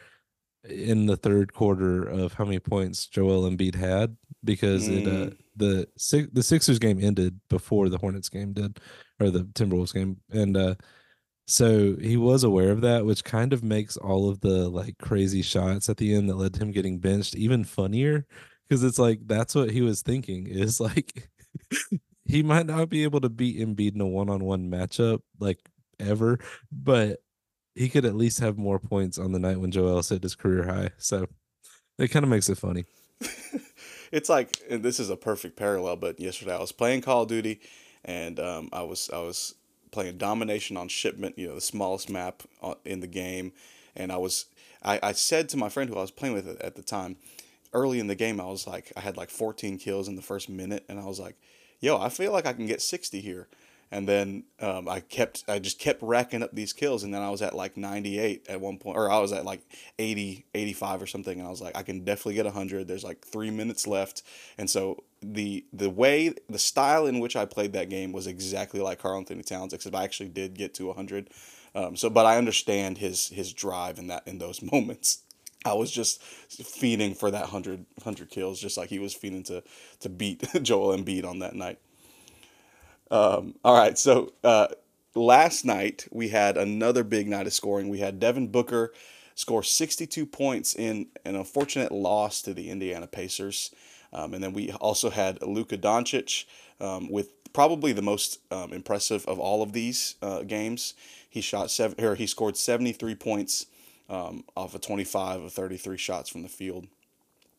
in 0.68 1.06
the 1.06 1.16
third 1.16 1.52
quarter 1.52 2.02
of 2.02 2.34
how 2.34 2.44
many 2.44 2.58
points 2.58 3.06
Joel 3.06 3.48
Embiid 3.48 3.74
had 3.74 4.16
because 4.44 4.88
mm. 4.88 5.00
it 5.00 5.06
uh, 5.06 5.30
mm. 5.30 5.36
the 5.56 6.30
the 6.32 6.42
Sixers 6.42 6.78
game 6.78 7.02
ended 7.02 7.40
before 7.48 7.88
the 7.88 7.98
Hornets 7.98 8.28
game 8.28 8.52
did 8.52 8.78
or 9.20 9.30
the 9.30 9.44
Timberwolves 9.44 9.94
game 9.94 10.18
and 10.30 10.56
uh 10.56 10.74
so 11.48 11.94
he 12.00 12.16
was 12.16 12.42
aware 12.42 12.70
of 12.70 12.80
that 12.80 13.06
which 13.06 13.22
kind 13.22 13.52
of 13.52 13.62
makes 13.62 13.96
all 13.96 14.28
of 14.28 14.40
the 14.40 14.68
like 14.68 14.98
crazy 14.98 15.42
shots 15.42 15.88
at 15.88 15.96
the 15.96 16.14
end 16.14 16.28
that 16.28 16.36
led 16.36 16.54
to 16.54 16.60
him 16.60 16.72
getting 16.72 16.98
benched 16.98 17.36
even 17.36 17.62
funnier 17.62 18.26
because 18.68 18.82
it's 18.82 18.98
like 18.98 19.20
that's 19.26 19.54
what 19.54 19.70
he 19.70 19.80
was 19.80 20.02
thinking 20.02 20.46
is 20.46 20.80
like 20.80 21.28
he 22.24 22.42
might 22.42 22.66
not 22.66 22.88
be 22.88 23.04
able 23.04 23.20
to 23.20 23.28
beat 23.28 23.58
Embiid 23.58 23.94
in 23.94 24.00
a 24.00 24.06
one-on-one 24.06 24.68
matchup 24.70 25.20
like 25.38 25.60
ever, 26.00 26.38
but 26.70 27.20
he 27.76 27.88
could 27.88 28.04
at 28.04 28.14
least 28.14 28.40
have 28.40 28.58
more 28.58 28.78
points 28.78 29.18
on 29.18 29.32
the 29.32 29.38
night 29.38 29.60
when 29.60 29.70
Joel 29.70 30.02
hit 30.02 30.22
his 30.22 30.34
career 30.34 30.64
high. 30.64 30.90
So 30.98 31.26
it 31.98 32.08
kind 32.08 32.24
of 32.24 32.30
makes 32.30 32.48
it 32.48 32.58
funny. 32.58 32.84
it's 34.12 34.28
like 34.28 34.58
and 34.68 34.82
this 34.82 34.98
is 34.98 35.10
a 35.10 35.16
perfect 35.16 35.56
parallel, 35.56 35.96
but 35.96 36.18
yesterday 36.18 36.54
I 36.54 36.60
was 36.60 36.72
playing 36.72 37.02
Call 37.02 37.22
of 37.22 37.28
Duty 37.28 37.60
and 38.04 38.40
um, 38.40 38.68
I 38.72 38.82
was 38.82 39.10
I 39.12 39.18
was 39.18 39.54
playing 39.90 40.18
domination 40.18 40.76
on 40.76 40.88
shipment, 40.88 41.38
you 41.38 41.48
know, 41.48 41.54
the 41.54 41.60
smallest 41.60 42.10
map 42.10 42.42
uh, 42.62 42.74
in 42.84 43.00
the 43.00 43.06
game, 43.06 43.52
and 43.94 44.10
I 44.10 44.16
was 44.16 44.46
I, 44.82 44.98
I 45.02 45.12
said 45.12 45.48
to 45.50 45.56
my 45.56 45.68
friend 45.68 45.90
who 45.90 45.96
I 45.96 46.02
was 46.02 46.10
playing 46.10 46.34
with 46.34 46.48
at 46.60 46.76
the 46.76 46.82
time, 46.82 47.16
early 47.72 47.98
in 47.98 48.06
the 48.06 48.14
game, 48.14 48.40
I 48.40 48.46
was 48.46 48.66
like 48.66 48.92
I 48.96 49.00
had 49.00 49.16
like 49.16 49.30
14 49.30 49.78
kills 49.78 50.08
in 50.08 50.16
the 50.16 50.22
first 50.22 50.48
minute, 50.48 50.84
and 50.88 50.98
I 50.98 51.04
was 51.04 51.20
like 51.20 51.36
yo, 51.80 52.00
I 52.00 52.08
feel 52.08 52.32
like 52.32 52.46
I 52.46 52.52
can 52.52 52.66
get 52.66 52.80
60 52.80 53.20
here. 53.20 53.48
And 53.92 54.08
then 54.08 54.44
um, 54.60 54.88
I 54.88 55.00
kept, 55.00 55.44
I 55.48 55.58
just 55.58 55.78
kept 55.78 56.02
racking 56.02 56.42
up 56.42 56.52
these 56.52 56.72
kills. 56.72 57.04
And 57.04 57.14
then 57.14 57.22
I 57.22 57.30
was 57.30 57.42
at 57.42 57.54
like 57.54 57.76
98 57.76 58.46
at 58.48 58.60
one 58.60 58.78
point, 58.78 58.96
or 58.96 59.10
I 59.10 59.18
was 59.18 59.32
at 59.32 59.44
like 59.44 59.62
80, 59.98 60.44
85 60.54 61.02
or 61.02 61.06
something. 61.06 61.38
And 61.38 61.46
I 61.46 61.50
was 61.50 61.60
like, 61.60 61.76
I 61.76 61.82
can 61.82 62.04
definitely 62.04 62.34
get 62.34 62.46
100. 62.46 62.88
There's 62.88 63.04
like 63.04 63.24
three 63.24 63.50
minutes 63.50 63.86
left. 63.86 64.22
And 64.58 64.68
so 64.68 65.04
the 65.22 65.64
the 65.72 65.90
way, 65.90 66.34
the 66.48 66.58
style 66.58 67.06
in 67.06 67.20
which 67.20 67.36
I 67.36 67.44
played 67.44 67.72
that 67.72 67.88
game 67.88 68.12
was 68.12 68.26
exactly 68.26 68.80
like 68.80 68.98
Karl-Anthony 68.98 69.42
Towns, 69.42 69.72
except 69.72 69.94
I 69.94 70.04
actually 70.04 70.28
did 70.28 70.54
get 70.54 70.74
to 70.74 70.86
100. 70.86 71.30
Um, 71.74 71.96
so, 71.96 72.08
but 72.08 72.26
I 72.26 72.38
understand 72.38 72.98
his 72.98 73.28
his 73.28 73.52
drive 73.52 73.98
in 73.98 74.08
that 74.08 74.26
in 74.26 74.38
those 74.38 74.62
moments. 74.72 75.22
I 75.64 75.74
was 75.74 75.90
just 75.90 76.22
feeding 76.22 77.14
for 77.14 77.30
that 77.30 77.42
100, 77.42 77.86
100 77.96 78.30
kills, 78.30 78.60
just 78.60 78.76
like 78.76 78.88
he 78.88 79.00
was 79.00 79.14
feeding 79.14 79.42
to 79.44 79.62
to 80.00 80.08
beat 80.08 80.44
Joel 80.62 80.96
Embiid 80.96 81.24
on 81.24 81.40
that 81.40 81.54
night. 81.54 81.78
Um, 83.10 83.54
all 83.64 83.76
right, 83.76 83.96
so 83.96 84.32
uh, 84.42 84.68
last 85.14 85.64
night 85.64 86.06
we 86.10 86.28
had 86.28 86.56
another 86.56 87.04
big 87.04 87.28
night 87.28 87.46
of 87.46 87.52
scoring. 87.52 87.88
We 87.88 88.00
had 88.00 88.20
Devin 88.20 88.48
Booker 88.48 88.92
score 89.34 89.62
62 89.62 90.26
points 90.26 90.74
in 90.74 91.06
an 91.24 91.36
unfortunate 91.36 91.92
loss 91.92 92.42
to 92.42 92.54
the 92.54 92.70
Indiana 92.70 93.06
Pacers. 93.06 93.70
Um, 94.12 94.34
and 94.34 94.42
then 94.42 94.52
we 94.52 94.72
also 94.72 95.10
had 95.10 95.42
Luka 95.42 95.76
Doncic 95.76 96.46
um, 96.80 97.10
with 97.10 97.32
probably 97.52 97.92
the 97.92 98.02
most 98.02 98.40
um, 98.50 98.72
impressive 98.72 99.26
of 99.26 99.38
all 99.38 99.62
of 99.62 99.72
these 99.72 100.16
uh, 100.22 100.42
games. 100.42 100.94
He 101.28 101.40
shot 101.40 101.70
seven, 101.70 102.02
or 102.04 102.14
he 102.14 102.26
scored 102.26 102.56
73 102.56 103.14
points 103.14 103.66
um, 104.08 104.44
off 104.56 104.74
of 104.74 104.80
25 104.80 105.42
of 105.42 105.52
33 105.52 105.96
shots 105.96 106.30
from 106.30 106.42
the 106.42 106.48
field. 106.48 106.86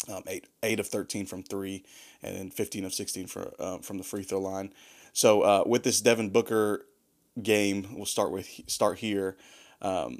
Um, 0.10 0.24
eight, 0.28 0.46
eight 0.64 0.80
of 0.80 0.88
13 0.88 1.26
from 1.26 1.44
three, 1.44 1.84
and 2.24 2.36
then 2.36 2.50
15 2.50 2.86
of 2.86 2.94
16 2.94 3.28
for, 3.28 3.52
uh, 3.60 3.80
from 3.80 3.98
the 3.98 4.04
free 4.04 4.24
throw 4.24 4.40
line. 4.40 4.72
So 5.18 5.42
uh, 5.42 5.64
with 5.66 5.82
this 5.82 6.00
Devin 6.00 6.30
Booker 6.30 6.86
game, 7.42 7.88
we'll 7.96 8.06
start 8.06 8.32
with 8.32 8.48
start 8.68 9.00
here. 9.00 9.36
Um, 9.82 10.20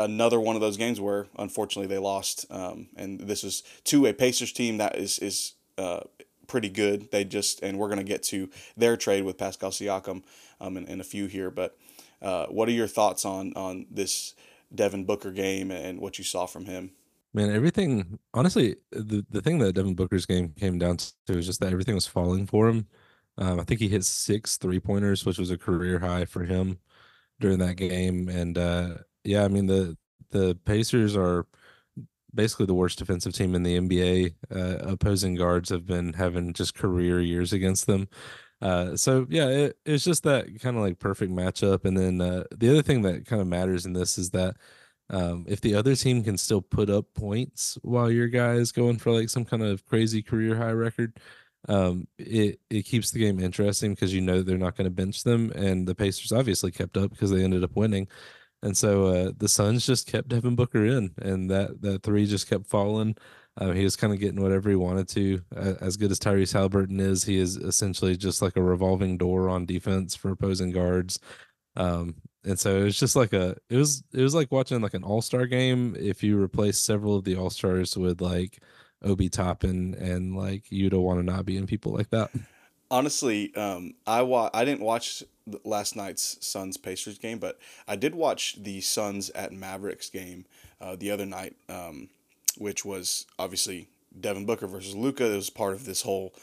another 0.00 0.40
one 0.40 0.56
of 0.56 0.60
those 0.60 0.76
games 0.76 1.00
where 1.00 1.28
unfortunately 1.38 1.86
they 1.86 2.00
lost, 2.00 2.46
um, 2.50 2.88
and 2.96 3.20
this 3.20 3.44
is 3.44 3.62
to 3.84 4.04
a 4.06 4.12
Pacers 4.12 4.52
team 4.52 4.78
that 4.78 4.96
is 4.96 5.20
is 5.20 5.52
uh, 5.78 6.00
pretty 6.48 6.68
good. 6.68 7.12
They 7.12 7.22
just 7.22 7.62
and 7.62 7.78
we're 7.78 7.86
going 7.86 7.98
to 7.98 8.04
get 8.04 8.24
to 8.24 8.50
their 8.76 8.96
trade 8.96 9.22
with 9.22 9.38
Pascal 9.38 9.70
Siakam 9.70 10.24
um, 10.60 10.76
in, 10.76 10.86
in 10.86 11.00
a 11.00 11.04
few 11.04 11.26
here. 11.26 11.52
But 11.52 11.78
uh, 12.20 12.46
what 12.46 12.68
are 12.68 12.72
your 12.72 12.88
thoughts 12.88 13.24
on 13.24 13.52
on 13.54 13.86
this 13.92 14.34
Devin 14.74 15.04
Booker 15.04 15.30
game 15.30 15.70
and 15.70 16.00
what 16.00 16.18
you 16.18 16.24
saw 16.24 16.46
from 16.46 16.64
him? 16.64 16.90
Man, 17.32 17.48
everything 17.54 18.18
honestly, 18.34 18.74
the, 18.90 19.24
the 19.30 19.40
thing 19.40 19.60
that 19.60 19.74
Devin 19.74 19.94
Booker's 19.94 20.26
game 20.26 20.52
came 20.58 20.80
down 20.80 20.96
to 20.96 21.38
is 21.38 21.46
just 21.46 21.60
that 21.60 21.70
everything 21.70 21.94
was 21.94 22.08
falling 22.08 22.44
for 22.44 22.68
him. 22.68 22.88
Um, 23.38 23.60
I 23.60 23.64
think 23.64 23.80
he 23.80 23.88
hit 23.88 24.04
six 24.04 24.56
three 24.56 24.80
pointers, 24.80 25.24
which 25.24 25.38
was 25.38 25.50
a 25.50 25.58
career 25.58 25.98
high 25.98 26.24
for 26.24 26.44
him 26.44 26.78
during 27.40 27.58
that 27.58 27.76
game. 27.76 28.28
And 28.28 28.58
uh, 28.58 28.94
yeah, 29.24 29.44
I 29.44 29.48
mean 29.48 29.66
the 29.66 29.96
the 30.30 30.58
Pacers 30.64 31.16
are 31.16 31.46
basically 32.34 32.66
the 32.66 32.74
worst 32.74 32.98
defensive 32.98 33.34
team 33.34 33.54
in 33.54 33.62
the 33.62 33.78
NBA. 33.78 34.34
Uh, 34.54 34.90
opposing 34.90 35.34
guards 35.34 35.70
have 35.70 35.86
been 35.86 36.14
having 36.14 36.52
just 36.52 36.74
career 36.74 37.20
years 37.20 37.52
against 37.52 37.86
them. 37.86 38.08
Uh, 38.60 38.96
so 38.96 39.26
yeah, 39.28 39.48
it, 39.48 39.78
it's 39.84 40.04
just 40.04 40.22
that 40.22 40.60
kind 40.60 40.76
of 40.76 40.82
like 40.82 40.98
perfect 40.98 41.32
matchup. 41.32 41.84
And 41.84 41.96
then 41.96 42.20
uh, 42.20 42.44
the 42.56 42.70
other 42.70 42.82
thing 42.82 43.02
that 43.02 43.26
kind 43.26 43.42
of 43.42 43.48
matters 43.48 43.86
in 43.86 43.92
this 43.92 44.18
is 44.18 44.30
that 44.30 44.56
um, 45.10 45.44
if 45.48 45.60
the 45.60 45.74
other 45.74 45.94
team 45.94 46.22
can 46.22 46.38
still 46.38 46.62
put 46.62 46.88
up 46.88 47.06
points 47.14 47.76
while 47.82 48.10
your 48.10 48.28
guy 48.28 48.52
is 48.52 48.72
going 48.72 48.98
for 48.98 49.10
like 49.12 49.28
some 49.28 49.44
kind 49.44 49.62
of 49.62 49.84
crazy 49.84 50.22
career 50.22 50.56
high 50.56 50.70
record, 50.72 51.18
um, 51.68 52.06
it 52.18 52.60
it 52.70 52.82
keeps 52.82 53.10
the 53.10 53.20
game 53.20 53.40
interesting 53.40 53.94
because 53.94 54.12
you 54.12 54.20
know 54.20 54.42
they're 54.42 54.58
not 54.58 54.76
going 54.76 54.86
to 54.86 54.90
bench 54.90 55.22
them, 55.22 55.50
and 55.52 55.86
the 55.86 55.94
Pacers 55.94 56.32
obviously 56.32 56.70
kept 56.70 56.96
up 56.96 57.10
because 57.10 57.30
they 57.30 57.44
ended 57.44 57.64
up 57.64 57.76
winning, 57.76 58.08
and 58.62 58.76
so 58.76 59.06
uh, 59.06 59.32
the 59.36 59.48
Suns 59.48 59.86
just 59.86 60.06
kept 60.06 60.28
Devin 60.28 60.56
Booker 60.56 60.84
in, 60.84 61.12
and 61.22 61.50
that 61.50 61.80
that 61.82 62.02
three 62.02 62.26
just 62.26 62.48
kept 62.48 62.66
falling. 62.66 63.16
Uh, 63.58 63.72
he 63.72 63.84
was 63.84 63.96
kind 63.96 64.12
of 64.12 64.18
getting 64.18 64.40
whatever 64.42 64.70
he 64.70 64.76
wanted 64.76 65.08
to. 65.08 65.42
Uh, 65.54 65.74
as 65.80 65.96
good 65.96 66.10
as 66.10 66.18
Tyrese 66.18 66.54
Haliburton 66.54 67.00
is, 67.00 67.22
he 67.24 67.36
is 67.38 67.56
essentially 67.56 68.16
just 68.16 68.40
like 68.40 68.56
a 68.56 68.62
revolving 68.62 69.18
door 69.18 69.48
on 69.50 69.66
defense 69.66 70.16
for 70.16 70.30
opposing 70.30 70.70
guards. 70.70 71.18
Um, 71.76 72.16
and 72.44 72.58
so 72.58 72.76
it 72.78 72.84
was 72.84 72.98
just 72.98 73.16
like 73.16 73.32
a 73.32 73.56
it 73.70 73.76
was 73.76 74.02
it 74.12 74.22
was 74.22 74.34
like 74.34 74.50
watching 74.50 74.80
like 74.80 74.94
an 74.94 75.04
all 75.04 75.22
star 75.22 75.46
game 75.46 75.96
if 75.98 76.22
you 76.22 76.40
replace 76.40 76.78
several 76.78 77.16
of 77.16 77.24
the 77.24 77.36
all 77.36 77.50
stars 77.50 77.96
with 77.96 78.20
like 78.20 78.62
Obi 79.04 79.28
Toppin 79.28 79.94
and 79.94 80.36
like 80.36 80.64
Yuta 80.70 81.00
Watanabe 81.00 81.56
and 81.56 81.68
people 81.68 81.92
like 81.92 82.10
that. 82.10 82.30
Honestly, 82.90 83.54
um, 83.54 83.94
I 84.06 84.22
wa- 84.22 84.50
I 84.52 84.64
didn't 84.64 84.82
watch 84.82 85.22
last 85.64 85.96
night's 85.96 86.44
Suns 86.44 86.76
Pacers 86.76 87.18
game, 87.18 87.38
but 87.38 87.58
I 87.88 87.96
did 87.96 88.14
watch 88.14 88.62
the 88.62 88.80
Suns 88.80 89.30
at 89.30 89.52
Mavericks 89.52 90.10
game 90.10 90.44
uh, 90.80 90.96
the 90.96 91.10
other 91.10 91.26
night, 91.26 91.56
um, 91.68 92.10
which 92.58 92.84
was 92.84 93.26
obviously 93.38 93.88
Devin 94.18 94.46
Booker 94.46 94.66
versus 94.66 94.94
Luka. 94.94 95.32
It 95.32 95.36
was 95.36 95.50
part 95.50 95.72
of 95.72 95.86
this 95.86 96.02
whole 96.02 96.34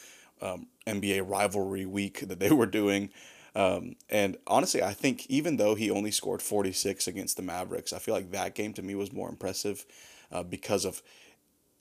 um, 0.42 0.68
NBA 0.88 1.30
rivalry 1.30 1.86
week 1.86 2.28
that 2.28 2.40
they 2.40 2.52
were 2.52 2.66
doing. 2.66 3.10
Um, 3.56 3.96
and 4.10 4.38
honestly, 4.48 4.82
I 4.82 4.94
think 4.94 5.26
even 5.28 5.58
though 5.58 5.76
he 5.76 5.90
only 5.90 6.12
scored 6.12 6.42
46 6.42 7.08
against 7.08 7.36
the 7.36 7.44
Mavericks, 7.44 7.94
I 7.94 8.00
feel 8.00 8.14
like 8.14 8.32
that 8.32 8.56
game 8.56 8.74
to 8.74 8.82
me 8.82 8.96
was 8.96 9.12
more 9.12 9.30
impressive 9.30 9.86
uh, 10.32 10.44
because 10.44 10.86
of 10.86 11.02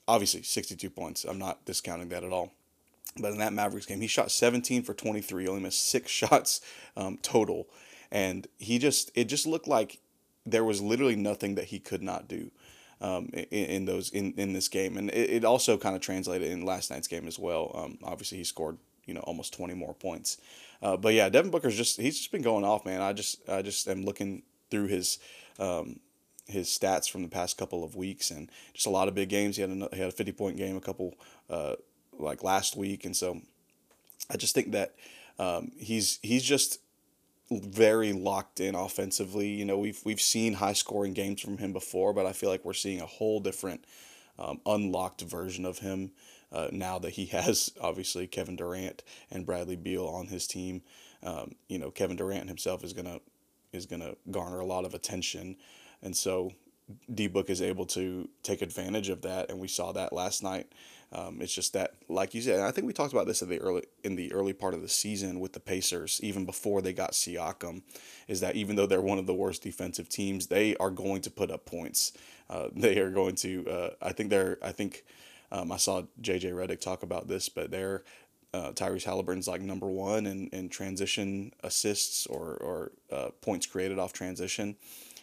obviously 0.09 0.41
62 0.41 0.89
points. 0.89 1.23
I'm 1.23 1.37
not 1.37 1.63
discounting 1.65 2.09
that 2.09 2.23
at 2.23 2.33
all. 2.33 2.51
But 3.17 3.31
in 3.31 3.39
that 3.39 3.53
Mavericks 3.53 3.85
game, 3.85 4.01
he 4.01 4.07
shot 4.07 4.31
17 4.31 4.83
for 4.83 4.93
23, 4.93 5.47
only 5.47 5.61
missed 5.61 5.87
six 5.87 6.11
shots 6.21 6.61
um, 6.97 7.17
total, 7.21 7.67
and 8.11 8.47
he 8.57 8.79
just 8.79 9.11
it 9.15 9.25
just 9.25 9.45
looked 9.45 9.67
like 9.67 9.99
there 10.45 10.63
was 10.63 10.81
literally 10.81 11.15
nothing 11.15 11.55
that 11.55 11.65
he 11.65 11.79
could 11.79 12.01
not 12.01 12.27
do 12.27 12.51
um, 13.01 13.29
in, 13.33 13.65
in, 13.65 13.85
those 13.85 14.09
in, 14.09 14.33
in 14.37 14.53
this 14.53 14.67
game, 14.67 14.97
and 14.97 15.09
it, 15.09 15.29
it 15.29 15.45
also 15.45 15.77
kind 15.77 15.95
of 15.95 16.01
translated 16.01 16.51
in 16.51 16.65
last 16.65 16.91
night's 16.91 17.07
game 17.07 17.27
as 17.27 17.39
well. 17.39 17.71
Um, 17.73 17.97
obviously, 18.03 18.37
he 18.37 18.43
scored 18.43 18.77
you 19.05 19.13
know 19.13 19.21
almost 19.21 19.53
20 19.53 19.73
more 19.73 19.95
points, 19.95 20.37
uh, 20.81 20.95
but 20.95 21.13
yeah, 21.13 21.29
Devin 21.29 21.51
Booker's 21.51 21.77
just 21.77 21.99
he's 21.99 22.17
just 22.17 22.31
been 22.31 22.43
going 22.43 22.63
off, 22.63 22.85
man. 22.85 23.01
I 23.01 23.13
just 23.13 23.47
I 23.49 23.61
just 23.63 23.87
am 23.87 24.03
looking 24.03 24.43
through 24.69 24.87
his 24.87 25.17
um, 25.57 25.99
his 26.49 26.67
stats 26.67 27.09
from 27.09 27.21
the 27.21 27.29
past 27.29 27.57
couple 27.57 27.83
of 27.83 27.95
weeks 27.95 28.31
and 28.31 28.49
just 28.73 28.87
a 28.87 28.89
lot 28.89 29.07
of 29.07 29.15
big 29.15 29.29
games. 29.29 29.55
He 29.55 29.61
had 29.61 29.71
a, 29.71 29.89
he 29.93 29.99
had 29.99 30.09
a 30.09 30.11
50 30.11 30.31
point 30.33 30.57
game 30.57 30.75
a 30.75 30.81
couple 30.81 31.15
uh, 31.49 31.75
like 32.17 32.43
last 32.43 32.75
week, 32.75 33.05
and 33.05 33.15
so 33.15 33.41
I 34.29 34.37
just 34.37 34.53
think 34.53 34.71
that 34.71 34.95
um, 35.37 35.71
he's 35.77 36.19
he's 36.21 36.43
just 36.43 36.79
very 37.51 38.13
locked 38.13 38.59
in 38.59 38.75
offensively. 38.75 39.47
You 39.47 39.65
know, 39.65 39.77
we've 39.77 39.99
we've 40.05 40.21
seen 40.21 40.53
high 40.53 40.73
scoring 40.73 41.13
games 41.13 41.41
from 41.41 41.57
him 41.57 41.73
before, 41.73 42.13
but 42.13 42.25
I 42.25 42.33
feel 42.33 42.49
like 42.49 42.65
we're 42.65 42.73
seeing 42.73 43.01
a 43.01 43.05
whole 43.05 43.39
different 43.39 43.85
um, 44.37 44.59
unlocked 44.65 45.21
version 45.21 45.65
of 45.65 45.79
him 45.79 46.11
uh, 46.51 46.67
now 46.71 46.99
that 46.99 47.11
he 47.11 47.25
has 47.27 47.71
obviously 47.81 48.27
Kevin 48.27 48.55
Durant 48.55 49.03
and 49.31 49.45
Bradley 49.45 49.75
Beal 49.75 50.05
on 50.05 50.27
his 50.27 50.47
team. 50.47 50.81
Um, 51.23 51.55
you 51.67 51.79
know, 51.79 51.91
Kevin 51.91 52.17
Durant 52.17 52.47
himself 52.47 52.83
is 52.83 52.93
gonna 52.93 53.19
is 53.73 53.85
gonna 53.85 54.15
garner 54.31 54.59
a 54.59 54.65
lot 54.65 54.85
of 54.85 54.93
attention, 54.93 55.57
and 56.01 56.15
so 56.15 56.51
D 57.13 57.27
Book 57.27 57.49
is 57.49 57.61
able 57.61 57.85
to 57.87 58.27
take 58.43 58.61
advantage 58.61 59.09
of 59.09 59.21
that, 59.21 59.49
and 59.49 59.59
we 59.59 59.67
saw 59.67 59.91
that 59.91 60.13
last 60.13 60.43
night. 60.43 60.71
Um, 61.11 61.41
it's 61.41 61.53
just 61.53 61.73
that, 61.73 61.95
like 62.07 62.35
you 62.35 62.41
said, 62.41 62.59
I 62.59 62.69
think 62.69 62.85
we 62.85 62.93
talked 62.93 63.13
about 63.13 63.25
this 63.25 63.41
in 63.41 63.49
the 63.49 63.59
early 63.59 63.83
in 64.03 64.15
the 64.15 64.31
early 64.31 64.53
part 64.53 64.73
of 64.73 64.81
the 64.81 64.89
season 64.89 65.39
with 65.39 65.53
the 65.53 65.59
Pacers, 65.59 66.19
even 66.23 66.45
before 66.45 66.81
they 66.81 66.93
got 66.93 67.11
Siakam, 67.13 67.81
is 68.27 68.41
that 68.41 68.55
even 68.55 68.75
though 68.75 68.85
they're 68.85 69.01
one 69.01 69.17
of 69.17 69.25
the 69.25 69.33
worst 69.33 69.63
defensive 69.63 70.07
teams, 70.07 70.47
they 70.47 70.75
are 70.77 70.91
going 70.91 71.21
to 71.21 71.31
put 71.31 71.49
up 71.51 71.65
points. 71.65 72.13
Uh, 72.49 72.69
they 72.75 72.99
are 72.99 73.09
going 73.11 73.35
to. 73.35 73.67
Uh, 73.67 73.89
I 74.01 74.11
think 74.11 74.29
they're. 74.29 74.57
I 74.61 74.71
think 74.71 75.03
um, 75.51 75.71
I 75.71 75.77
saw 75.77 76.03
JJ 76.21 76.53
Redick 76.53 76.79
talk 76.79 77.01
about 77.01 77.27
this, 77.27 77.49
but 77.49 77.71
they're 77.71 78.03
uh, 78.53 78.71
Tyrese 78.71 79.05
Haliburton's 79.05 79.47
like 79.47 79.61
number 79.61 79.87
one 79.87 80.25
in, 80.25 80.47
in 80.49 80.69
transition 80.69 81.53
assists 81.63 82.25
or 82.27 82.55
or 82.57 82.91
uh, 83.11 83.29
points 83.41 83.65
created 83.65 83.99
off 83.99 84.13
transition. 84.13 84.75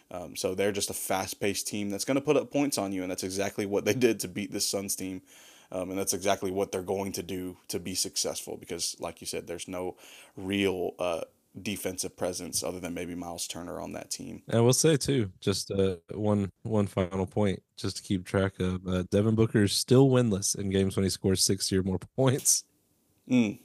Um, 0.09 0.35
so 0.35 0.55
they're 0.55 0.71
just 0.71 0.89
a 0.89 0.93
fast 0.93 1.39
paced 1.39 1.67
team 1.67 1.89
that's 1.89 2.05
going 2.05 2.15
to 2.15 2.21
put 2.21 2.37
up 2.37 2.51
points 2.51 2.77
on 2.77 2.91
you, 2.91 3.01
and 3.01 3.11
that's 3.11 3.23
exactly 3.23 3.65
what 3.65 3.85
they 3.85 3.93
did 3.93 4.19
to 4.21 4.27
beat 4.27 4.51
this 4.51 4.67
Suns 4.67 4.95
team. 4.95 5.21
Um, 5.69 5.89
and 5.89 5.99
that's 5.99 6.13
exactly 6.13 6.49
what 6.49 6.71
they're 6.71 6.81
going 6.81 7.11
to 7.13 7.23
do 7.23 7.57
to 7.67 7.79
be 7.79 7.93
successful 7.93 8.55
because, 8.57 8.95
like 8.99 9.19
you 9.19 9.27
said, 9.27 9.47
there's 9.47 9.67
no 9.67 9.97
real 10.37 10.91
uh, 10.97 11.21
defensive 11.61 12.15
presence 12.15 12.63
other 12.63 12.79
than 12.79 12.93
maybe 12.93 13.15
Miles 13.15 13.47
Turner 13.47 13.81
on 13.81 13.91
that 13.91 14.09
team. 14.09 14.43
And 14.47 14.59
I 14.59 14.61
will 14.61 14.71
say 14.71 14.95
too, 14.95 15.29
just 15.41 15.71
uh, 15.71 15.97
one 16.13 16.51
one 16.63 16.87
final 16.87 17.25
point, 17.25 17.61
just 17.75 17.97
to 17.97 18.03
keep 18.03 18.25
track 18.25 18.61
of. 18.61 18.87
Uh, 18.87 19.03
Devin 19.11 19.35
Booker 19.35 19.63
is 19.63 19.73
still 19.73 20.09
winless 20.09 20.57
in 20.57 20.69
games 20.69 20.95
when 20.95 21.03
he 21.03 21.09
scores 21.09 21.43
sixty 21.43 21.77
or 21.77 21.83
more 21.83 21.99
points. 22.15 22.63
Mm. 23.29 23.55
I 23.55 23.59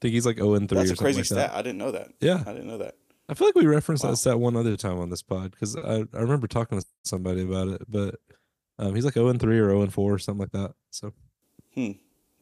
think 0.00 0.14
he's 0.14 0.26
like 0.26 0.38
zero 0.38 0.50
oh 0.50 0.54
and 0.54 0.68
three. 0.68 0.78
That's 0.78 0.90
a 0.90 0.96
crazy 0.96 1.18
like 1.18 1.26
stat. 1.26 1.52
That. 1.52 1.54
I 1.54 1.62
didn't 1.62 1.78
know 1.78 1.92
that. 1.92 2.10
Yeah, 2.20 2.42
I 2.44 2.52
didn't 2.52 2.66
know 2.66 2.78
that. 2.78 2.96
I 3.28 3.34
feel 3.34 3.48
like 3.48 3.56
we 3.56 3.66
referenced 3.66 4.04
Wow. 4.04 4.14
that 4.14 4.38
one 4.38 4.56
other 4.56 4.76
time 4.76 4.98
on 4.98 5.10
this 5.10 5.22
pod 5.22 5.50
because 5.50 5.76
I, 5.76 6.04
I 6.14 6.20
remember 6.20 6.46
talking 6.46 6.78
to 6.80 6.86
somebody 7.04 7.42
about 7.42 7.68
it, 7.68 7.82
but 7.88 8.16
um, 8.78 8.94
he's 8.94 9.04
like 9.04 9.14
0 9.14 9.28
and 9.28 9.40
3 9.40 9.58
or 9.58 9.68
0 9.70 9.82
and 9.82 9.92
4 9.92 10.12
or 10.14 10.18
something 10.18 10.40
like 10.40 10.52
that. 10.52 10.74
So 10.90 11.12
Hmm. 11.74 11.92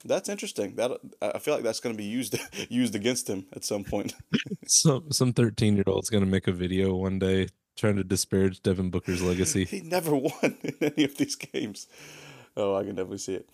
That's 0.06 0.28
interesting. 0.28 0.74
That 0.76 0.90
I 1.22 1.38
feel 1.38 1.54
like 1.54 1.62
that's 1.62 1.80
going 1.80 1.94
to 1.94 1.96
be 1.96 2.04
used 2.04 2.38
used 2.68 2.94
against 2.94 3.26
him 3.28 3.46
at 3.54 3.64
some 3.64 3.84
point. 3.84 4.14
some 4.66 5.10
some 5.10 5.32
13 5.32 5.76
year 5.76 5.84
old's 5.86 6.10
gonna 6.10 6.26
make 6.26 6.46
a 6.46 6.52
video 6.52 6.94
one 6.94 7.18
day 7.18 7.48
trying 7.76 7.96
to 7.96 8.04
disparage 8.04 8.62
Devin 8.62 8.90
Booker's 8.90 9.22
legacy. 9.22 9.64
he 9.70 9.80
never 9.80 10.14
won 10.14 10.58
in 10.62 10.74
any 10.82 11.04
of 11.04 11.16
these 11.16 11.36
games. 11.36 11.86
Oh, 12.54 12.74
I 12.76 12.82
can 12.84 12.94
definitely 12.96 13.16
see 13.18 13.34
it. 13.36 13.48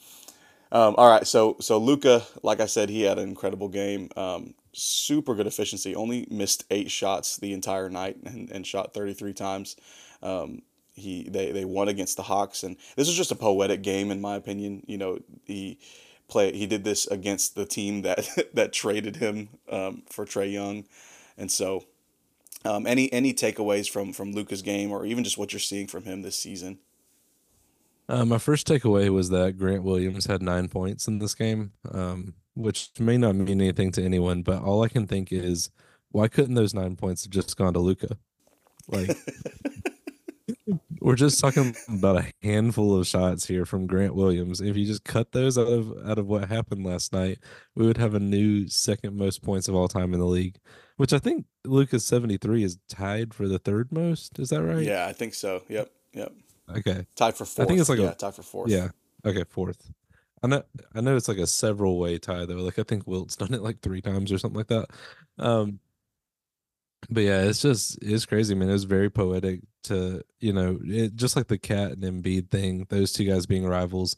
Um, 0.72 0.96
all 0.98 1.08
right, 1.08 1.24
so 1.26 1.56
so 1.60 1.78
Luka, 1.78 2.22
like 2.42 2.58
I 2.60 2.66
said, 2.66 2.88
he 2.90 3.02
had 3.02 3.18
an 3.20 3.28
incredible 3.28 3.68
game. 3.68 4.08
Um, 4.16 4.54
super 4.72 5.34
good 5.34 5.46
efficiency. 5.46 5.94
Only 5.94 6.26
missed 6.30 6.64
eight 6.70 6.90
shots 6.90 7.36
the 7.36 7.52
entire 7.52 7.88
night 7.90 8.16
and, 8.24 8.50
and 8.50 8.66
shot 8.66 8.94
33 8.94 9.32
times. 9.32 9.76
Um, 10.22 10.62
he 10.94 11.28
they, 11.28 11.52
they 11.52 11.64
won 11.64 11.88
against 11.88 12.16
the 12.16 12.24
Hawks, 12.24 12.62
and 12.62 12.76
this 12.96 13.08
was 13.08 13.16
just 13.16 13.32
a 13.32 13.36
poetic 13.36 13.82
game 13.82 14.10
in 14.10 14.20
my 14.20 14.36
opinion. 14.36 14.82
You 14.86 14.98
know, 14.98 15.18
he 15.44 15.78
play 16.28 16.52
he 16.52 16.66
did 16.66 16.84
this 16.84 17.06
against 17.06 17.54
the 17.54 17.64
team 17.64 18.02
that 18.02 18.50
that 18.54 18.72
traded 18.72 19.16
him 19.16 19.48
um, 19.70 20.02
for 20.10 20.24
Trae 20.24 20.52
Young, 20.52 20.84
and 21.38 21.50
so 21.50 21.84
um, 22.64 22.86
any 22.86 23.12
any 23.12 23.32
takeaways 23.32 23.90
from 23.90 24.12
from 24.12 24.32
Luka's 24.32 24.62
game, 24.62 24.90
or 24.90 25.06
even 25.06 25.24
just 25.24 25.38
what 25.38 25.52
you're 25.52 25.60
seeing 25.60 25.86
from 25.86 26.04
him 26.04 26.22
this 26.22 26.36
season? 26.36 26.78
Uh, 28.08 28.24
my 28.24 28.38
first 28.38 28.66
takeaway 28.66 29.08
was 29.08 29.30
that 29.30 29.56
Grant 29.56 29.84
Williams 29.84 30.26
had 30.26 30.42
nine 30.42 30.68
points 30.68 31.06
in 31.06 31.20
this 31.20 31.34
game, 31.34 31.72
um, 31.92 32.34
which 32.54 32.90
may 32.98 33.16
not 33.16 33.34
mean 33.34 33.60
anything 33.60 33.92
to 33.92 34.02
anyone, 34.02 34.42
but 34.42 34.62
all 34.62 34.82
I 34.82 34.88
can 34.88 35.06
think 35.06 35.32
is, 35.32 35.70
why 36.10 36.28
couldn't 36.28 36.54
those 36.54 36.74
nine 36.74 36.96
points 36.96 37.24
have 37.24 37.30
just 37.30 37.56
gone 37.56 37.72
to 37.74 37.78
Luka? 37.78 38.18
Like, 38.88 39.16
we're 41.00 41.16
just 41.16 41.40
talking 41.40 41.74
about 41.88 42.18
a 42.18 42.32
handful 42.42 42.96
of 42.96 43.06
shots 43.06 43.46
here 43.46 43.64
from 43.64 43.86
Grant 43.86 44.14
Williams. 44.14 44.60
If 44.60 44.76
you 44.76 44.84
just 44.84 45.04
cut 45.04 45.32
those 45.32 45.56
out 45.56 45.68
of 45.68 45.92
out 46.06 46.18
of 46.18 46.26
what 46.26 46.48
happened 46.48 46.84
last 46.84 47.12
night, 47.12 47.38
we 47.74 47.86
would 47.86 47.96
have 47.96 48.14
a 48.14 48.20
new 48.20 48.68
second 48.68 49.16
most 49.16 49.42
points 49.42 49.68
of 49.68 49.74
all 49.74 49.88
time 49.88 50.12
in 50.12 50.20
the 50.20 50.26
league, 50.26 50.58
which 50.96 51.12
I 51.12 51.18
think 51.18 51.46
Luka's 51.64 52.04
seventy 52.04 52.36
three 52.36 52.64
is 52.64 52.78
tied 52.88 53.32
for 53.34 53.48
the 53.48 53.58
third 53.58 53.92
most. 53.92 54.38
Is 54.38 54.50
that 54.50 54.62
right? 54.62 54.84
Yeah, 54.84 55.06
I 55.06 55.12
think 55.12 55.34
so. 55.34 55.62
Yep, 55.68 55.90
yep. 56.12 56.32
Okay. 56.76 57.06
Tied 57.16 57.36
for 57.36 57.44
fourth. 57.44 57.66
I 57.66 57.68
think 57.68 57.80
it's 57.80 57.88
like 57.88 57.98
yeah, 57.98 58.10
a 58.10 58.14
tied 58.14 58.34
for 58.34 58.42
fourth. 58.42 58.70
yeah. 58.70 58.88
Okay, 59.24 59.44
fourth. 59.48 59.90
I 60.42 60.46
know 60.46 60.62
I 60.94 61.00
know 61.00 61.16
it's 61.16 61.28
like 61.28 61.38
a 61.38 61.46
several 61.46 61.98
way 61.98 62.18
tie 62.18 62.46
though. 62.46 62.56
Like 62.56 62.78
I 62.78 62.82
think 62.82 63.06
Wilt's 63.06 63.36
done 63.36 63.54
it 63.54 63.62
like 63.62 63.80
three 63.80 64.00
times 64.00 64.32
or 64.32 64.38
something 64.38 64.58
like 64.58 64.68
that. 64.68 64.86
Um 65.38 65.80
but 67.08 67.22
yeah, 67.22 67.42
it's 67.42 67.62
just 67.62 67.98
it's 68.02 68.26
crazy, 68.26 68.54
man. 68.54 68.68
It 68.68 68.72
was 68.72 68.84
very 68.84 69.10
poetic 69.10 69.60
to 69.84 70.22
you 70.40 70.52
know, 70.52 70.78
it 70.84 71.14
just 71.16 71.36
like 71.36 71.48
the 71.48 71.58
Cat 71.58 71.92
and 71.92 72.02
Embiid 72.02 72.50
thing, 72.50 72.86
those 72.88 73.12
two 73.12 73.24
guys 73.24 73.46
being 73.46 73.66
rivals, 73.66 74.16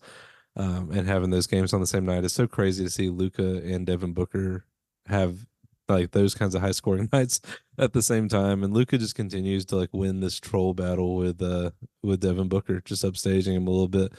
um, 0.56 0.90
and 0.92 1.06
having 1.08 1.30
those 1.30 1.46
games 1.46 1.72
on 1.72 1.80
the 1.80 1.86
same 1.86 2.04
night. 2.04 2.24
It's 2.24 2.34
so 2.34 2.46
crazy 2.46 2.84
to 2.84 2.90
see 2.90 3.08
Luka 3.08 3.58
and 3.64 3.86
Devin 3.86 4.12
Booker 4.12 4.66
have 5.06 5.46
like 5.88 6.10
those 6.12 6.34
kinds 6.34 6.54
of 6.54 6.62
high 6.62 6.72
scoring 6.72 7.08
nights 7.12 7.40
at 7.78 7.92
the 7.92 8.02
same 8.02 8.28
time. 8.28 8.64
And 8.64 8.74
Luka 8.74 8.98
just 8.98 9.14
continues 9.14 9.64
to 9.66 9.76
like 9.76 9.90
win 9.92 10.20
this 10.20 10.40
troll 10.40 10.74
battle 10.74 11.16
with 11.16 11.40
uh 11.42 11.70
with 12.02 12.20
Devin 12.20 12.48
Booker, 12.48 12.80
just 12.80 13.04
upstaging 13.04 13.54
him 13.54 13.66
a 13.68 13.70
little 13.70 13.88
bit. 13.88 14.12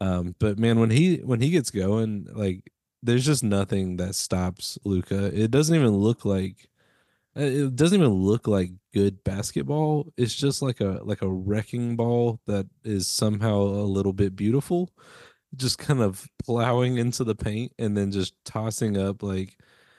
Um, 0.00 0.34
but 0.38 0.58
man, 0.58 0.78
when 0.80 0.90
he 0.90 1.16
when 1.18 1.40
he 1.40 1.50
gets 1.50 1.70
going, 1.70 2.26
like 2.32 2.70
there's 3.02 3.24
just 3.24 3.44
nothing 3.44 3.96
that 3.98 4.14
stops 4.14 4.78
Luka. 4.84 5.26
It 5.26 5.50
doesn't 5.50 5.74
even 5.74 5.96
look 5.96 6.24
like 6.24 6.68
uh, 7.36 7.42
it 7.42 7.76
doesn't 7.76 8.00
even 8.00 8.12
look 8.12 8.48
like 8.48 8.70
good 8.94 9.22
basketball. 9.24 10.12
It's 10.16 10.34
just 10.34 10.62
like 10.62 10.80
a 10.80 11.00
like 11.04 11.22
a 11.22 11.28
wrecking 11.28 11.96
ball 11.96 12.40
that 12.46 12.66
is 12.84 13.08
somehow 13.08 13.56
a 13.56 13.86
little 13.86 14.12
bit 14.12 14.36
beautiful. 14.36 14.90
Just 15.54 15.78
kind 15.78 16.00
of 16.00 16.28
plowing 16.44 16.98
into 16.98 17.24
the 17.24 17.34
paint 17.34 17.72
and 17.78 17.96
then 17.96 18.10
just 18.10 18.34
tossing 18.44 18.96
up 18.96 19.22
like 19.22 19.56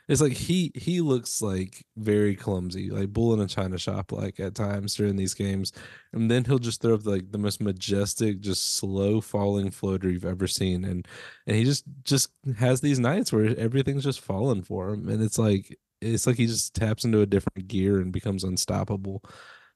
it's 0.07 0.21
like 0.21 0.33
he 0.33 0.71
he 0.75 1.01
looks 1.01 1.41
like 1.41 1.85
very 1.97 2.35
clumsy, 2.35 2.89
like 2.89 3.11
bull 3.11 3.33
in 3.33 3.41
a 3.41 3.47
china 3.47 3.77
shop, 3.77 4.11
like 4.11 4.39
at 4.39 4.55
times 4.55 4.95
during 4.95 5.17
these 5.17 5.33
games, 5.33 5.73
and 6.13 6.31
then 6.31 6.45
he'll 6.45 6.59
just 6.59 6.81
throw 6.81 6.93
up 6.95 7.05
like 7.05 7.31
the 7.31 7.37
most 7.37 7.61
majestic, 7.61 8.39
just 8.39 8.77
slow 8.77 9.19
falling 9.19 9.69
floater 9.69 10.09
you've 10.09 10.25
ever 10.25 10.47
seen, 10.47 10.85
and 10.85 11.07
and 11.45 11.55
he 11.57 11.63
just 11.65 11.83
just 12.03 12.29
has 12.57 12.79
these 12.79 12.99
nights 12.99 13.33
where 13.33 13.57
everything's 13.59 14.03
just 14.03 14.21
falling 14.21 14.63
for 14.63 14.89
him, 14.89 15.09
and 15.09 15.21
it's 15.21 15.37
like 15.37 15.77
it's 16.01 16.27
like 16.27 16.37
he 16.37 16.47
just 16.47 16.73
taps 16.75 17.03
into 17.03 17.21
a 17.21 17.25
different 17.25 17.67
gear 17.67 17.99
and 17.99 18.13
becomes 18.13 18.43
unstoppable. 18.43 19.23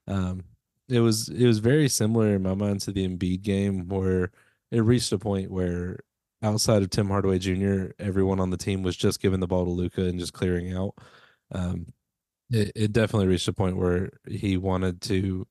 Um, 0.08 0.44
it 0.90 1.00
was 1.00 1.30
it 1.30 1.46
was 1.46 1.60
very 1.60 1.90
similar 1.90 2.36
in 2.36 2.44
my 2.44 2.54
mind 2.54 2.82
to 2.82 2.92
the 2.92 3.08
Embiid 3.08 3.42
game 3.42 3.88
where 3.90 4.32
it 4.72 4.80
reached 4.82 5.12
a 5.12 5.20
point 5.20 5.52
where 5.52 6.00
outside 6.44 6.82
of 6.82 6.90
Tim 6.90 7.08
Hardaway 7.08 7.40
Jr., 7.40 7.92
everyone 8.00 8.40
on 8.40 8.50
the 8.50 8.58
team 8.58 8.84
was 8.84 8.98
just 8.98 9.22
giving 9.22 9.40
the 9.40 9.48
ball 9.48 9.66
to 9.66 9.72
Luka 9.72 10.04
and 10.04 10.20
just 10.20 10.34
clearing 10.34 10.76
out. 10.76 10.96
Um, 11.52 11.94
it, 12.50 12.72
it 12.76 12.92
definitely 12.92 13.28
reached 13.28 13.48
a 13.48 13.54
point 13.54 13.78
where 13.78 14.12
he 14.28 14.58
wanted 14.58 15.02
to 15.04 15.48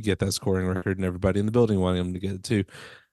get 0.00 0.18
that 0.20 0.32
scoring 0.32 0.66
record, 0.66 0.98
and 0.98 1.06
everybody 1.06 1.40
in 1.40 1.46
the 1.46 1.52
building 1.52 1.80
wanted 1.80 2.00
him 2.00 2.14
to 2.14 2.20
get 2.20 2.32
it 2.32 2.44
too. 2.44 2.64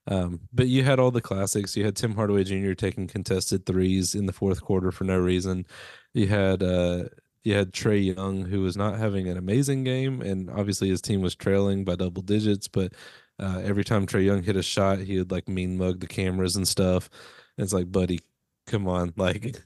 Um, 0.08 0.42
but 0.52 0.68
you 0.68 0.84
had 0.84 1.00
all 1.00 1.12
the 1.12 1.22
classics. 1.22 1.78
You 1.78 1.86
had 1.86 1.96
Tim 1.96 2.16
Hardaway 2.16 2.44
Jr. 2.44 2.74
taking 2.74 3.08
contested 3.08 3.66
threes 3.66 4.16
in 4.16 4.26
the 4.26 4.34
fourth 4.34 4.62
quarter 4.62 4.92
for 4.92 5.04
no 5.04 5.18
reason. 5.20 5.68
You 6.14 6.28
had 6.28 6.64
uh, 6.64 7.06
you 7.44 7.54
had 7.54 7.74
Trae 7.74 8.16
Young, 8.16 8.46
who 8.46 8.62
was 8.62 8.76
not 8.76 8.98
having 8.98 9.28
an 9.28 9.38
amazing 9.38 9.84
game, 9.84 10.22
and 10.22 10.50
obviously 10.50 10.90
his 10.90 11.02
team 11.02 11.22
was 11.22 11.36
trailing 11.36 11.86
by 11.86 11.96
double 11.96 12.22
digits, 12.22 12.68
but 12.68 12.94
uh, 13.40 13.62
every 13.64 13.84
time 13.84 14.06
Trae 14.06 14.26
Young 14.26 14.44
hit 14.44 14.56
a 14.56 14.64
shot, 14.64 15.00
he 15.00 15.18
would 15.18 15.32
like 15.32 15.48
mean 15.48 15.78
mug 15.78 16.00
the 16.00 16.08
cameras 16.08 16.56
and 16.56 16.68
stuff. 16.68 17.10
And 17.58 17.64
it's 17.64 17.74
like, 17.74 17.92
buddy, 17.92 18.20
come 18.68 18.88
on, 18.88 19.14
like 19.18 19.62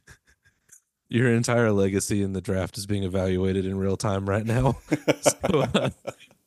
your 1.09 1.31
entire 1.31 1.71
legacy 1.71 2.23
in 2.23 2.33
the 2.33 2.41
draft 2.41 2.77
is 2.77 2.85
being 2.85 3.03
evaluated 3.03 3.65
in 3.65 3.77
real 3.77 3.97
time 3.97 4.27
right 4.27 4.45
now. 4.45 4.77
so, 5.21 5.67
uh, 5.73 5.89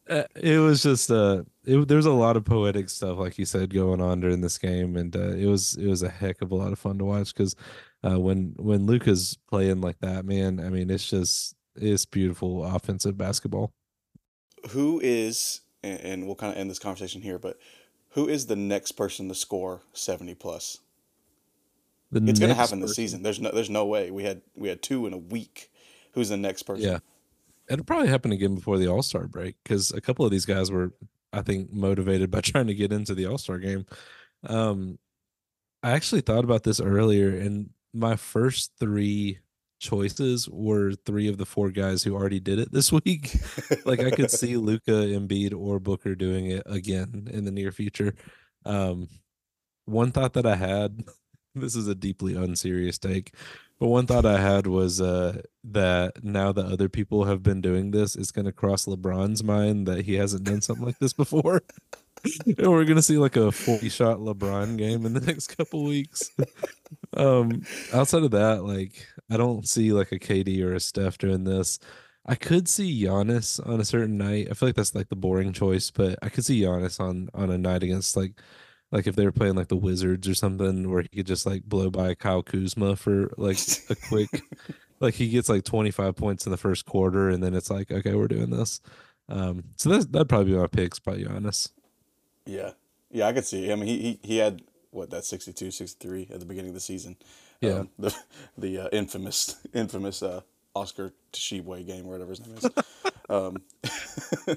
uh, 0.08 0.22
it 0.36 0.58
was 0.58 0.82
just 0.82 1.10
uh, 1.10 1.42
it, 1.64 1.88
there's 1.88 2.06
a 2.06 2.12
lot 2.12 2.36
of 2.36 2.44
poetic 2.44 2.88
stuff, 2.88 3.18
like 3.18 3.38
you 3.38 3.44
said, 3.44 3.74
going 3.74 4.00
on 4.00 4.20
during 4.20 4.40
this 4.40 4.58
game, 4.58 4.96
and 4.96 5.16
uh, 5.16 5.30
it 5.30 5.46
was 5.46 5.76
it 5.76 5.86
was 5.86 6.02
a 6.02 6.08
heck 6.08 6.42
of 6.42 6.52
a 6.52 6.54
lot 6.54 6.72
of 6.72 6.78
fun 6.78 6.98
to 6.98 7.04
watch 7.04 7.34
because 7.34 7.56
uh, 8.04 8.18
when 8.18 8.54
when 8.56 8.86
Luka's 8.86 9.36
playing 9.48 9.80
like 9.80 9.98
that, 10.00 10.24
man, 10.24 10.60
I 10.60 10.68
mean, 10.68 10.90
it's 10.90 11.08
just 11.08 11.56
it's 11.74 12.04
beautiful 12.04 12.64
offensive 12.64 13.18
basketball. 13.18 13.72
Who 14.70 15.00
is 15.02 15.62
and, 15.86 16.00
and 16.00 16.26
we'll 16.26 16.36
kind 16.36 16.52
of 16.52 16.58
end 16.58 16.70
this 16.70 16.78
conversation 16.78 17.22
here, 17.22 17.38
but 17.38 17.58
who 18.10 18.28
is 18.28 18.46
the 18.46 18.56
next 18.56 18.92
person 18.92 19.28
to 19.28 19.34
score 19.34 19.82
70 19.92 20.34
plus? 20.34 20.78
The 22.12 22.22
it's 22.28 22.38
going 22.38 22.50
to 22.50 22.54
happen 22.54 22.80
this 22.80 22.94
season. 22.94 23.22
There's 23.22 23.40
no 23.40 23.50
there's 23.50 23.70
no 23.70 23.84
way. 23.84 24.10
We 24.10 24.22
had 24.22 24.42
we 24.54 24.68
had 24.68 24.80
two 24.80 25.06
in 25.06 25.12
a 25.12 25.18
week. 25.18 25.70
Who's 26.12 26.28
the 26.28 26.36
next 26.36 26.62
person? 26.62 26.84
Yeah. 26.84 26.98
It'll 27.68 27.84
probably 27.84 28.08
happen 28.08 28.30
again 28.30 28.54
before 28.54 28.78
the 28.78 28.86
All-Star 28.86 29.26
break 29.26 29.56
cuz 29.64 29.90
a 29.90 30.00
couple 30.00 30.24
of 30.24 30.30
these 30.30 30.46
guys 30.46 30.70
were 30.70 30.92
I 31.32 31.42
think 31.42 31.72
motivated 31.72 32.30
by 32.30 32.40
trying 32.42 32.68
to 32.68 32.74
get 32.74 32.92
into 32.92 33.14
the 33.14 33.26
All-Star 33.26 33.58
game. 33.58 33.86
Um 34.44 34.98
I 35.82 35.90
actually 35.92 36.20
thought 36.20 36.44
about 36.44 36.62
this 36.62 36.80
earlier 36.80 37.36
and 37.36 37.70
my 37.92 38.16
first 38.16 38.72
3 38.78 39.40
choices 39.78 40.48
were 40.48 40.92
three 40.92 41.28
of 41.28 41.38
the 41.38 41.46
four 41.46 41.70
guys 41.70 42.02
who 42.02 42.14
already 42.14 42.40
did 42.40 42.58
it 42.58 42.72
this 42.72 42.92
week. 43.04 43.36
like 43.84 44.00
I 44.00 44.10
could 44.10 44.30
see 44.30 44.56
Luka, 44.56 44.90
Embiid, 44.90 45.54
or 45.54 45.78
Booker 45.78 46.14
doing 46.14 46.46
it 46.46 46.62
again 46.66 47.28
in 47.30 47.44
the 47.44 47.50
near 47.50 47.72
future. 47.72 48.14
Um, 48.64 49.08
one 49.84 50.12
thought 50.12 50.32
that 50.34 50.46
I 50.46 50.56
had, 50.56 51.04
this 51.54 51.76
is 51.76 51.88
a 51.88 51.94
deeply 51.94 52.34
unserious 52.34 52.98
take, 52.98 53.34
but 53.78 53.88
one 53.88 54.06
thought 54.06 54.24
I 54.24 54.40
had 54.40 54.66
was 54.66 55.00
uh, 55.00 55.42
that 55.64 56.24
now 56.24 56.50
that 56.52 56.66
other 56.66 56.88
people 56.88 57.24
have 57.24 57.42
been 57.42 57.60
doing 57.60 57.90
this, 57.90 58.16
it's 58.16 58.30
going 58.30 58.46
to 58.46 58.52
cross 58.52 58.86
LeBron's 58.86 59.44
mind 59.44 59.86
that 59.86 60.06
he 60.06 60.14
hasn't 60.14 60.44
done 60.44 60.62
something 60.62 60.86
like 60.86 60.98
this 60.98 61.12
before. 61.12 61.62
and 62.46 62.70
we're 62.70 62.84
gonna 62.84 63.02
see 63.02 63.18
like 63.18 63.36
a 63.36 63.52
40 63.52 63.88
shot 63.90 64.18
LeBron 64.18 64.78
game 64.78 65.04
in 65.06 65.12
the 65.12 65.20
next 65.20 65.48
couple 65.56 65.84
weeks. 65.84 66.30
Um, 67.16 67.62
outside 67.92 68.22
of 68.22 68.30
that, 68.32 68.64
like 68.64 69.06
I 69.30 69.36
don't 69.36 69.66
see 69.68 69.92
like 69.92 70.12
a 70.12 70.18
KD 70.18 70.62
or 70.62 70.74
a 70.74 70.80
Steph 70.80 71.18
doing 71.18 71.44
this. 71.44 71.78
I 72.26 72.34
could 72.34 72.68
see 72.68 73.04
Giannis 73.04 73.64
on 73.66 73.80
a 73.80 73.84
certain 73.84 74.18
night. 74.18 74.48
I 74.50 74.54
feel 74.54 74.68
like 74.68 74.76
that's 74.76 74.94
like 74.94 75.08
the 75.08 75.16
boring 75.16 75.52
choice, 75.52 75.90
but 75.90 76.18
I 76.22 76.28
could 76.28 76.44
see 76.44 76.60
Giannis 76.60 77.00
on 77.00 77.28
on 77.34 77.50
a 77.50 77.58
night 77.58 77.82
against 77.82 78.16
like 78.16 78.40
like 78.92 79.06
if 79.06 79.16
they 79.16 79.24
were 79.24 79.32
playing 79.32 79.56
like 79.56 79.68
the 79.68 79.76
Wizards 79.76 80.28
or 80.28 80.34
something 80.34 80.90
where 80.90 81.02
he 81.02 81.08
could 81.08 81.26
just 81.26 81.46
like 81.46 81.64
blow 81.64 81.90
by 81.90 82.14
Kyle 82.14 82.42
Kuzma 82.42 82.96
for 82.96 83.30
like 83.36 83.58
a 83.90 83.96
quick 84.08 84.28
like 85.00 85.14
he 85.14 85.28
gets 85.28 85.48
like 85.48 85.64
25 85.64 86.16
points 86.16 86.46
in 86.46 86.52
the 86.52 86.56
first 86.56 86.86
quarter 86.86 87.28
and 87.28 87.42
then 87.42 87.54
it's 87.54 87.70
like 87.70 87.90
okay 87.90 88.14
we're 88.14 88.28
doing 88.28 88.50
this 88.50 88.80
um 89.28 89.64
so 89.76 89.90
that's 89.90 90.06
that'd 90.06 90.28
probably 90.28 90.52
be 90.52 90.58
my 90.58 90.66
picks 90.68 90.98
by 90.98 91.18
Giannis 91.18 91.70
yeah. 92.46 92.70
Yeah, 93.10 93.26
I 93.26 93.32
could 93.32 93.44
see. 93.44 93.70
I 93.70 93.74
mean, 93.74 93.86
he, 93.86 93.98
he, 93.98 94.20
he 94.22 94.36
had 94.38 94.62
what 94.96 95.10
that 95.10 95.24
62, 95.24 95.70
63 95.70 96.28
at 96.32 96.40
the 96.40 96.46
beginning 96.46 96.70
of 96.70 96.74
the 96.74 96.80
season. 96.80 97.16
Yeah. 97.60 97.80
Um, 97.80 97.90
the 97.98 98.14
the 98.58 98.78
uh, 98.78 98.88
infamous 98.92 99.56
infamous 99.72 100.22
uh, 100.22 100.40
Oscar 100.74 101.12
Tshiebwe 101.32 101.86
game, 101.86 102.06
or 102.06 102.12
whatever 102.12 102.30
his 102.30 102.46
name 102.46 102.56
is. 102.56 102.68
um, 103.30 103.56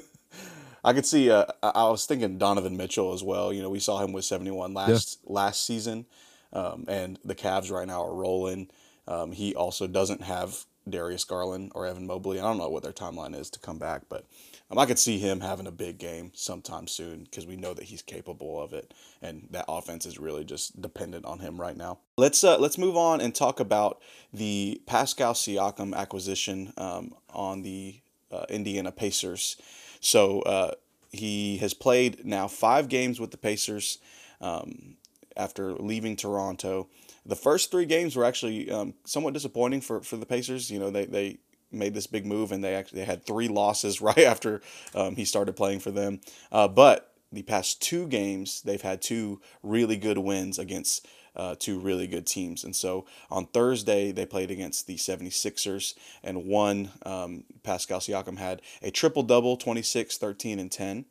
I 0.83 0.93
could 0.93 1.05
see. 1.05 1.29
Uh, 1.29 1.45
I 1.61 1.89
was 1.89 2.05
thinking 2.05 2.37
Donovan 2.37 2.77
Mitchell 2.77 3.13
as 3.13 3.23
well. 3.23 3.51
You 3.51 3.61
know, 3.61 3.69
we 3.69 3.79
saw 3.79 4.03
him 4.03 4.13
with 4.13 4.25
seventy 4.25 4.51
one 4.51 4.73
last 4.73 5.19
yeah. 5.23 5.33
last 5.33 5.65
season, 5.65 6.05
um, 6.53 6.85
and 6.87 7.19
the 7.23 7.35
Cavs 7.35 7.71
right 7.71 7.87
now 7.87 8.03
are 8.03 8.13
rolling. 8.13 8.69
Um, 9.07 9.31
he 9.31 9.55
also 9.55 9.87
doesn't 9.87 10.21
have 10.21 10.65
Darius 10.87 11.23
Garland 11.23 11.71
or 11.75 11.85
Evan 11.85 12.07
Mobley. 12.07 12.39
I 12.39 12.43
don't 12.43 12.57
know 12.57 12.69
what 12.69 12.83
their 12.83 12.91
timeline 12.91 13.37
is 13.37 13.49
to 13.51 13.59
come 13.59 13.79
back, 13.79 14.03
but 14.09 14.25
um, 14.71 14.77
I 14.77 14.85
could 14.85 14.99
see 14.99 15.17
him 15.17 15.41
having 15.41 15.67
a 15.67 15.71
big 15.71 15.97
game 15.97 16.31
sometime 16.33 16.87
soon 16.87 17.23
because 17.23 17.47
we 17.47 17.55
know 17.55 17.73
that 17.73 17.85
he's 17.85 18.01
capable 18.01 18.61
of 18.61 18.73
it, 18.73 18.93
and 19.21 19.47
that 19.51 19.65
offense 19.67 20.05
is 20.05 20.19
really 20.19 20.43
just 20.43 20.81
dependent 20.81 21.25
on 21.25 21.39
him 21.39 21.59
right 21.59 21.75
now. 21.75 21.99
Let's 22.17 22.43
uh, 22.43 22.57
let's 22.59 22.77
move 22.77 22.95
on 22.95 23.21
and 23.21 23.33
talk 23.33 23.59
about 23.59 24.01
the 24.33 24.81
Pascal 24.85 25.33
Siakam 25.33 25.95
acquisition 25.95 26.73
um, 26.77 27.15
on 27.29 27.63
the 27.63 28.01
uh, 28.31 28.45
Indiana 28.49 28.91
Pacers. 28.91 29.57
So 30.01 30.41
uh, 30.41 30.73
he 31.11 31.57
has 31.57 31.73
played 31.73 32.25
now 32.25 32.47
five 32.47 32.87
games 32.89 33.19
with 33.19 33.31
the 33.31 33.37
Pacers 33.37 33.97
um, 34.39 34.97
after 35.35 35.73
leaving 35.73 36.15
Toronto. 36.15 36.87
The 37.25 37.35
first 37.35 37.71
three 37.71 37.85
games 37.85 38.15
were 38.15 38.25
actually 38.25 38.71
um, 38.71 38.93
somewhat 39.05 39.33
disappointing 39.33 39.81
for, 39.81 40.01
for 40.01 40.17
the 40.17 40.25
Pacers. 40.25 40.71
You 40.71 40.79
know, 40.79 40.89
they, 40.89 41.05
they 41.05 41.39
made 41.71 41.93
this 41.93 42.07
big 42.07 42.25
move 42.25 42.51
and 42.51 42.63
they 42.63 42.75
actually 42.75 42.99
they 42.99 43.05
had 43.05 43.25
three 43.25 43.47
losses 43.47 44.01
right 44.01 44.19
after 44.19 44.61
um, 44.95 45.15
he 45.15 45.25
started 45.25 45.55
playing 45.55 45.79
for 45.79 45.91
them. 45.91 46.21
Uh, 46.51 46.67
but 46.67 47.13
the 47.31 47.43
past 47.43 47.81
two 47.81 48.07
games, 48.07 48.61
they've 48.61 48.81
had 48.81 49.01
two 49.01 49.39
really 49.61 49.97
good 49.97 50.17
wins 50.17 50.57
against 50.57 51.07
uh, 51.39 51.55
two 51.57 51.79
really 51.79 52.05
good 52.05 52.27
teams. 52.27 52.65
And 52.65 52.75
so 52.75 53.05
on 53.31 53.45
Thursday, 53.45 54.11
they 54.11 54.25
played 54.25 54.51
against 54.51 54.87
the 54.87 54.95
76ers 54.95 55.93
and 56.21 56.45
won. 56.45 56.91
Um, 57.05 57.45
Pascal 57.63 58.01
Siakam 58.01 58.37
had 58.37 58.61
a 58.81 58.91
triple 58.91 59.23
double 59.23 59.55
26, 59.55 60.17
13, 60.17 60.59
and 60.59 60.69
10. 60.69 61.05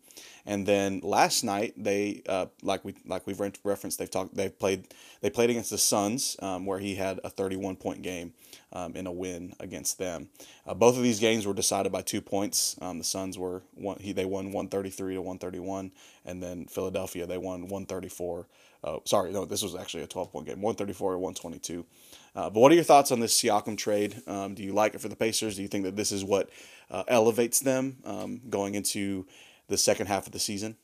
And 0.45 0.67
then 0.67 1.01
last 1.03 1.45
night 1.45 1.75
they 1.77 2.23
uh, 2.29 2.47
like 2.63 2.85
we 2.85 2.95
like 3.07 3.27
we've 3.27 3.41
referenced 3.63 3.99
they've 3.99 4.11
talked 4.11 4.35
they've 4.35 4.57
played 4.59 4.87
they 5.21 5.31
played 5.31 5.51
against 5.51 5.71
the 5.71 5.79
Suns 5.79 6.37
um, 6.41 6.67
where 6.67 6.79
he 6.79 6.97
had 6.97 7.21
a 7.23 7.31
31 7.31 7.77
point 7.77 8.03
game 8.03 8.33
um, 8.73 8.97
in 8.97 9.07
a 9.07 9.13
win 9.13 9.55
against 9.61 9.99
them. 9.99 10.29
Uh, 10.67 10.75
both 10.75 10.97
of 10.97 11.03
these 11.03 11.21
games 11.21 11.47
were 11.47 11.55
decided 11.55 11.93
by 11.93 12.03
two 12.03 12.21
points. 12.21 12.77
Um, 12.81 12.99
the 12.99 13.05
Suns 13.05 13.39
were 13.39 13.63
one 13.75 13.99
he 14.01 14.13
they 14.13 14.25
won 14.25 14.47
133 14.47 15.15
to 15.15 15.23
131, 15.23 15.93
and 16.25 16.43
then 16.43 16.67
Philadelphia 16.67 17.27
they 17.27 17.39
won 17.39 17.63
134. 17.63 18.47
Uh, 18.85 18.99
sorry, 19.05 19.33
no, 19.33 19.45
this 19.45 19.63
was 19.63 19.75
actually 19.75 20.05
a 20.05 20.07
12 20.07 20.33
point 20.33 20.47
game, 20.47 20.63
134 20.63 21.13
to 21.13 21.19
122. 21.19 21.85
Uh, 22.35 22.51
but 22.51 22.61
what 22.61 22.71
are 22.71 22.77
your 22.77 22.85
thoughts 22.85 23.11
on 23.11 23.21
this 23.21 23.41
Siakam 23.41 23.77
trade? 23.77 24.23
Um, 24.27 24.55
do 24.55 24.63
you 24.63 24.73
like 24.73 24.95
it 24.95 25.01
for 25.01 25.09
the 25.09 25.17
Pacers? 25.17 25.57
Do 25.57 25.63
you 25.63 25.69
think 25.69 25.85
that 25.85 25.97
this 25.97 26.13
is 26.13 26.25
what 26.25 26.51
uh, 26.91 27.03
elevates 27.09 27.59
them 27.59 27.97
um, 28.05 28.41
going 28.49 28.75
into 28.75 29.27
the 29.69 29.77
second 29.77 30.07
half 30.07 30.27
of 30.27 30.33
the 30.33 30.39
season? 30.39 30.77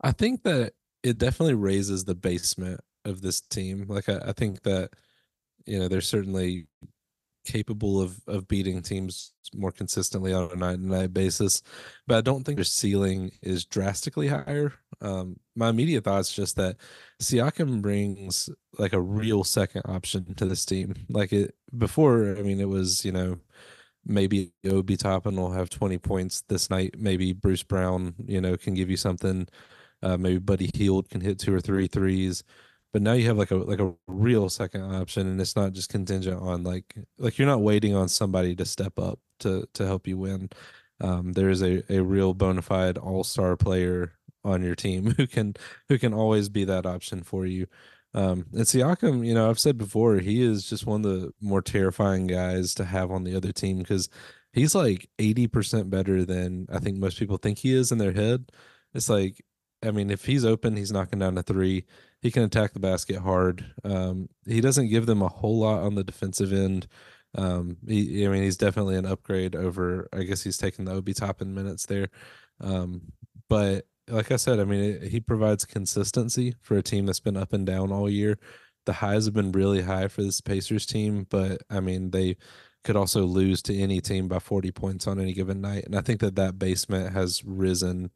I 0.00 0.12
think 0.12 0.42
that 0.42 0.74
it 1.02 1.18
definitely 1.18 1.54
raises 1.54 2.04
the 2.04 2.14
basement 2.14 2.80
of 3.04 3.22
this 3.22 3.40
team. 3.40 3.86
Like 3.88 4.08
I, 4.08 4.18
I 4.26 4.32
think 4.32 4.62
that 4.62 4.90
you 5.66 5.78
know 5.78 5.88
they're 5.88 6.00
certainly 6.00 6.66
capable 7.44 8.00
of 8.00 8.20
of 8.26 8.46
beating 8.46 8.82
teams 8.82 9.32
more 9.54 9.72
consistently 9.72 10.32
on 10.32 10.50
a 10.52 10.56
night 10.56 10.76
to 10.76 10.86
night 10.86 11.14
basis, 11.14 11.62
but 12.06 12.18
I 12.18 12.20
don't 12.20 12.44
think 12.44 12.56
their 12.56 12.64
ceiling 12.64 13.32
is 13.42 13.64
drastically 13.64 14.28
higher. 14.28 14.74
Um, 15.00 15.36
my 15.54 15.68
immediate 15.68 16.04
thoughts 16.04 16.32
just 16.32 16.56
that 16.56 16.76
Siakam 17.22 17.82
brings 17.82 18.50
like 18.78 18.92
a 18.92 19.00
real 19.00 19.44
second 19.44 19.82
option 19.86 20.34
to 20.36 20.46
this 20.46 20.64
team. 20.64 20.94
Like 21.08 21.32
it 21.32 21.54
before, 21.76 22.36
I 22.36 22.42
mean, 22.42 22.60
it 22.60 22.68
was 22.68 23.04
you 23.04 23.12
know 23.12 23.38
maybe 24.06 24.52
Obi 24.66 24.96
Toppin 24.96 25.36
will 25.36 25.52
have 25.52 25.70
20 25.70 25.98
points 25.98 26.42
this 26.48 26.70
night. 26.70 26.94
Maybe 26.98 27.32
Bruce 27.32 27.62
Brown, 27.62 28.14
you 28.26 28.40
know, 28.40 28.56
can 28.56 28.74
give 28.74 28.90
you 28.90 28.96
something. 28.96 29.48
Uh, 30.02 30.16
maybe 30.16 30.38
Buddy 30.38 30.70
Hield 30.74 31.10
can 31.10 31.20
hit 31.20 31.38
two 31.38 31.54
or 31.54 31.60
three 31.60 31.88
threes. 31.88 32.42
But 32.92 33.02
now 33.02 33.12
you 33.12 33.26
have 33.26 33.36
like 33.36 33.50
a 33.50 33.56
like 33.56 33.80
a 33.80 33.94
real 34.06 34.48
second 34.48 34.82
option, 34.82 35.26
and 35.26 35.40
it's 35.40 35.56
not 35.56 35.72
just 35.72 35.90
contingent 35.90 36.40
on 36.40 36.62
like 36.64 36.94
like 37.18 37.38
you're 37.38 37.46
not 37.48 37.60
waiting 37.60 37.94
on 37.94 38.08
somebody 38.08 38.56
to 38.56 38.64
step 38.64 38.98
up 38.98 39.20
to 39.40 39.68
to 39.74 39.86
help 39.86 40.06
you 40.06 40.16
win. 40.18 40.48
Um, 41.00 41.32
there 41.32 41.50
is 41.50 41.62
a, 41.62 41.82
a 41.92 42.02
real 42.02 42.34
bona 42.34 42.62
fide 42.62 42.98
all 42.98 43.24
star 43.24 43.56
player 43.56 44.17
on 44.44 44.62
your 44.62 44.74
team 44.74 45.10
who 45.16 45.26
can 45.26 45.54
who 45.88 45.98
can 45.98 46.14
always 46.14 46.48
be 46.48 46.64
that 46.64 46.86
option 46.86 47.22
for 47.22 47.46
you. 47.46 47.66
Um, 48.14 48.46
and 48.52 48.62
Siakam, 48.62 49.26
you 49.26 49.34
know, 49.34 49.50
I've 49.50 49.58
said 49.58 49.76
before, 49.76 50.16
he 50.16 50.42
is 50.42 50.68
just 50.68 50.86
one 50.86 51.04
of 51.04 51.10
the 51.10 51.32
more 51.40 51.60
terrifying 51.60 52.26
guys 52.26 52.74
to 52.74 52.84
have 52.84 53.10
on 53.10 53.24
the 53.24 53.36
other 53.36 53.52
team 53.52 53.78
because 53.78 54.08
he's 54.52 54.74
like 54.74 55.08
80% 55.18 55.90
better 55.90 56.24
than 56.24 56.66
I 56.72 56.78
think 56.78 56.96
most 56.98 57.18
people 57.18 57.36
think 57.36 57.58
he 57.58 57.74
is 57.74 57.92
in 57.92 57.98
their 57.98 58.12
head. 58.12 58.50
It's 58.94 59.08
like, 59.08 59.44
I 59.84 59.90
mean, 59.90 60.10
if 60.10 60.24
he's 60.24 60.44
open, 60.44 60.76
he's 60.76 60.90
knocking 60.90 61.18
down 61.18 61.38
a 61.38 61.42
three. 61.42 61.84
He 62.20 62.30
can 62.30 62.42
attack 62.42 62.72
the 62.72 62.80
basket 62.80 63.18
hard. 63.18 63.64
Um, 63.84 64.28
he 64.46 64.60
doesn't 64.60 64.88
give 64.88 65.06
them 65.06 65.22
a 65.22 65.28
whole 65.28 65.60
lot 65.60 65.82
on 65.82 65.94
the 65.94 66.02
defensive 66.02 66.52
end. 66.52 66.88
Um, 67.36 67.76
he, 67.86 68.26
I 68.26 68.30
mean, 68.30 68.42
he's 68.42 68.56
definitely 68.56 68.96
an 68.96 69.06
upgrade 69.06 69.54
over, 69.54 70.08
I 70.12 70.22
guess 70.22 70.42
he's 70.42 70.56
taking 70.56 70.86
the 70.86 70.92
Obi 70.92 71.12
Toppin 71.14 71.54
minutes 71.54 71.86
there. 71.86 72.08
Um, 72.60 73.12
but 73.48 73.86
like 74.08 74.32
I 74.32 74.36
said, 74.36 74.60
I 74.60 74.64
mean, 74.64 74.82
it, 74.82 75.02
he 75.04 75.20
provides 75.20 75.64
consistency 75.64 76.54
for 76.60 76.76
a 76.76 76.82
team 76.82 77.06
that's 77.06 77.20
been 77.20 77.36
up 77.36 77.52
and 77.52 77.66
down 77.66 77.92
all 77.92 78.08
year. 78.08 78.38
The 78.86 78.94
highs 78.94 79.26
have 79.26 79.34
been 79.34 79.52
really 79.52 79.82
high 79.82 80.08
for 80.08 80.22
this 80.22 80.40
Pacers 80.40 80.86
team, 80.86 81.26
but 81.28 81.62
I 81.70 81.80
mean, 81.80 82.10
they 82.10 82.36
could 82.84 82.96
also 82.96 83.24
lose 83.24 83.62
to 83.62 83.76
any 83.76 84.00
team 84.00 84.28
by 84.28 84.38
40 84.38 84.70
points 84.72 85.06
on 85.06 85.20
any 85.20 85.32
given 85.32 85.60
night. 85.60 85.84
And 85.84 85.96
I 85.96 86.00
think 86.00 86.20
that 86.20 86.36
that 86.36 86.58
basement 86.58 87.12
has 87.12 87.44
risen 87.44 88.10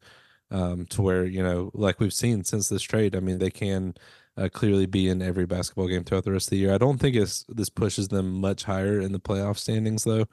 um, 0.51 0.85
to 0.87 1.01
where, 1.01 1.25
you 1.25 1.43
know, 1.43 1.69
like 1.73 1.99
we've 1.99 2.13
seen 2.13 2.43
since 2.43 2.69
this 2.69 2.81
trade, 2.81 3.15
I 3.15 3.19
mean, 3.19 3.39
they 3.39 3.51
can 3.51 3.93
uh, 4.37 4.49
clearly 4.51 4.85
be 4.85 5.09
in 5.09 5.21
every 5.21 5.45
basketball 5.45 5.87
game 5.87 6.03
throughout 6.03 6.23
the 6.23 6.31
rest 6.31 6.47
of 6.47 6.51
the 6.51 6.57
year. 6.57 6.73
I 6.73 6.77
don't 6.77 6.99
think 6.99 7.15
it's, 7.15 7.45
this 7.49 7.69
pushes 7.69 8.07
them 8.07 8.41
much 8.41 8.63
higher 8.63 8.99
in 8.99 9.11
the 9.11 9.19
playoff 9.19 9.57
standings, 9.57 10.03
though. 10.03 10.25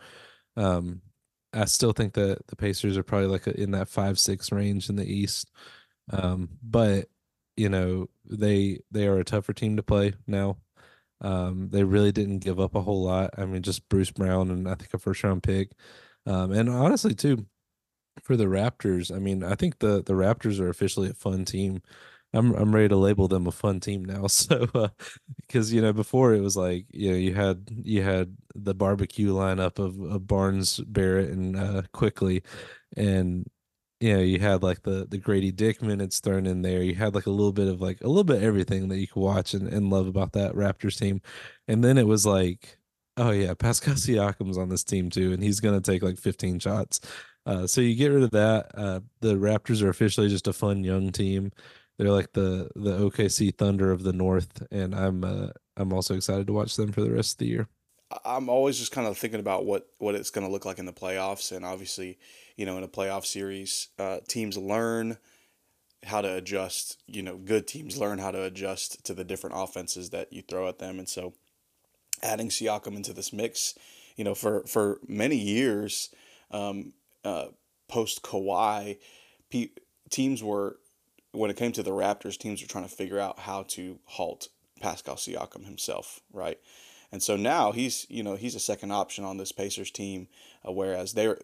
Um, 0.56 1.02
I 1.52 1.64
still 1.66 1.92
think 1.92 2.14
that 2.14 2.46
the 2.48 2.56
Pacers 2.56 2.96
are 2.96 3.02
probably 3.02 3.28
like 3.28 3.46
in 3.48 3.72
that 3.72 3.88
five 3.88 4.18
six 4.18 4.52
range 4.52 4.88
in 4.88 4.96
the 4.96 5.06
East. 5.06 5.50
Um, 6.10 6.50
but 6.62 7.08
you 7.56 7.68
know 7.68 8.08
they 8.24 8.80
they 8.90 9.06
are 9.08 9.18
a 9.18 9.24
tougher 9.24 9.52
team 9.52 9.76
to 9.76 9.82
play 9.82 10.14
now. 10.26 10.58
Um, 11.22 11.68
they 11.70 11.84
really 11.84 12.12
didn't 12.12 12.38
give 12.40 12.60
up 12.60 12.74
a 12.74 12.82
whole 12.82 13.02
lot. 13.04 13.30
I 13.38 13.44
mean, 13.46 13.62
just 13.62 13.88
Bruce 13.88 14.10
Brown 14.10 14.50
and 14.50 14.68
I 14.68 14.74
think 14.74 14.94
a 14.94 14.98
first 14.98 15.22
round 15.24 15.42
pick. 15.42 15.72
Um, 16.26 16.52
and 16.52 16.68
honestly, 16.70 17.14
too, 17.14 17.46
for 18.22 18.36
the 18.36 18.46
Raptors, 18.46 19.14
I 19.14 19.18
mean, 19.18 19.44
I 19.44 19.54
think 19.54 19.78
the 19.78 20.02
the 20.02 20.14
Raptors 20.14 20.60
are 20.60 20.68
officially 20.68 21.10
a 21.10 21.14
fun 21.14 21.44
team. 21.44 21.82
I'm 22.32 22.54
I'm 22.54 22.74
ready 22.74 22.88
to 22.88 22.96
label 22.96 23.28
them 23.28 23.46
a 23.46 23.52
fun 23.52 23.80
team 23.80 24.04
now. 24.04 24.26
So 24.28 24.66
uh, 24.74 24.88
because 25.46 25.72
you 25.72 25.80
know 25.82 25.92
before 25.92 26.34
it 26.34 26.40
was 26.40 26.56
like 26.56 26.86
you 26.92 27.10
know 27.10 27.16
you 27.16 27.34
had 27.34 27.68
you 27.70 28.02
had 28.02 28.36
the 28.54 28.74
barbecue 28.74 29.32
lineup 29.32 29.78
of, 29.78 30.00
of 30.00 30.26
Barnes, 30.26 30.78
Barrett, 30.86 31.30
and 31.30 31.56
uh, 31.56 31.82
Quickley, 31.92 32.42
and 32.96 33.46
you 34.00 34.14
know 34.16 34.22
you 34.22 34.38
had 34.40 34.62
like 34.62 34.82
the 34.82 35.06
the 35.10 35.18
Grady 35.18 35.52
Dick 35.52 35.82
minutes 35.82 36.20
thrown 36.20 36.46
in 36.46 36.62
there. 36.62 36.82
You 36.82 36.94
had 36.94 37.14
like 37.14 37.26
a 37.26 37.30
little 37.30 37.52
bit 37.52 37.68
of 37.68 37.80
like 37.80 38.00
a 38.02 38.08
little 38.08 38.24
bit 38.24 38.38
of 38.38 38.42
everything 38.44 38.88
that 38.88 38.98
you 38.98 39.08
could 39.08 39.20
watch 39.20 39.54
and, 39.54 39.68
and 39.68 39.90
love 39.90 40.06
about 40.06 40.32
that 40.34 40.54
Raptors 40.54 40.98
team, 40.98 41.20
and 41.68 41.82
then 41.84 41.98
it 41.98 42.06
was 42.06 42.26
like 42.26 42.78
oh 43.16 43.30
yeah, 43.30 43.54
Pascal 43.54 43.94
Siakam's 43.96 44.58
on 44.58 44.68
this 44.68 44.84
team 44.84 45.10
too, 45.10 45.32
and 45.32 45.42
he's 45.42 45.60
gonna 45.60 45.80
take 45.80 46.02
like 46.02 46.18
15 46.18 46.58
shots. 46.60 47.00
Uh, 47.46 47.66
so 47.66 47.80
you 47.80 47.94
get 47.96 48.08
rid 48.08 48.22
of 48.22 48.30
that. 48.32 48.70
Uh, 48.74 49.00
the 49.20 49.34
Raptors 49.34 49.82
are 49.82 49.88
officially 49.88 50.28
just 50.28 50.46
a 50.46 50.52
fun 50.52 50.84
young 50.84 51.10
team 51.10 51.50
they're 52.00 52.10
like 52.10 52.32
the 52.32 52.70
the 52.74 52.98
OKC 52.98 53.54
Thunder 53.54 53.92
of 53.92 54.04
the 54.04 54.14
North, 54.14 54.66
and 54.70 54.94
I'm 54.94 55.22
uh, 55.22 55.48
I'm 55.76 55.92
also 55.92 56.14
excited 56.14 56.46
to 56.46 56.52
watch 56.54 56.76
them 56.76 56.92
for 56.92 57.02
the 57.02 57.10
rest 57.10 57.34
of 57.34 57.38
the 57.38 57.46
year. 57.46 57.68
I'm 58.24 58.48
always 58.48 58.78
just 58.78 58.90
kind 58.90 59.06
of 59.06 59.18
thinking 59.18 59.38
about 59.38 59.66
what 59.66 59.86
what 59.98 60.14
it's 60.14 60.30
going 60.30 60.46
to 60.46 60.50
look 60.50 60.64
like 60.64 60.78
in 60.78 60.86
the 60.86 60.94
playoffs, 60.94 61.54
and 61.54 61.62
obviously, 61.62 62.18
you 62.56 62.64
know, 62.64 62.78
in 62.78 62.84
a 62.84 62.88
playoff 62.88 63.26
series, 63.26 63.88
uh, 63.98 64.20
teams 64.26 64.56
learn 64.56 65.18
how 66.04 66.22
to 66.22 66.34
adjust. 66.34 67.02
You 67.06 67.22
know, 67.22 67.36
good 67.36 67.66
teams 67.66 67.98
learn 67.98 68.18
how 68.18 68.30
to 68.30 68.44
adjust 68.44 69.04
to 69.04 69.12
the 69.12 69.24
different 69.24 69.56
offenses 69.58 70.08
that 70.08 70.32
you 70.32 70.40
throw 70.40 70.68
at 70.68 70.78
them, 70.78 70.98
and 70.98 71.08
so 71.08 71.34
adding 72.22 72.48
Siakam 72.48 72.96
into 72.96 73.12
this 73.12 73.30
mix, 73.30 73.74
you 74.16 74.24
know, 74.24 74.34
for 74.34 74.64
for 74.66 75.00
many 75.06 75.36
years, 75.36 76.08
um, 76.50 76.94
uh, 77.26 77.48
post 77.88 78.22
Kawhi, 78.22 78.96
pe- 79.50 79.74
teams 80.08 80.42
were 80.42 80.78
when 81.32 81.50
it 81.50 81.56
came 81.56 81.72
to 81.72 81.82
the 81.82 81.90
Raptors, 81.90 82.38
teams 82.38 82.60
were 82.60 82.68
trying 82.68 82.88
to 82.88 82.94
figure 82.94 83.18
out 83.18 83.40
how 83.40 83.64
to 83.68 83.98
halt 84.04 84.48
Pascal 84.80 85.16
Siakam 85.16 85.64
himself, 85.64 86.20
right? 86.32 86.58
And 87.12 87.22
so 87.22 87.36
now 87.36 87.72
he's, 87.72 88.06
you 88.08 88.22
know, 88.22 88.36
he's 88.36 88.54
a 88.54 88.60
second 88.60 88.92
option 88.92 89.24
on 89.24 89.36
this 89.36 89.52
Pacers 89.52 89.90
team, 89.90 90.28
uh, 90.66 90.72
whereas 90.72 91.12
they 91.12 91.34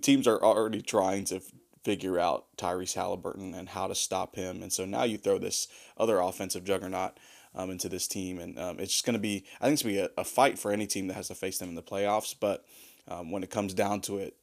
teams 0.00 0.26
are 0.26 0.42
already 0.42 0.82
trying 0.82 1.24
to 1.26 1.42
figure 1.84 2.18
out 2.18 2.46
Tyrese 2.56 2.96
Haliburton 2.96 3.56
and 3.56 3.68
how 3.70 3.86
to 3.86 3.94
stop 3.94 4.36
him. 4.36 4.62
And 4.62 4.72
so 4.72 4.84
now 4.84 5.04
you 5.04 5.18
throw 5.18 5.38
this 5.38 5.68
other 5.96 6.18
offensive 6.18 6.64
juggernaut 6.64 7.18
um, 7.54 7.70
into 7.70 7.88
this 7.88 8.06
team, 8.06 8.38
and 8.38 8.58
um, 8.58 8.78
it's 8.78 8.92
just 8.92 9.06
going 9.06 9.14
to 9.14 9.20
be, 9.20 9.44
I 9.60 9.64
think 9.64 9.74
it's 9.74 9.82
going 9.82 9.94
to 9.94 10.00
be 10.02 10.12
a, 10.16 10.20
a, 10.20 10.24
fight 10.24 10.58
for 10.58 10.70
any 10.70 10.86
team 10.86 11.08
that 11.08 11.14
has 11.14 11.28
to 11.28 11.34
face 11.34 11.58
them 11.58 11.68
in 11.68 11.74
the 11.74 11.82
playoffs. 11.82 12.34
But 12.38 12.64
um, 13.08 13.30
when 13.30 13.42
it 13.42 13.50
comes 13.50 13.74
down 13.74 14.02
to 14.02 14.18
it, 14.18 14.36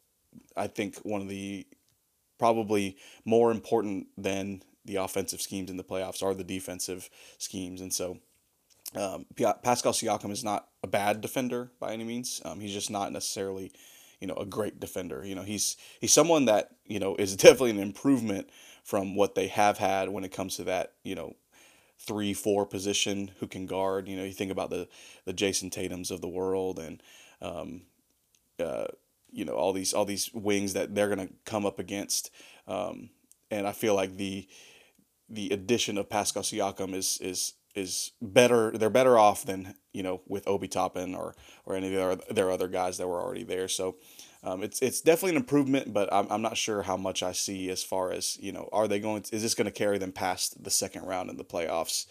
I 0.55 0.67
think 0.67 0.97
one 0.97 1.21
of 1.21 1.29
the 1.29 1.65
probably 2.37 2.97
more 3.25 3.51
important 3.51 4.07
than 4.17 4.61
the 4.87 4.95
offensive 4.95 5.41
schemes 5.41 5.69
in 5.69 5.77
the 5.77 5.83
playoffs 5.83 6.23
are 6.23 6.33
the 6.33 6.43
defensive 6.43 7.09
schemes, 7.37 7.81
and 7.81 7.93
so 7.93 8.17
um, 8.95 9.25
Pascal 9.35 9.93
Siakam 9.93 10.31
is 10.31 10.43
not 10.43 10.69
a 10.81 10.87
bad 10.87 11.21
defender 11.21 11.71
by 11.79 11.93
any 11.93 12.03
means. 12.03 12.41
Um, 12.45 12.59
he's 12.59 12.73
just 12.73 12.89
not 12.89 13.11
necessarily, 13.11 13.71
you 14.19 14.27
know, 14.27 14.35
a 14.35 14.45
great 14.45 14.79
defender. 14.79 15.25
You 15.25 15.35
know, 15.35 15.43
he's 15.43 15.77
he's 15.99 16.13
someone 16.13 16.45
that 16.45 16.71
you 16.85 16.99
know 16.99 17.15
is 17.15 17.35
definitely 17.35 17.71
an 17.71 17.79
improvement 17.79 18.49
from 18.83 19.15
what 19.15 19.35
they 19.35 19.47
have 19.47 19.77
had 19.77 20.09
when 20.09 20.23
it 20.23 20.31
comes 20.31 20.55
to 20.55 20.63
that 20.63 20.93
you 21.03 21.15
know 21.15 21.35
three 21.99 22.33
four 22.33 22.65
position 22.65 23.31
who 23.39 23.47
can 23.47 23.65
guard. 23.65 24.07
You 24.07 24.17
know, 24.17 24.23
you 24.23 24.33
think 24.33 24.51
about 24.51 24.69
the 24.69 24.87
the 25.25 25.33
Jayson 25.33 25.69
Tatum's 25.69 26.11
of 26.11 26.21
the 26.21 26.29
world 26.29 26.79
and. 26.79 27.01
Um, 27.39 27.83
uh, 28.59 28.87
you 29.31 29.45
know 29.45 29.53
all 29.53 29.71
these 29.71 29.93
all 29.93 30.05
these 30.05 30.33
wings 30.33 30.73
that 30.73 30.95
they're 30.95 31.13
going 31.13 31.27
to 31.27 31.33
come 31.45 31.63
up 31.63 31.77
against 31.77 32.31
um, 32.67 33.09
and 33.51 33.67
I 33.67 33.71
feel 33.71 33.95
like 33.95 34.17
the 34.17 34.47
the 35.29 35.49
addition 35.49 35.97
of 35.97 36.09
Pascal 36.09 36.43
Siakam 36.43 36.93
is 36.93 37.17
is 37.21 37.53
is 37.75 38.11
better. 38.21 38.71
They're 38.71 38.89
better 38.89 39.17
off 39.17 39.45
than 39.45 39.75
you 39.93 40.03
know 40.03 40.21
with 40.27 40.47
Obi 40.47 40.67
Toppin 40.67 41.15
or 41.15 41.35
or 41.65 41.75
any 41.75 41.87
of 41.87 41.93
their 41.93 42.15
their 42.33 42.51
other 42.51 42.67
guys 42.67 42.97
that 42.97 43.07
were 43.07 43.21
already 43.21 43.43
there. 43.43 43.67
So. 43.67 43.97
Um, 44.43 44.61
it's 44.61 44.81
it's 44.83 45.01
definitely 45.01 45.31
an 45.31 45.37
improvement, 45.37 45.93
but 45.93 46.13
I'm, 46.13 46.27
I'm 46.29 46.43
not 46.43 46.57
sure 46.57 46.83
how 46.83 46.95
much 46.95 47.23
I 47.23 47.31
see 47.31 47.71
as 47.71 47.83
far 47.83 48.11
as 48.11 48.37
you 48.39 48.51
know. 48.51 48.69
Are 48.71 48.87
they 48.87 48.99
going? 48.99 49.23
To, 49.23 49.35
is 49.35 49.41
this 49.41 49.55
going 49.55 49.65
to 49.65 49.71
carry 49.71 49.97
them 49.97 50.11
past 50.11 50.63
the 50.63 50.69
second 50.69 51.05
round 51.05 51.31
in 51.31 51.37
the 51.37 51.43
playoffs? 51.43 52.05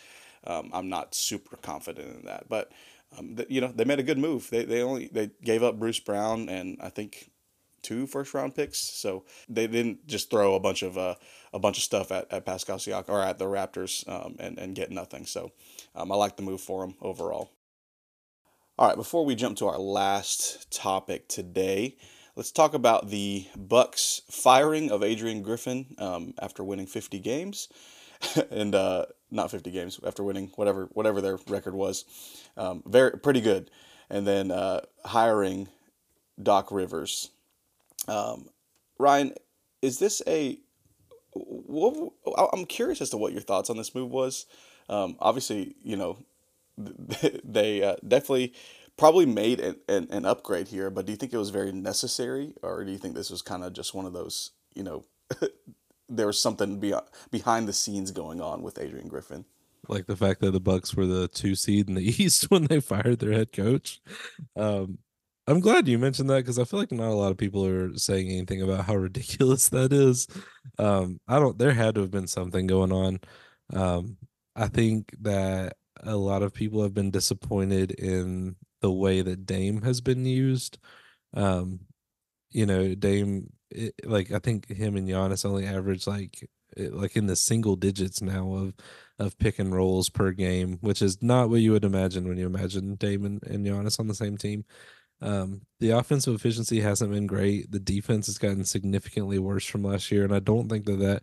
Um, 0.45 0.71
I'm 0.75 0.89
not 0.89 1.15
super 1.15 1.57
confident 1.57 2.17
in 2.19 2.25
that, 2.27 2.49
but 2.49 2.73
um, 3.17 3.37
you 3.49 3.61
know 3.61 3.73
they 3.75 3.85
made 3.85 4.01
a 4.01 4.03
good 4.03 4.19
move. 4.19 4.51
They 4.51 4.65
they 4.65 4.83
only 4.83 5.07
they 5.07 5.31
gave 5.43 5.63
up 5.63 5.79
Bruce 5.79 6.01
Brown 6.01 6.49
and 6.49 6.79
I 6.83 6.89
think 6.89 7.31
two 7.87 8.07
first 8.07 8.35
round 8.35 8.55
picks, 8.55 8.79
so 8.79 9.25
they 9.49 9.67
didn't 9.67 10.07
just 10.07 10.29
throw 10.31 10.55
a 10.55 10.61
bunch 10.61 10.83
of 10.83 10.99
uh, 10.99 11.15
a 11.53 11.59
bunch 11.59 11.79
of 11.79 11.85
stuff 11.85 12.11
at, 12.11 12.31
at 12.33 12.45
Pascal 12.45 12.79
Siakam 12.79 13.09
or 13.09 13.23
at 13.23 13.39
the 13.39 13.45
Raptors 13.45 14.07
um, 14.09 14.37
and 14.41 14.59
and 14.59 14.75
get 14.75 14.91
nothing. 14.91 15.25
So 15.25 15.53
um, 15.95 16.11
I 16.11 16.17
like 16.17 16.37
the 16.37 16.43
move 16.43 16.61
for 16.61 16.85
them 16.85 16.97
overall. 17.01 17.53
All 18.79 18.89
right, 18.89 18.97
before 18.97 19.25
we 19.25 19.35
jump 19.35 19.57
to 19.59 19.67
our 19.67 19.79
last 19.79 20.71
topic 20.71 21.29
today, 21.29 21.97
let's 22.35 22.53
talk 22.53 22.75
about 22.75 23.09
the 23.09 23.47
Bucks 23.57 24.21
firing 24.31 24.91
of 24.91 25.03
Adrian 25.03 25.43
Griffin 25.43 25.95
um, 25.99 26.35
after 26.43 26.63
winning 26.63 26.87
50 26.87 27.19
games. 27.21 27.69
and 28.51 28.75
uh, 28.75 29.05
not 29.31 29.51
50 29.51 29.71
games 29.71 30.01
after 30.05 30.23
winning 30.23 30.51
whatever 30.57 30.89
whatever 30.93 31.21
their 31.21 31.39
record 31.49 31.75
was, 31.75 32.07
um, 32.57 32.83
very 32.87 33.19
pretty 33.19 33.43
good, 33.43 33.71
and 34.09 34.27
then 34.27 34.51
uh, 34.51 34.81
hiring 35.05 35.69
Doc 36.43 36.71
Rivers. 36.71 37.31
Um, 38.09 38.49
Ryan, 38.99 39.35
is 39.83 39.99
this 39.99 40.23
a? 40.27 40.59
What, 41.33 42.13
I'm 42.53 42.65
curious 42.65 43.01
as 43.03 43.11
to 43.11 43.19
what 43.19 43.33
your 43.33 43.43
thoughts 43.43 43.69
on 43.69 43.77
this 43.77 43.95
move 43.95 44.11
was. 44.11 44.47
Um, 44.89 45.17
obviously, 45.21 45.75
you 45.83 45.97
know, 45.97 46.19
they 47.45 47.83
uh, 47.83 47.97
definitely 48.07 48.55
probably 48.97 49.27
made 49.27 49.61
an, 49.61 49.77
an, 49.89 50.09
an 50.11 50.25
upgrade 50.25 50.69
here, 50.69 50.91
but 50.91 51.07
do 51.07 51.13
you 51.13 51.17
think 51.17 51.33
it 51.33 51.39
was 51.39 51.51
very 51.51 51.73
necessary, 51.73 52.55
or 52.63 52.85
do 52.85 52.93
you 52.93 52.99
think 52.99 53.15
this 53.15 53.31
was 53.31 53.43
kind 53.43 53.65
of 53.65 53.73
just 53.73 53.95
one 53.95 54.07
of 54.07 54.13
those, 54.13 54.53
you 54.75 54.83
know, 54.83 55.05
there 56.09 56.27
was 56.27 56.41
something 56.41 56.79
be- 56.79 56.95
behind 57.31 57.69
the 57.69 57.73
scenes 57.73 58.11
going 58.11 58.41
on 58.41 58.63
with 58.63 58.79
Adrian 58.79 59.09
Griffin. 59.09 59.45
Like 59.89 60.07
the 60.07 60.17
fact 60.17 60.41
that 60.41 60.51
the 60.51 60.61
Bucks 60.61 60.95
were 60.95 61.07
the 61.07 61.29
two 61.29 61.55
seed 61.55 61.89
in 61.89 61.95
the 61.95 62.03
East 62.23 62.51
when 62.51 62.65
they 62.65 62.81
fired 62.81 63.19
their 63.19 63.33
head 63.33 63.53
coach. 63.53 64.01
Um, 64.57 64.99
I'm 65.49 65.61
glad 65.61 65.87
you 65.87 65.99
mentioned 65.99 66.29
that 66.31 66.39
because 66.39 66.59
I 66.59 66.65
feel 66.65 66.81
like 66.81 66.91
not 66.91 67.09
a 67.09 67.15
lot 67.15 67.31
of 67.31 67.39
people 67.39 67.65
are 67.65 67.97
saying 67.97 68.29
anything 68.31 68.63
about 68.63 68.85
how 68.85 68.97
ridiculous 68.97 69.69
that 69.69 69.93
is. 69.93 70.27
Um, 70.79 71.21
I 71.29 71.39
don't. 71.39 71.59
There 71.59 71.73
had 71.73 71.95
to 71.95 72.01
have 72.03 72.11
been 72.11 72.27
something 72.27 72.67
going 72.67 72.93
on. 72.93 73.21
Um, 73.73 74.17
I 74.57 74.69
think 74.69 75.15
that 75.21 75.77
a 76.03 76.17
lot 76.17 76.43
of 76.43 76.53
people 76.53 76.83
have 76.83 76.95
been 76.95 77.11
disappointed 77.11 77.93
in 77.93 78.57
the 78.81 78.91
way 78.91 79.23
that 79.23 79.47
Dame 79.47 79.83
has 79.83 80.01
been 80.01 80.25
used. 80.25 80.79
Um, 81.35 81.81
you 82.51 82.67
know, 82.67 82.95
Dame 82.95 83.53
it, 83.71 83.95
like 84.05 84.33
I 84.33 84.39
think 84.39 84.69
him 84.69 84.97
and 84.97 85.09
Giannis 85.09 85.45
only 85.45 85.67
average 85.67 86.07
like 86.07 86.49
like 86.77 87.17
in 87.17 87.27
the 87.27 87.37
single 87.37 87.77
digits 87.77 88.21
now 88.21 88.53
of 88.55 88.75
of 89.19 89.39
pick 89.39 89.59
and 89.59 89.75
rolls 89.75 90.09
per 90.11 90.33
game, 90.33 90.79
which 90.81 91.03
is 91.03 91.23
not 91.23 91.49
what 91.51 91.61
you 91.61 91.73
would 91.73 91.85
imagine 91.85 92.29
when 92.29 92.37
you 92.39 92.47
imagine 92.47 92.97
Damon 92.97 93.41
and 93.47 93.65
Giannis 93.65 93.99
on 94.01 94.09
the 94.09 94.15
same 94.15 94.37
team. 94.37 94.65
Um, 95.21 95.63
the 95.81 95.91
offensive 95.91 96.35
efficiency 96.35 96.81
hasn't 96.81 97.13
been 97.13 97.27
great. 97.27 97.71
The 97.71 97.81
defense 97.81 98.27
has 98.27 98.39
gotten 98.39 98.65
significantly 98.65 99.39
worse 99.39 99.67
from 99.67 99.83
last 99.83 100.11
year, 100.11 100.25
and 100.25 100.35
I 100.35 100.41
don't 100.41 100.69
think 100.69 100.85
that 100.87 100.99
that 100.99 101.23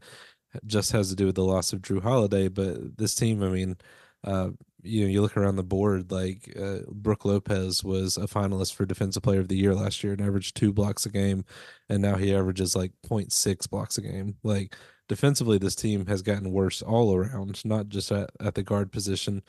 just 0.65 0.91
has 0.91 1.09
to 1.09 1.15
do 1.15 1.25
with 1.25 1.35
the 1.35 1.43
loss 1.43 1.73
of 1.73 1.81
Jrue 1.81 2.01
Holiday. 2.01 2.47
But 2.47 2.97
this 2.97 3.15
team, 3.15 3.43
I 3.43 3.49
mean, 3.49 3.77
uh, 4.23 4.49
you 4.81 5.01
know, 5.01 5.07
you 5.09 5.21
look 5.21 5.37
around 5.37 5.55
the 5.55 5.63
board, 5.63 6.11
like 6.11 6.53
uh, 6.59 6.79
Brook 6.89 7.25
Lopez 7.25 7.83
was 7.83 8.17
a 8.17 8.27
finalist 8.27 8.73
for 8.73 8.85
Defensive 8.85 9.23
Player 9.23 9.39
of 9.39 9.47
the 9.47 9.57
Year 9.57 9.73
last 9.73 10.03
year 10.03 10.13
and 10.13 10.21
averaged 10.21 10.55
two 10.55 10.73
blocks 10.73 11.05
a 11.05 11.09
game, 11.09 11.45
and 11.89 12.01
now 12.01 12.15
he 12.15 12.35
averages 12.35 12.75
like 12.75 12.91
0.6 13.05 13.69
blocks 13.69 13.97
a 13.97 14.01
game. 14.01 14.35
Like 14.43 14.75
defensively, 15.07 15.57
this 15.57 15.75
team 15.75 16.05
has 16.07 16.21
gotten 16.21 16.51
worse 16.51 16.81
all 16.81 17.15
around, 17.15 17.63
not 17.65 17.89
just 17.89 18.11
at, 18.11 18.29
at 18.39 18.55
the 18.55 18.63
guard 18.63 18.91
position. 18.91 19.41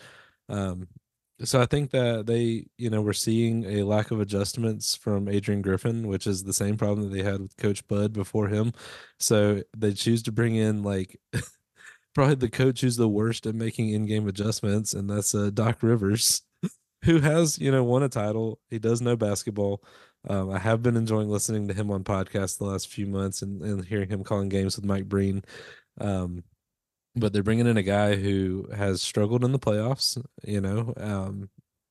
Um, 0.48 0.88
so 1.42 1.60
I 1.60 1.66
think 1.66 1.90
that 1.90 2.26
they, 2.26 2.66
you 2.78 2.90
know, 2.90 3.02
we're 3.02 3.12
seeing 3.12 3.64
a 3.64 3.82
lack 3.82 4.10
of 4.10 4.20
adjustments 4.20 4.94
from 4.94 5.28
Adrian 5.28 5.62
Griffin, 5.62 6.06
which 6.06 6.26
is 6.26 6.44
the 6.44 6.52
same 6.52 6.76
problem 6.76 7.08
that 7.08 7.16
they 7.16 7.24
had 7.24 7.40
with 7.40 7.56
Coach 7.56 7.86
Bud 7.88 8.12
before 8.12 8.48
him. 8.48 8.72
So 9.18 9.62
they 9.76 9.92
choose 9.92 10.22
to 10.24 10.32
bring 10.32 10.54
in 10.54 10.82
like 10.82 11.18
probably 12.14 12.36
the 12.36 12.48
coach 12.48 12.80
who's 12.80 12.96
the 12.96 13.08
worst 13.08 13.46
at 13.46 13.54
making 13.54 13.90
in-game 13.90 14.28
adjustments, 14.28 14.94
and 14.94 15.10
that's 15.10 15.34
uh, 15.34 15.50
Doc 15.52 15.82
Rivers, 15.82 16.42
who 17.04 17.20
has 17.20 17.58
you 17.58 17.70
know 17.72 17.82
won 17.84 18.04
a 18.04 18.08
title. 18.08 18.60
He 18.70 18.78
does 18.78 19.00
know 19.00 19.16
basketball. 19.16 19.82
Um, 20.28 20.50
I 20.50 20.58
have 20.58 20.82
been 20.82 20.96
enjoying 20.96 21.28
listening 21.28 21.68
to 21.68 21.74
him 21.74 21.90
on 21.90 22.04
podcasts 22.04 22.56
the 22.56 22.64
last 22.64 22.88
few 22.88 23.06
months 23.06 23.42
and, 23.42 23.60
and 23.60 23.84
hearing 23.84 24.08
him 24.08 24.24
calling 24.24 24.48
games 24.48 24.76
with 24.76 24.84
Mike 24.86 25.06
Breen. 25.06 25.44
Um, 26.00 26.44
but 27.16 27.32
they're 27.32 27.42
bringing 27.42 27.66
in 27.66 27.76
a 27.76 27.82
guy 27.82 28.16
who 28.16 28.68
has 28.74 29.02
struggled 29.02 29.44
in 29.44 29.52
the 29.52 29.58
playoffs, 29.58 30.22
you 30.42 30.60
know, 30.60 30.92
um, 30.96 31.48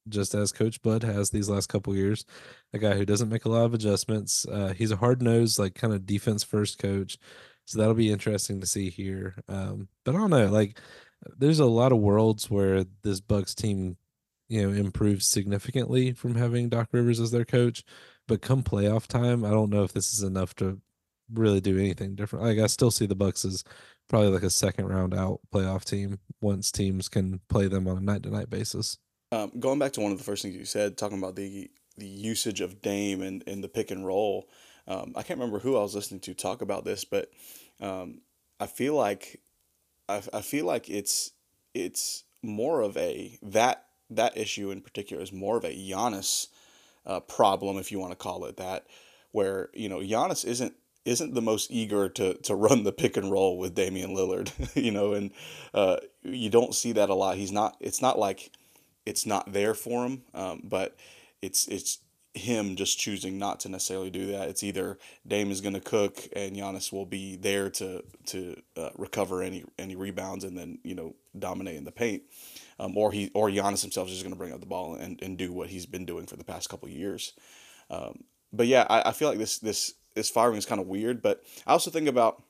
just 0.09 0.35
as 0.35 0.51
Coach 0.51 0.81
Bud 0.81 1.03
has 1.03 1.29
these 1.29 1.49
last 1.49 1.67
couple 1.67 1.95
years. 1.95 2.25
A 2.73 2.77
guy 2.79 2.95
who 2.95 3.05
doesn't 3.05 3.29
make 3.29 3.45
a 3.45 3.49
lot 3.49 3.65
of 3.65 3.73
adjustments. 3.73 4.45
Uh, 4.45 4.73
he's 4.75 4.91
a 4.91 4.97
hard 4.97 5.21
nosed, 5.21 5.59
like 5.59 5.75
kind 5.75 5.93
of 5.93 6.05
defense 6.05 6.43
first 6.43 6.77
coach. 6.77 7.17
So 7.65 7.79
that'll 7.79 7.93
be 7.93 8.11
interesting 8.11 8.59
to 8.59 8.67
see 8.67 8.89
here. 8.89 9.35
Um, 9.47 9.87
but 10.03 10.15
I 10.15 10.17
don't 10.17 10.29
know, 10.29 10.47
like 10.47 10.79
there's 11.37 11.59
a 11.59 11.65
lot 11.65 11.93
of 11.93 11.99
worlds 11.99 12.49
where 12.49 12.83
this 13.03 13.21
Bucks 13.21 13.55
team, 13.55 13.95
you 14.49 14.63
know, 14.63 14.73
improves 14.73 15.25
significantly 15.27 16.11
from 16.11 16.35
having 16.35 16.67
Doc 16.67 16.89
Rivers 16.91 17.21
as 17.21 17.31
their 17.31 17.45
coach. 17.45 17.83
But 18.27 18.41
come 18.41 18.63
playoff 18.63 19.07
time, 19.07 19.45
I 19.45 19.51
don't 19.51 19.69
know 19.69 19.83
if 19.83 19.93
this 19.93 20.13
is 20.13 20.23
enough 20.23 20.53
to 20.55 20.81
really 21.31 21.61
do 21.61 21.77
anything 21.77 22.15
different. 22.15 22.45
Like 22.45 22.59
I 22.59 22.67
still 22.67 22.91
see 22.91 23.05
the 23.05 23.15
Bucks 23.15 23.45
as 23.45 23.63
probably 24.09 24.29
like 24.29 24.43
a 24.43 24.49
second 24.49 24.87
round 24.87 25.13
out 25.13 25.39
playoff 25.53 25.85
team 25.85 26.19
once 26.41 26.71
teams 26.71 27.09
can 27.09 27.39
play 27.49 27.67
them 27.67 27.87
on 27.87 27.97
a 27.97 28.01
night 28.01 28.23
to 28.23 28.29
night 28.29 28.49
basis. 28.49 28.97
Um, 29.31 29.51
going 29.59 29.79
back 29.79 29.93
to 29.93 30.01
one 30.01 30.11
of 30.11 30.17
the 30.17 30.23
first 30.23 30.43
things 30.43 30.55
you 30.55 30.65
said, 30.65 30.97
talking 30.97 31.17
about 31.17 31.35
the 31.35 31.69
the 31.97 32.07
usage 32.07 32.61
of 32.61 32.81
Dame 32.81 33.21
and, 33.21 33.43
and 33.45 33.63
the 33.63 33.67
pick 33.67 33.91
and 33.91 34.05
roll. 34.05 34.49
Um, 34.87 35.13
I 35.15 35.23
can't 35.23 35.39
remember 35.39 35.59
who 35.59 35.77
I 35.77 35.81
was 35.81 35.95
listening 35.95 36.21
to 36.21 36.33
talk 36.33 36.61
about 36.61 36.85
this, 36.85 37.05
but 37.05 37.29
um, 37.79 38.21
I 38.59 38.65
feel 38.67 38.95
like 38.95 39.41
I, 40.09 40.21
I 40.33 40.41
feel 40.41 40.65
like 40.65 40.89
it's 40.89 41.31
it's 41.73 42.23
more 42.41 42.81
of 42.81 42.97
a 42.97 43.37
that 43.41 43.85
that 44.09 44.37
issue 44.37 44.71
in 44.71 44.81
particular 44.81 45.23
is 45.23 45.31
more 45.31 45.57
of 45.57 45.63
a 45.63 45.75
Giannis 45.75 46.47
uh, 47.05 47.19
problem, 47.21 47.77
if 47.77 47.91
you 47.91 47.99
want 47.99 48.11
to 48.11 48.17
call 48.17 48.45
it 48.45 48.57
that, 48.57 48.85
where 49.31 49.69
you 49.73 49.89
know 49.89 49.99
Giannis 49.99 50.45
isn't 50.45 50.75
isn't 51.05 51.33
the 51.33 51.41
most 51.41 51.71
eager 51.71 52.09
to 52.09 52.35
to 52.35 52.55
run 52.55 52.83
the 52.83 52.91
pick 52.91 53.17
and 53.17 53.31
roll 53.31 53.57
with 53.57 53.75
Damian 53.75 54.15
Lillard, 54.15 54.51
you 54.75 54.91
know, 54.91 55.13
and 55.13 55.31
uh, 55.73 55.97
you 56.23 56.49
don't 56.49 56.75
see 56.75 56.91
that 56.93 57.09
a 57.09 57.15
lot. 57.15 57.37
He's 57.37 57.51
not. 57.51 57.75
It's 57.79 58.01
not 58.01 58.17
like 58.17 58.51
it's 59.05 59.25
not 59.25 59.51
there 59.51 59.73
for 59.73 60.05
him, 60.05 60.23
um, 60.33 60.61
but 60.63 60.95
it's 61.41 61.67
it's 61.67 61.99
him 62.33 62.75
just 62.75 62.97
choosing 62.97 63.37
not 63.37 63.59
to 63.59 63.69
necessarily 63.69 64.09
do 64.09 64.31
that. 64.31 64.49
It's 64.49 64.63
either 64.63 64.97
Dame 65.27 65.51
is 65.51 65.61
going 65.61 65.75
to 65.75 65.79
cook 65.79 66.27
and 66.35 66.55
Giannis 66.55 66.91
will 66.91 67.05
be 67.05 67.35
there 67.35 67.69
to 67.71 68.03
to 68.27 68.61
uh, 68.75 68.89
recover 68.97 69.43
any 69.43 69.63
any 69.77 69.95
rebounds 69.95 70.43
and 70.43 70.57
then 70.57 70.79
you 70.83 70.95
know 70.95 71.15
dominate 71.37 71.75
in 71.75 71.83
the 71.83 71.91
paint, 71.91 72.23
um, 72.79 72.97
or 72.97 73.11
he 73.11 73.29
or 73.33 73.49
Giannis 73.49 73.81
himself 73.81 74.07
is 74.07 74.13
just 74.13 74.23
going 74.23 74.33
to 74.33 74.39
bring 74.39 74.53
up 74.53 74.61
the 74.61 74.65
ball 74.65 74.95
and, 74.95 75.21
and 75.21 75.37
do 75.37 75.51
what 75.51 75.69
he's 75.69 75.85
been 75.85 76.05
doing 76.05 76.25
for 76.25 76.37
the 76.37 76.43
past 76.43 76.69
couple 76.69 76.89
years. 76.89 77.33
Um, 77.89 78.23
but 78.51 78.67
yeah, 78.67 78.85
I, 78.89 79.09
I 79.09 79.11
feel 79.11 79.29
like 79.29 79.37
this 79.37 79.59
this 79.59 79.93
this 80.15 80.29
firing 80.29 80.57
is 80.57 80.65
kind 80.65 80.81
of 80.81 80.87
weird. 80.87 81.21
But 81.21 81.43
I 81.65 81.71
also 81.71 81.91
think 81.91 82.07
about, 82.07 82.41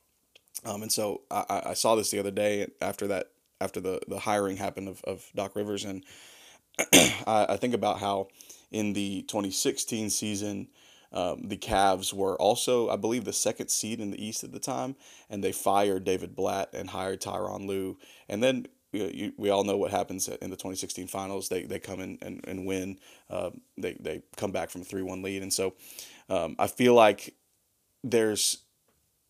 um, 0.65 0.81
and 0.81 0.91
so 0.91 1.21
I, 1.31 1.63
I 1.67 1.73
saw 1.73 1.95
this 1.95 2.11
the 2.11 2.19
other 2.19 2.31
day 2.31 2.67
after 2.81 3.07
that 3.07 3.31
after 3.61 3.79
the 3.79 4.01
the 4.07 4.19
hiring 4.19 4.57
happened 4.57 4.89
of, 4.89 5.03
of 5.03 5.29
Doc 5.35 5.55
Rivers 5.55 5.85
and 5.85 6.03
I, 6.93 7.45
I 7.49 7.57
think 7.57 7.73
about 7.73 7.99
how 7.99 8.27
in 8.71 8.93
the 8.93 9.23
2016 9.23 10.09
season. 10.09 10.67
Um, 11.15 11.47
the 11.47 11.57
Cavs 11.57 12.11
were 12.11 12.35
also, 12.41 12.89
I 12.89 12.95
believe, 12.95 13.23
the 13.23 13.33
second 13.33 13.67
seed 13.67 13.99
in 13.99 14.09
the 14.09 14.25
East 14.25 14.43
at 14.43 14.51
the 14.51 14.57
time, 14.57 14.95
and 15.29 15.43
they 15.43 15.51
fired 15.51 16.05
David 16.05 16.35
Blatt 16.35 16.71
and 16.73 16.89
hired 16.89 17.21
Tyronn 17.21 17.67
Lue. 17.67 17.99
And 18.27 18.41
then 18.41 18.65
you, 18.93 19.11
you, 19.13 19.33
we 19.37 19.49
all 19.49 19.63
know 19.63 19.75
what 19.75 19.91
happens 19.91 20.27
in 20.27 20.49
the 20.49 20.55
2016 20.55 21.07
finals. 21.07 21.49
They, 21.49 21.63
they 21.63 21.79
come 21.79 21.99
in 21.99 22.17
and, 22.21 22.41
and 22.47 22.65
win. 22.65 22.99
Uh, 23.29 23.49
they, 23.77 23.93
they 23.99 24.21
come 24.37 24.51
back 24.51 24.69
from 24.69 24.81
a 24.81 24.85
3 24.85 25.01
1 25.01 25.21
lead. 25.21 25.41
And 25.41 25.51
so 25.51 25.73
um, 26.29 26.55
I 26.59 26.67
feel 26.67 26.93
like 26.93 27.35
there's 28.03 28.59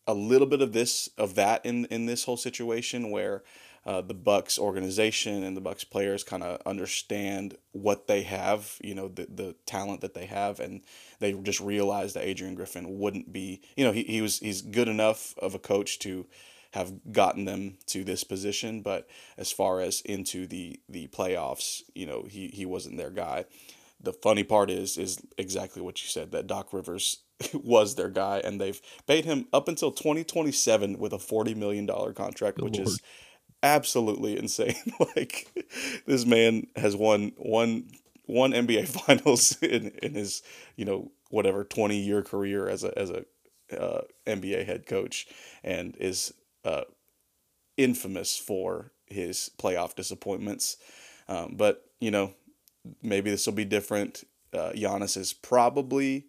a 0.07 0.13
little 0.13 0.47
bit 0.47 0.61
of 0.61 0.73
this, 0.73 1.09
of 1.17 1.35
that 1.35 1.65
in, 1.65 1.85
in 1.85 2.05
this 2.05 2.25
whole 2.25 2.37
situation 2.37 3.11
where 3.11 3.43
uh, 3.85 4.01
the 4.01 4.13
Bucks 4.13 4.57
organization 4.57 5.43
and 5.43 5.57
the 5.57 5.61
Bucks 5.61 5.83
players 5.83 6.23
kind 6.23 6.41
of 6.41 6.61
understand 6.65 7.57
what 7.73 8.07
they 8.07 8.21
have, 8.23 8.77
you 8.81 8.95
know, 8.95 9.09
the 9.09 9.27
the 9.29 9.55
talent 9.65 10.01
that 10.01 10.13
they 10.13 10.25
have, 10.25 10.59
and 10.59 10.81
they 11.19 11.33
just 11.33 11.59
realize 11.59 12.13
that 12.13 12.25
Adrian 12.25 12.55
Griffin 12.55 12.97
wouldn't 12.97 13.33
be, 13.33 13.61
you 13.75 13.83
know, 13.83 13.91
he, 13.91 14.03
he 14.03 14.21
was 14.21 14.39
he's 14.39 14.61
good 14.61 14.87
enough 14.87 15.37
of 15.37 15.53
a 15.53 15.59
coach 15.59 15.99
to 15.99 16.25
have 16.71 16.93
gotten 17.11 17.45
them 17.45 17.77
to 17.87 18.03
this 18.03 18.23
position. 18.23 18.81
But 18.81 19.07
as 19.37 19.51
far 19.51 19.81
as 19.81 19.99
into 20.01 20.47
the 20.47 20.79
the 20.87 21.07
playoffs, 21.07 21.81
you 21.93 22.05
know, 22.05 22.23
he 22.23 22.47
he 22.47 22.65
wasn't 22.65 22.97
their 22.97 23.11
guy. 23.11 23.45
The 23.99 24.13
funny 24.13 24.43
part 24.43 24.69
is 24.69 24.97
is 24.97 25.21
exactly 25.37 25.81
what 25.81 26.01
you 26.01 26.07
said 26.07 26.31
that 26.31 26.47
Doc 26.47 26.71
Rivers 26.71 27.23
was 27.53 27.95
their 27.95 28.09
guy, 28.09 28.39
and 28.43 28.59
they've 28.59 28.81
paid 29.07 29.25
him 29.25 29.47
up 29.53 29.67
until 29.67 29.91
2027 29.91 30.97
with 30.99 31.13
a 31.13 31.19
40 31.19 31.55
million 31.55 31.85
dollar 31.85 32.13
contract, 32.13 32.57
Good 32.57 32.65
which 32.65 32.77
Lord. 32.77 32.87
is 32.87 33.01
absolutely 33.61 34.37
insane. 34.37 34.75
like 35.15 35.47
this 36.05 36.25
man 36.25 36.67
has 36.75 36.95
won 36.95 37.33
one 37.37 37.89
one 38.25 38.51
NBA 38.51 38.87
Finals 39.05 39.57
in, 39.61 39.89
in 40.01 40.13
his 40.13 40.41
you 40.75 40.85
know 40.85 41.11
whatever 41.29 41.63
20 41.63 41.97
year 41.97 42.21
career 42.21 42.67
as 42.67 42.83
a 42.83 42.97
as 42.97 43.09
a 43.09 43.25
uh, 43.77 44.01
NBA 44.27 44.65
head 44.65 44.85
coach, 44.85 45.27
and 45.63 45.95
is 45.97 46.33
uh, 46.65 46.83
infamous 47.77 48.37
for 48.37 48.91
his 49.07 49.49
playoff 49.57 49.95
disappointments. 49.95 50.77
Um, 51.27 51.55
but 51.55 51.83
you 51.99 52.11
know, 52.11 52.33
maybe 53.01 53.29
this 53.29 53.45
will 53.45 53.53
be 53.53 53.65
different. 53.65 54.23
Uh, 54.53 54.71
Giannis 54.75 55.17
is 55.17 55.33
probably, 55.33 56.27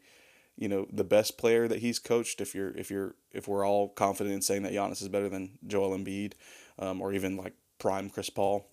you 0.57 0.69
know, 0.69 0.87
the 0.93 1.05
best 1.05 1.37
player 1.37 1.67
that 1.69 1.81
he's 1.81 1.99
coached. 1.99 2.41
If 2.41 2.55
you're 2.55 2.71
if 2.77 2.91
you're 2.91 3.15
if 3.33 3.49
we're 3.49 3.67
all 3.67 3.89
confident 3.89 4.35
in 4.35 4.43
saying 4.43 4.63
that 4.63 4.73
Giannis 4.73 5.03
is 5.03 5.09
better 5.09 5.29
than 5.29 5.59
Joel 5.67 5.97
Embiid, 5.97 6.35
um, 6.79 7.01
or 7.01 7.13
even 7.13 7.37
like 7.37 7.55
prime 7.79 8.09
Chris 8.09 8.31
Paul, 8.31 8.69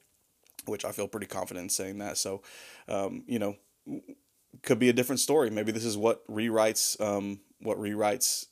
which 0.65 0.85
I 0.85 0.91
feel 0.91 1.07
pretty 1.07 1.27
confident 1.27 1.63
in 1.63 1.69
saying 1.69 1.97
that. 1.99 2.17
So, 2.17 2.41
um, 2.87 3.23
you 3.27 3.39
know, 3.39 3.57
could 4.61 4.79
be 4.79 4.89
a 4.89 4.93
different 4.93 5.19
story. 5.19 5.49
Maybe 5.49 5.71
this 5.71 5.85
is 5.85 5.97
what 5.97 6.25
rewrites 6.27 6.99
um, 7.01 7.39
what 7.61 7.77
rewrites 7.77 8.45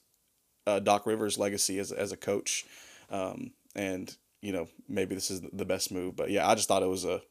uh, 0.66 0.80
Doc 0.80 1.06
Rivers' 1.06 1.38
legacy 1.38 1.80
as 1.80 1.92
as 1.92 2.12
a 2.12 2.18
coach, 2.18 2.66
um, 3.10 3.52
and 3.76 4.16
you 4.42 4.54
know 4.54 4.68
maybe 4.88 5.16
this 5.16 5.30
is 5.30 5.42
the 5.42 5.66
best 5.66 5.92
move. 5.92 6.16
But 6.16 6.32
yeah, 6.32 6.48
I 6.48 6.56
just 6.56 6.68
thought 6.68 6.84
it 6.84 6.90
was 6.90 7.06
a 7.06 7.22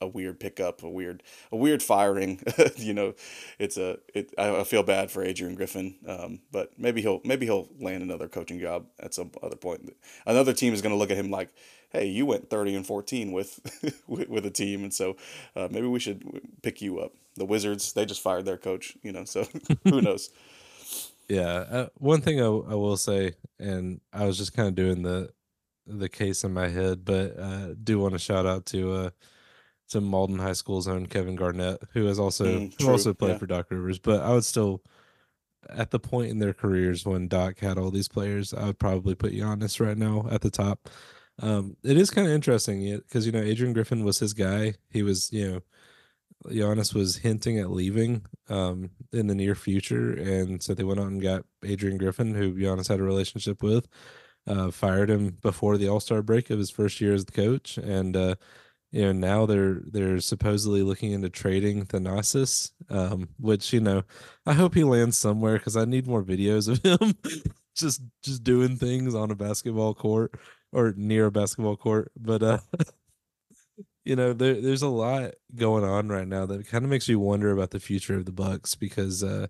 a 0.00 0.06
weird 0.06 0.40
pickup, 0.40 0.82
a 0.82 0.88
weird 0.88 1.22
a 1.50 1.56
weird 1.56 1.82
firing. 1.82 2.40
you 2.76 2.94
know, 2.94 3.14
it's 3.58 3.76
a 3.76 3.98
it. 4.14 4.32
I, 4.38 4.64
feel 4.64 4.82
bad 4.82 5.10
for 5.10 5.22
Adrian 5.22 5.54
Griffin, 5.54 5.96
um, 6.06 6.40
but 6.50 6.78
maybe 6.78 7.02
he'll 7.02 7.20
maybe 7.24 7.46
he'll 7.46 7.68
land 7.80 8.02
another 8.02 8.28
coaching 8.28 8.58
job 8.58 8.86
at 9.00 9.14
some 9.14 9.30
other 9.42 9.56
point. 9.56 9.94
Another 10.26 10.52
team 10.52 10.74
is 10.74 10.82
going 10.82 10.94
to 10.94 10.98
look 10.98 11.10
at 11.10 11.16
him 11.16 11.30
like, 11.30 11.50
hey, 11.90 12.06
you 12.06 12.26
went 12.26 12.50
thirty 12.50 12.74
and 12.74 12.86
fourteen 12.86 13.32
with 13.32 13.60
with, 14.06 14.28
with 14.28 14.46
a 14.46 14.50
team, 14.50 14.82
and 14.82 14.92
so 14.92 15.16
uh, 15.54 15.68
maybe 15.70 15.86
we 15.86 16.00
should 16.00 16.24
pick 16.62 16.80
you 16.80 17.00
up. 17.00 17.12
The 17.36 17.44
Wizards 17.44 17.92
they 17.92 18.04
just 18.04 18.22
fired 18.22 18.44
their 18.44 18.58
coach, 18.58 18.96
you 19.02 19.12
know, 19.12 19.24
so 19.24 19.46
who 19.84 20.00
knows. 20.00 20.30
Yeah, 21.28 21.44
uh, 21.44 21.88
one 21.98 22.20
thing 22.20 22.40
I, 22.40 22.44
I 22.44 22.74
will 22.74 22.96
say, 22.96 23.34
and 23.58 24.00
I 24.12 24.26
was 24.26 24.38
just 24.38 24.54
kind 24.54 24.68
of 24.68 24.74
doing 24.74 25.02
the 25.02 25.30
the 25.86 26.08
case 26.08 26.44
in 26.44 26.52
my 26.52 26.68
head, 26.68 27.04
but 27.04 27.38
uh, 27.38 27.74
do 27.82 27.98
want 27.98 28.14
to 28.14 28.18
shout 28.18 28.46
out 28.46 28.66
to 28.66 28.92
uh, 28.92 29.10
to 29.90 30.00
Malden 30.00 30.38
High 30.38 30.52
School's 30.52 30.88
own 30.88 31.06
Kevin 31.06 31.36
Garnett, 31.36 31.82
who 31.92 32.06
has 32.06 32.18
also 32.18 32.44
mm, 32.44 32.80
who 32.80 32.90
also 32.90 33.14
played 33.14 33.32
yeah. 33.32 33.38
for 33.38 33.46
Doc 33.46 33.66
Rivers. 33.70 33.98
But 33.98 34.20
I 34.20 34.32
would 34.32 34.44
still, 34.44 34.82
at 35.68 35.90
the 35.90 36.00
point 36.00 36.30
in 36.30 36.38
their 36.38 36.54
careers 36.54 37.04
when 37.04 37.28
Doc 37.28 37.58
had 37.58 37.78
all 37.78 37.90
these 37.90 38.08
players, 38.08 38.52
I 38.52 38.66
would 38.66 38.78
probably 38.78 39.14
put 39.14 39.32
Giannis 39.32 39.84
right 39.84 39.96
now 39.96 40.26
at 40.30 40.40
the 40.40 40.50
top. 40.50 40.88
Um, 41.40 41.76
it 41.82 41.96
is 41.96 42.10
kind 42.10 42.26
of 42.26 42.32
interesting 42.32 42.96
because 42.96 43.26
you 43.26 43.32
know 43.32 43.42
Adrian 43.42 43.74
Griffin 43.74 44.04
was 44.04 44.18
his 44.18 44.32
guy. 44.32 44.74
He 44.90 45.02
was 45.02 45.32
you 45.32 45.50
know 45.50 45.60
Giannis 46.46 46.94
was 46.94 47.16
hinting 47.16 47.58
at 47.58 47.70
leaving 47.70 48.26
um, 48.48 48.90
in 49.12 49.26
the 49.26 49.34
near 49.34 49.54
future, 49.54 50.12
and 50.12 50.62
so 50.62 50.74
they 50.74 50.84
went 50.84 51.00
out 51.00 51.06
and 51.06 51.22
got 51.22 51.44
Adrian 51.64 51.98
Griffin, 51.98 52.34
who 52.34 52.54
Giannis 52.54 52.88
had 52.88 53.00
a 53.00 53.04
relationship 53.04 53.62
with. 53.62 53.88
Uh, 54.48 54.70
fired 54.70 55.10
him 55.10 55.36
before 55.42 55.76
the 55.76 55.88
All 55.88 55.98
Star 55.98 56.22
break 56.22 56.50
of 56.50 56.58
his 56.58 56.70
first 56.70 57.00
year 57.00 57.12
as 57.12 57.24
the 57.24 57.32
coach, 57.32 57.78
and 57.78 58.16
uh, 58.16 58.36
you 58.96 59.02
know 59.02 59.12
now 59.12 59.44
they're 59.44 59.82
they're 59.84 60.20
supposedly 60.20 60.80
looking 60.80 61.12
into 61.12 61.28
trading 61.28 61.84
Thanasis, 61.84 62.70
um, 62.88 63.28
which 63.38 63.70
you 63.70 63.80
know 63.80 64.02
I 64.46 64.54
hope 64.54 64.74
he 64.74 64.84
lands 64.84 65.18
somewhere 65.18 65.58
because 65.58 65.76
I 65.76 65.84
need 65.84 66.06
more 66.06 66.22
videos 66.22 66.66
of 66.66 66.82
him 67.02 67.14
just 67.74 68.00
just 68.22 68.42
doing 68.42 68.76
things 68.78 69.14
on 69.14 69.30
a 69.30 69.34
basketball 69.34 69.92
court 69.92 70.40
or 70.72 70.94
near 70.96 71.26
a 71.26 71.30
basketball 71.30 71.76
court. 71.76 72.10
But 72.16 72.42
uh, 72.42 72.58
you 74.06 74.16
know, 74.16 74.32
there 74.32 74.62
there's 74.62 74.80
a 74.80 74.88
lot 74.88 75.34
going 75.54 75.84
on 75.84 76.08
right 76.08 76.26
now 76.26 76.46
that 76.46 76.66
kind 76.66 76.82
of 76.82 76.90
makes 76.90 77.06
you 77.06 77.20
wonder 77.20 77.50
about 77.50 77.72
the 77.72 77.80
future 77.80 78.16
of 78.16 78.24
the 78.24 78.32
Bucks 78.32 78.74
because 78.74 79.22
uh, 79.22 79.48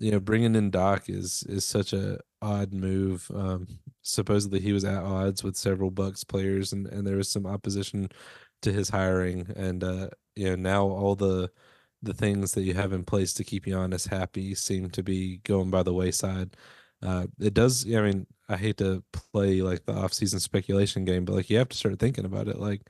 you 0.00 0.10
know, 0.10 0.18
bringing 0.18 0.56
in 0.56 0.72
Doc 0.72 1.08
is 1.08 1.44
is 1.48 1.64
such 1.64 1.92
a 1.92 2.18
odd 2.40 2.72
move. 2.72 3.30
Um, 3.32 3.68
supposedly 4.02 4.58
he 4.58 4.72
was 4.72 4.84
at 4.84 5.04
odds 5.04 5.44
with 5.44 5.56
several 5.56 5.92
Bucks 5.92 6.24
players, 6.24 6.72
and 6.72 6.88
and 6.88 7.06
there 7.06 7.16
was 7.16 7.30
some 7.30 7.46
opposition 7.46 8.08
to 8.62 8.72
his 8.72 8.90
hiring, 8.90 9.52
and 9.56 9.84
uh, 9.84 10.08
you 10.36 10.50
know, 10.50 10.56
now 10.56 10.84
all 10.86 11.14
the 11.14 11.50
the 12.02 12.14
things 12.14 12.52
that 12.52 12.62
you 12.62 12.74
have 12.74 12.92
in 12.92 13.04
place 13.04 13.32
to 13.34 13.44
keep 13.44 13.66
Giannis 13.66 14.08
happy 14.08 14.54
seem 14.54 14.90
to 14.90 15.02
be 15.02 15.38
going 15.44 15.70
by 15.70 15.82
the 15.84 15.92
wayside. 15.94 16.56
Uh, 17.02 17.26
it 17.40 17.54
does. 17.54 17.86
I 17.86 18.00
mean, 18.00 18.26
I 18.48 18.56
hate 18.56 18.76
to 18.78 19.02
play 19.12 19.62
like 19.62 19.86
the 19.86 19.92
off-season 19.92 20.40
speculation 20.40 21.04
game, 21.04 21.24
but 21.24 21.34
like 21.34 21.50
you 21.50 21.58
have 21.58 21.68
to 21.68 21.76
start 21.76 21.98
thinking 21.98 22.24
about 22.24 22.48
it. 22.48 22.58
Like, 22.58 22.82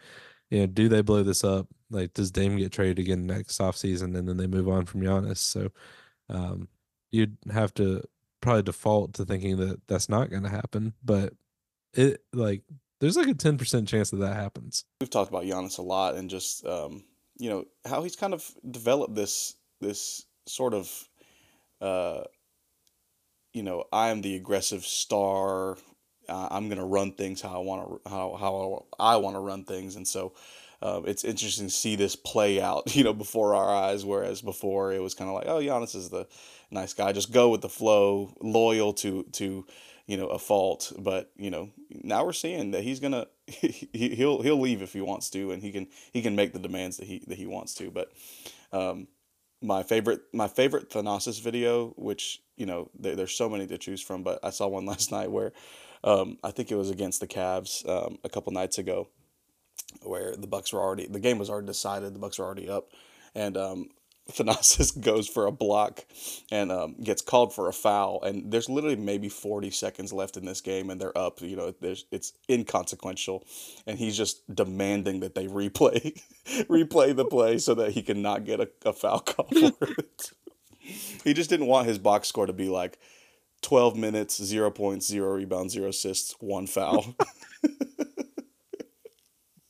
you 0.50 0.60
know, 0.60 0.66
do 0.66 0.88
they 0.88 1.02
blow 1.02 1.22
this 1.22 1.44
up? 1.44 1.66
Like, 1.90 2.14
does 2.14 2.30
Dame 2.30 2.56
get 2.56 2.72
traded 2.72 2.98
again 2.98 3.26
next 3.26 3.58
offseason 3.58 4.16
and 4.16 4.28
then 4.28 4.36
they 4.36 4.46
move 4.46 4.68
on 4.68 4.86
from 4.86 5.02
Giannis? 5.02 5.38
So 5.38 5.70
um, 6.28 6.68
you'd 7.10 7.36
have 7.50 7.74
to 7.74 8.02
probably 8.40 8.62
default 8.62 9.14
to 9.14 9.24
thinking 9.24 9.56
that 9.58 9.80
that's 9.88 10.08
not 10.08 10.30
going 10.30 10.42
to 10.42 10.48
happen. 10.48 10.94
But 11.04 11.34
it, 11.94 12.22
like, 12.32 12.62
there's 13.02 13.16
like 13.16 13.28
a 13.28 13.34
10% 13.34 13.86
chance 13.86 14.10
that 14.10 14.18
that 14.18 14.36
happens. 14.36 14.84
We've 15.00 15.10
talked 15.10 15.30
about 15.30 15.44
Giannis 15.44 15.78
a 15.78 15.82
lot 15.82 16.14
and 16.14 16.30
just, 16.30 16.64
um, 16.64 17.04
you 17.36 17.50
know, 17.50 17.64
how 17.84 18.02
he's 18.02 18.16
kind 18.16 18.32
of 18.32 18.48
developed 18.70 19.14
this, 19.14 19.56
this 19.80 20.24
sort 20.46 20.72
of, 20.72 21.08
uh, 21.80 22.22
you 23.52 23.62
know, 23.62 23.84
I 23.92 24.10
am 24.10 24.22
the 24.22 24.36
aggressive 24.36 24.84
star 24.84 25.76
uh, 26.28 26.48
I'm 26.50 26.68
to 26.70 26.84
run 26.84 27.12
things 27.12 27.40
how 27.40 27.54
I 27.54 27.58
want 27.58 28.04
to 28.04 28.10
how 28.10 28.36
how 28.38 28.86
I 28.98 29.16
want 29.16 29.36
to 29.36 29.40
run 29.40 29.64
things, 29.64 29.96
and 29.96 30.06
so 30.06 30.32
uh, 30.80 31.02
it's 31.04 31.24
interesting 31.24 31.66
to 31.66 31.72
see 31.72 31.96
this 31.96 32.16
play 32.16 32.60
out, 32.60 32.94
you 32.96 33.04
know, 33.04 33.12
before 33.12 33.54
our 33.54 33.68
eyes. 33.68 34.04
Whereas 34.04 34.40
before 34.40 34.92
it 34.92 35.02
was 35.02 35.14
kind 35.14 35.28
of 35.28 35.34
like, 35.34 35.46
oh, 35.46 35.60
Giannis 35.60 35.94
is 35.94 36.10
the 36.10 36.26
nice 36.70 36.94
guy, 36.94 37.12
just 37.12 37.32
go 37.32 37.48
with 37.48 37.60
the 37.60 37.68
flow, 37.68 38.34
loyal 38.40 38.92
to 38.94 39.24
to 39.32 39.66
you 40.06 40.16
know 40.16 40.28
a 40.28 40.38
fault. 40.38 40.92
But 40.98 41.30
you 41.36 41.50
know 41.50 41.70
now 41.90 42.24
we're 42.24 42.32
seeing 42.32 42.72
that 42.72 42.82
he's 42.82 43.00
gonna 43.00 43.26
he, 43.46 44.14
he'll 44.14 44.42
he'll 44.42 44.60
leave 44.60 44.82
if 44.82 44.92
he 44.92 45.00
wants 45.00 45.30
to, 45.30 45.50
and 45.50 45.62
he 45.62 45.72
can 45.72 45.88
he 46.12 46.22
can 46.22 46.36
make 46.36 46.52
the 46.52 46.58
demands 46.58 46.96
that 46.98 47.06
he 47.06 47.22
that 47.26 47.38
he 47.38 47.46
wants 47.46 47.74
to. 47.74 47.90
But 47.90 48.12
um, 48.72 49.08
my 49.62 49.82
favorite 49.82 50.22
my 50.32 50.48
favorite 50.48 50.90
Thanasis 50.90 51.40
video, 51.40 51.88
which 51.96 52.42
you 52.56 52.66
know 52.66 52.90
there, 52.98 53.16
there's 53.16 53.36
so 53.36 53.48
many 53.48 53.66
to 53.68 53.78
choose 53.78 54.02
from, 54.02 54.22
but 54.22 54.40
I 54.42 54.50
saw 54.50 54.68
one 54.68 54.86
last 54.92 55.12
night 55.12 55.30
where 55.30 55.52
um, 56.04 56.38
I 56.42 56.50
think 56.50 56.70
it 56.70 56.76
was 56.76 56.90
against 56.90 57.20
the 57.20 57.28
Cavs 57.28 57.88
um, 57.88 58.18
a 58.24 58.28
couple 58.28 58.52
nights 58.52 58.78
ago, 58.78 59.08
where 60.02 60.34
the 60.36 60.46
Bucks 60.46 60.72
were 60.72 60.80
already 60.80 61.06
the 61.06 61.20
game 61.20 61.38
was 61.38 61.48
already 61.48 61.66
decided. 61.66 62.14
The 62.14 62.18
Bucks 62.18 62.38
were 62.38 62.44
already 62.44 62.68
up, 62.68 62.90
and 63.34 63.56
um, 63.56 63.88
Thanasis 64.30 64.98
goes 65.00 65.28
for 65.28 65.46
a 65.46 65.52
block 65.52 66.04
and 66.50 66.70
um, 66.70 66.94
gets 67.02 67.22
called 67.22 67.54
for 67.54 67.68
a 67.68 67.72
foul. 67.72 68.22
And 68.22 68.50
there's 68.50 68.68
literally 68.68 68.96
maybe 68.96 69.28
40 69.28 69.70
seconds 69.70 70.12
left 70.12 70.36
in 70.36 70.44
this 70.44 70.60
game, 70.60 70.90
and 70.90 71.00
they're 71.00 71.16
up. 71.16 71.40
You 71.40 71.56
know, 71.56 71.74
there's, 71.80 72.06
it's 72.10 72.32
inconsequential, 72.48 73.44
and 73.86 73.98
he's 73.98 74.16
just 74.16 74.42
demanding 74.54 75.20
that 75.20 75.34
they 75.34 75.46
replay 75.46 76.20
replay 76.68 77.14
the 77.14 77.24
play 77.24 77.58
so 77.58 77.74
that 77.74 77.92
he 77.92 78.02
can 78.02 78.22
not 78.22 78.44
get 78.44 78.60
a, 78.60 78.68
a 78.84 78.92
foul 78.92 79.20
call 79.20 79.46
for 79.46 79.88
it. 79.98 80.30
he 81.24 81.34
just 81.34 81.50
didn't 81.50 81.66
want 81.66 81.88
his 81.88 81.98
box 81.98 82.28
score 82.28 82.46
to 82.46 82.52
be 82.52 82.68
like 82.68 82.98
12 83.62 83.96
minutes, 83.96 84.42
zero 84.42 84.70
points, 84.70 85.06
zero 85.06 85.34
rebounds, 85.34 85.72
zero 85.72 85.88
assists, 85.88 86.34
one 86.40 86.66
foul. 86.66 87.14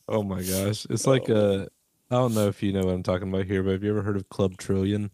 oh 0.08 0.22
my 0.22 0.42
gosh. 0.42 0.86
It's 0.88 1.06
like 1.06 1.28
oh. 1.28 1.62
a 1.64 1.68
I 2.12 2.16
don't 2.16 2.34
know 2.34 2.46
if 2.46 2.62
you 2.62 2.74
know 2.74 2.82
what 2.82 2.94
I'm 2.94 3.02
talking 3.02 3.30
about 3.30 3.46
here, 3.46 3.62
but 3.62 3.72
have 3.72 3.82
you 3.82 3.88
ever 3.88 4.02
heard 4.02 4.16
of 4.16 4.28
Club 4.28 4.58
Trillion? 4.58 5.10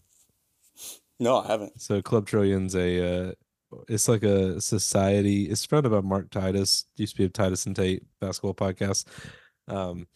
No, 1.21 1.39
I 1.39 1.47
haven't. 1.47 1.81
So 1.81 2.03
Club 2.03 2.27
Trillion's 2.27 2.75
a 2.75 3.29
uh, 3.29 3.33
it's 3.89 4.09
like 4.09 4.25
a 4.25 4.61
society. 4.61 5.45
It's 5.45 5.65
founded 5.65 5.93
by 5.93 6.01
Mark 6.01 6.29
Titus. 6.31 6.87
Used 6.97 7.15
to 7.15 7.19
be 7.19 7.27
a 7.27 7.29
Titus 7.29 7.67
and 7.67 7.77
Tate 7.77 8.03
basketball 8.21 8.55
podcast. 8.55 9.07
Um, 9.69 10.09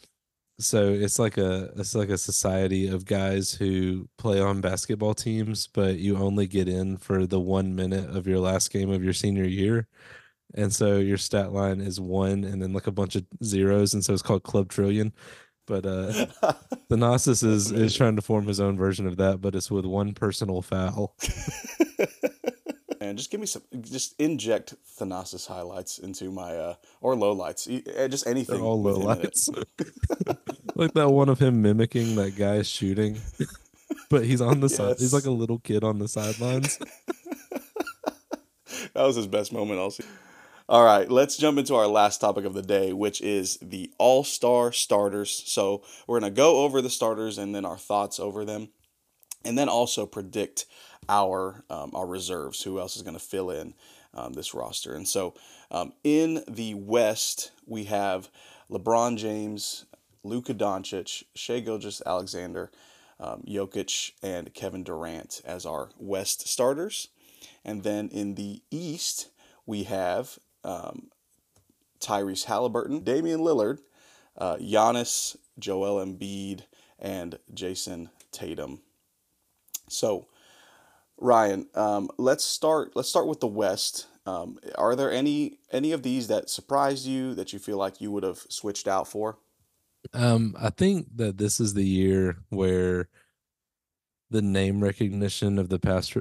so 0.58 0.88
it's 0.88 1.20
like 1.20 1.38
a 1.38 1.70
it's 1.76 1.94
like 1.94 2.08
a 2.08 2.18
society 2.18 2.88
of 2.88 3.04
guys 3.04 3.52
who 3.52 4.08
play 4.18 4.40
on 4.40 4.60
basketball 4.60 5.14
teams 5.14 5.66
but 5.66 5.98
you 5.98 6.16
only 6.16 6.46
get 6.46 6.68
in 6.68 6.96
for 6.96 7.26
the 7.26 7.40
one 7.40 7.74
minute 7.74 8.08
of 8.10 8.26
your 8.26 8.38
last 8.38 8.70
game 8.70 8.90
of 8.90 9.02
your 9.02 9.12
senior 9.12 9.44
year 9.44 9.88
and 10.54 10.72
so 10.72 10.98
your 10.98 11.16
stat 11.16 11.52
line 11.52 11.80
is 11.80 12.00
one 12.00 12.44
and 12.44 12.62
then 12.62 12.72
like 12.72 12.86
a 12.86 12.92
bunch 12.92 13.16
of 13.16 13.24
zeros 13.42 13.94
and 13.94 14.04
so 14.04 14.12
it's 14.12 14.22
called 14.22 14.42
club 14.44 14.68
trillion 14.68 15.12
but 15.72 15.86
uh 15.86 16.12
the 16.88 16.96
Thanasis 16.96 17.42
is 17.42 17.72
is 17.72 17.96
trying 17.96 18.16
to 18.16 18.22
form 18.22 18.46
his 18.46 18.60
own 18.60 18.76
version 18.76 19.06
of 19.06 19.16
that 19.16 19.40
but 19.40 19.54
it's 19.54 19.70
with 19.70 19.86
one 19.86 20.12
personal 20.12 20.60
foul 20.60 21.16
and 23.00 23.18
Just 23.18 23.30
give 23.30 23.40
me 23.40 23.46
some. 23.46 23.62
Just 23.80 24.14
inject 24.18 24.74
Thanasis 24.98 25.46
highlights 25.46 25.98
into 25.98 26.30
my 26.30 26.56
uh 26.56 26.74
or 27.00 27.14
lowlights. 27.14 27.68
Eh, 27.68 28.08
just 28.08 28.26
anything. 28.26 28.56
They're 28.56 28.64
all 28.64 28.82
lowlights. 28.82 29.48
like 30.76 30.94
that 30.94 31.10
one 31.10 31.28
of 31.28 31.38
him 31.38 31.62
mimicking 31.62 32.14
that 32.16 32.36
guy 32.36 32.62
shooting, 32.62 33.20
but 34.08 34.24
he's 34.24 34.40
on 34.40 34.60
the 34.60 34.68
yes. 34.68 34.76
side. 34.76 34.96
He's 34.98 35.12
like 35.12 35.26
a 35.26 35.30
little 35.30 35.58
kid 35.58 35.84
on 35.84 35.98
the 35.98 36.08
sidelines. 36.08 36.78
that 38.94 39.02
was 39.02 39.16
his 39.16 39.26
best 39.26 39.52
moment 39.52 39.80
all 39.80 39.90
season. 39.90 40.12
All 40.68 40.84
right, 40.84 41.10
let's 41.10 41.36
jump 41.36 41.58
into 41.58 41.74
our 41.74 41.88
last 41.88 42.20
topic 42.20 42.44
of 42.44 42.54
the 42.54 42.62
day, 42.62 42.92
which 42.92 43.20
is 43.20 43.58
the 43.60 43.92
All 43.98 44.22
Star 44.22 44.70
starters. 44.70 45.42
So 45.44 45.82
we're 46.06 46.20
gonna 46.20 46.30
go 46.30 46.62
over 46.62 46.80
the 46.80 46.88
starters 46.88 47.36
and 47.36 47.52
then 47.52 47.64
our 47.64 47.76
thoughts 47.76 48.20
over 48.20 48.44
them, 48.44 48.68
and 49.44 49.58
then 49.58 49.68
also 49.68 50.06
predict 50.06 50.66
our 51.08 51.64
um, 51.68 51.90
our 51.94 52.06
reserves. 52.06 52.62
Who 52.62 52.78
else 52.78 52.96
is 52.96 53.02
gonna 53.02 53.18
fill 53.18 53.50
in 53.50 53.74
um, 54.14 54.34
this 54.34 54.54
roster? 54.54 54.94
And 54.94 55.06
so 55.06 55.34
um, 55.72 55.94
in 56.04 56.44
the 56.46 56.74
West, 56.74 57.50
we 57.66 57.84
have 57.84 58.30
LeBron 58.70 59.16
James, 59.16 59.86
Luka 60.22 60.54
Doncic, 60.54 61.24
Shai 61.34 61.58
Gilgeous-Alexander, 61.58 62.70
um, 63.18 63.42
Jokic, 63.48 64.12
and 64.22 64.54
Kevin 64.54 64.84
Durant 64.84 65.42
as 65.44 65.66
our 65.66 65.90
West 65.98 66.46
starters. 66.46 67.08
And 67.64 67.82
then 67.82 68.08
in 68.10 68.36
the 68.36 68.62
East, 68.70 69.30
we 69.66 69.82
have 69.84 70.38
um, 70.64 71.08
Tyrese 72.00 72.46
Haliburton, 72.46 73.04
Damian 73.04 73.40
Lillard, 73.40 73.78
uh, 74.36 74.56
Giannis, 74.56 75.36
Joel 75.58 76.04
Embiid, 76.04 76.62
and 76.98 77.38
Jayson 77.52 78.10
Tatum. 78.30 78.80
So, 79.88 80.26
Ryan, 81.18 81.68
um, 81.74 82.10
let's 82.18 82.44
start. 82.44 82.92
Let's 82.94 83.08
start 83.08 83.26
with 83.26 83.40
the 83.40 83.46
West. 83.46 84.06
Um, 84.24 84.58
are 84.76 84.94
there 84.94 85.10
any 85.10 85.58
any 85.70 85.92
of 85.92 86.02
these 86.02 86.28
that 86.28 86.48
surprised 86.48 87.06
you 87.06 87.34
that 87.34 87.52
you 87.52 87.58
feel 87.58 87.76
like 87.76 88.00
you 88.00 88.10
would 88.12 88.22
have 88.22 88.38
switched 88.48 88.86
out 88.86 89.08
for? 89.08 89.38
Um, 90.12 90.56
I 90.58 90.70
think 90.70 91.08
that 91.16 91.38
this 91.38 91.60
is 91.60 91.74
the 91.74 91.86
year 91.86 92.38
where 92.48 93.08
the 94.30 94.42
name 94.42 94.82
recognition 94.82 95.58
of 95.58 95.68
the 95.68 95.78
past 95.78 96.16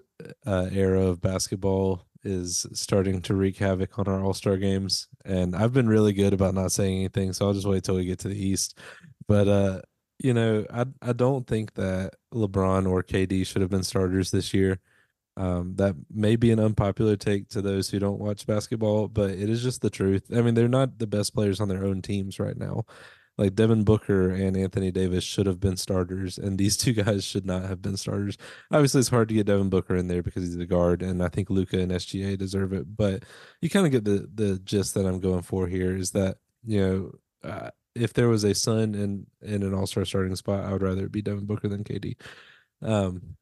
uh, 0.46 0.70
era 0.72 1.02
of 1.02 1.22
basketball 1.22 2.06
is 2.24 2.66
starting 2.74 3.22
to 3.24 3.36
wreak 3.36 3.58
havoc 3.58 3.98
on 4.00 4.08
our 4.08 4.24
All 4.24 4.34
Star 4.34 4.58
games, 4.58 5.08
and 5.26 5.56
I've 5.56 5.74
been 5.74 5.88
really 5.88 6.14
good 6.14 6.34
about 6.34 6.54
not 6.54 6.72
saying 6.72 6.98
anything, 7.00 7.34
so 7.34 7.48
I'll 7.48 7.54
just 7.54 7.68
wait 7.68 7.84
till 7.84 7.96
we 7.96 8.06
get 8.06 8.20
to 8.20 8.28
the 8.28 8.42
East. 8.42 8.78
But 9.28 9.48
uh, 9.48 9.82
you 10.20 10.34
know, 10.34 10.66
I 10.74 10.86
I 11.02 11.14
don't 11.14 11.48
think 11.48 11.74
that 11.76 12.16
LeBron 12.34 12.90
or 12.90 13.04
KD 13.04 13.46
should 13.46 13.62
have 13.62 13.72
been 13.72 13.84
starters 13.84 14.32
this 14.32 14.54
year. 14.54 14.80
Um, 15.38 15.76
that 15.78 15.96
may 16.14 16.36
be 16.36 16.52
an 16.52 16.60
unpopular 16.60 17.16
take 17.16 17.48
to 17.50 17.62
those 17.62 17.90
who 17.90 18.00
don't 18.00 18.20
watch 18.20 18.46
basketball, 18.46 19.08
but 19.08 19.32
it 19.32 19.50
is 19.50 19.64
just 19.64 19.82
the 19.82 19.90
truth. 19.90 20.24
I 20.36 20.42
mean, 20.42 20.56
they're 20.56 20.68
not 20.68 21.00
the 21.00 21.08
best 21.08 21.34
players 21.34 21.62
on 21.62 21.70
their 21.70 21.86
own 21.86 22.02
teams 22.02 22.40
right 22.40 22.58
now 22.58 22.86
like 23.42 23.56
Devin 23.56 23.84
Booker 23.84 24.30
and 24.30 24.56
Anthony 24.56 24.92
Davis 24.92 25.24
should 25.24 25.48
have 25.48 25.60
been 25.60 25.76
starters, 25.76 26.38
and 26.38 26.60
these 26.60 26.78
two 26.84 26.94
guys 26.94 27.24
should 27.24 27.46
not 27.46 27.64
have 27.64 27.82
been 27.82 27.98
starters. 27.98 28.38
Obviously, 28.72 29.00
it's 29.00 29.10
hard 29.10 29.30
to 29.30 29.34
get 29.34 29.48
Devin 29.48 29.70
Booker 29.70 29.96
in 29.96 30.08
there 30.08 30.22
because 30.22 30.44
he's 30.44 30.58
the 30.58 30.66
guard, 30.66 31.02
and 31.02 31.24
I 31.24 31.28
think 31.28 31.50
Luka 31.50 31.80
and 31.80 31.92
SGA 31.92 32.38
deserve 32.38 32.72
it. 32.72 32.96
But 32.96 33.24
you 33.62 33.70
kind 33.70 33.88
of 33.88 33.92
get 33.92 34.06
the 34.06 34.30
the 34.34 34.60
gist 34.60 34.94
that 34.94 35.08
I'm 35.08 35.20
going 35.20 35.42
for 35.42 35.68
here 35.68 35.96
is 35.96 36.12
that 36.12 36.38
you 36.64 36.82
know 37.44 37.50
uh, 37.50 37.72
if 37.96 38.14
there 38.14 38.30
was 38.30 38.44
a 38.44 38.54
Sun 38.54 38.94
in 38.94 39.26
in 39.42 39.64
an 39.64 39.74
All 39.74 39.88
Star 39.88 40.06
starting 40.06 40.36
spot, 40.36 40.64
I 40.64 40.72
would 40.72 40.84
rather 40.84 41.06
it 41.06 41.12
be 41.12 41.24
Devin 41.24 41.46
Booker 41.46 41.68
than 41.68 41.84
KD. 41.84 42.18
Um, 42.84 43.38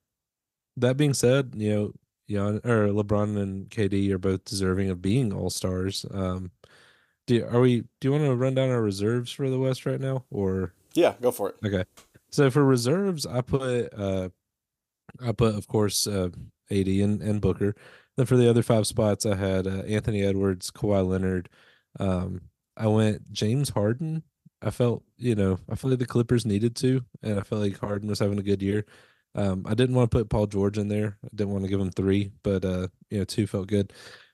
that 0.78 0.95
being 0.95 1.14
said, 1.14 1.54
you 1.58 1.76
know, 1.76 1.93
Jan, 2.30 2.62
or 2.64 2.88
LeBron 2.88 3.38
and 3.38 3.70
KD 3.70 4.12
are 4.12 4.18
both 4.18 4.45
deserving 4.45 4.89
of 4.89 5.02
being 5.02 5.34
All 5.34 5.50
Stars. 5.50 6.06
Um, 6.10 6.52
do 7.30 7.46
are 7.46 7.60
we? 7.60 7.82
Do 7.82 8.08
you 8.08 8.12
want 8.12 8.24
to 8.24 8.36
run 8.36 8.56
down 8.56 8.70
our 8.70 8.82
reserves 8.82 9.32
for 9.32 9.50
the 9.50 9.60
West 9.60 9.86
right 9.86 10.02
now, 10.02 10.26
or 10.32 10.74
yeah, 10.96 11.14
go 11.22 11.32
for 11.32 11.50
it. 11.50 11.56
Okay, 11.64 11.84
so 12.32 12.50
for 12.50 12.64
reserves, 12.66 13.26
I 13.26 13.42
put 13.42 13.94
uh, 13.94 14.30
I 15.24 15.32
put 15.32 15.56
of 15.56 15.68
course 15.68 16.08
uh, 16.08 16.30
AD 16.72 16.88
and, 16.88 17.22
and 17.22 17.40
Booker. 17.40 17.76
Then 18.18 18.26
for 18.26 18.36
the 18.36 18.50
other 18.50 18.64
five 18.64 18.88
spots, 18.88 19.26
I 19.26 19.36
had 19.36 19.68
uh, 19.68 19.84
Anthony 19.88 20.24
Edwards, 20.24 20.72
Kawhi 20.72 21.08
Leonard. 21.08 21.50
Um, 22.00 22.42
I 22.76 22.88
went 22.88 23.32
James 23.32 23.70
Harden. 23.70 24.24
I 24.62 24.72
felt, 24.72 25.04
you 25.18 25.36
know, 25.36 25.58
I 25.70 25.76
felt 25.76 25.92
like 25.92 26.00
the 26.00 26.06
Clippers 26.06 26.46
needed 26.46 26.76
to, 26.78 27.06
and 27.24 27.40
I 27.40 27.44
felt 27.44 27.62
like 27.62 27.80
Harden 27.80 28.10
was 28.10 28.20
having 28.20 28.40
a 28.40 28.44
good 28.44 28.62
year. 28.62 28.86
Um, 29.36 29.64
I 29.66 29.74
didn't 29.74 29.96
want 29.96 30.12
to 30.12 30.18
put 30.18 30.30
Paul 30.30 30.48
George 30.48 30.78
in 30.78 30.90
there. 30.90 31.18
I 31.24 31.30
didn't 31.34 31.54
want 31.54 31.64
to 31.64 31.70
give 31.70 31.80
him 31.80 31.92
three, 31.92 32.32
but 32.44 32.66
uh, 32.66 32.88
you 33.10 33.20
know, 33.20 33.24
two 33.24 33.48
felt 33.48 33.68
good. 33.68 33.94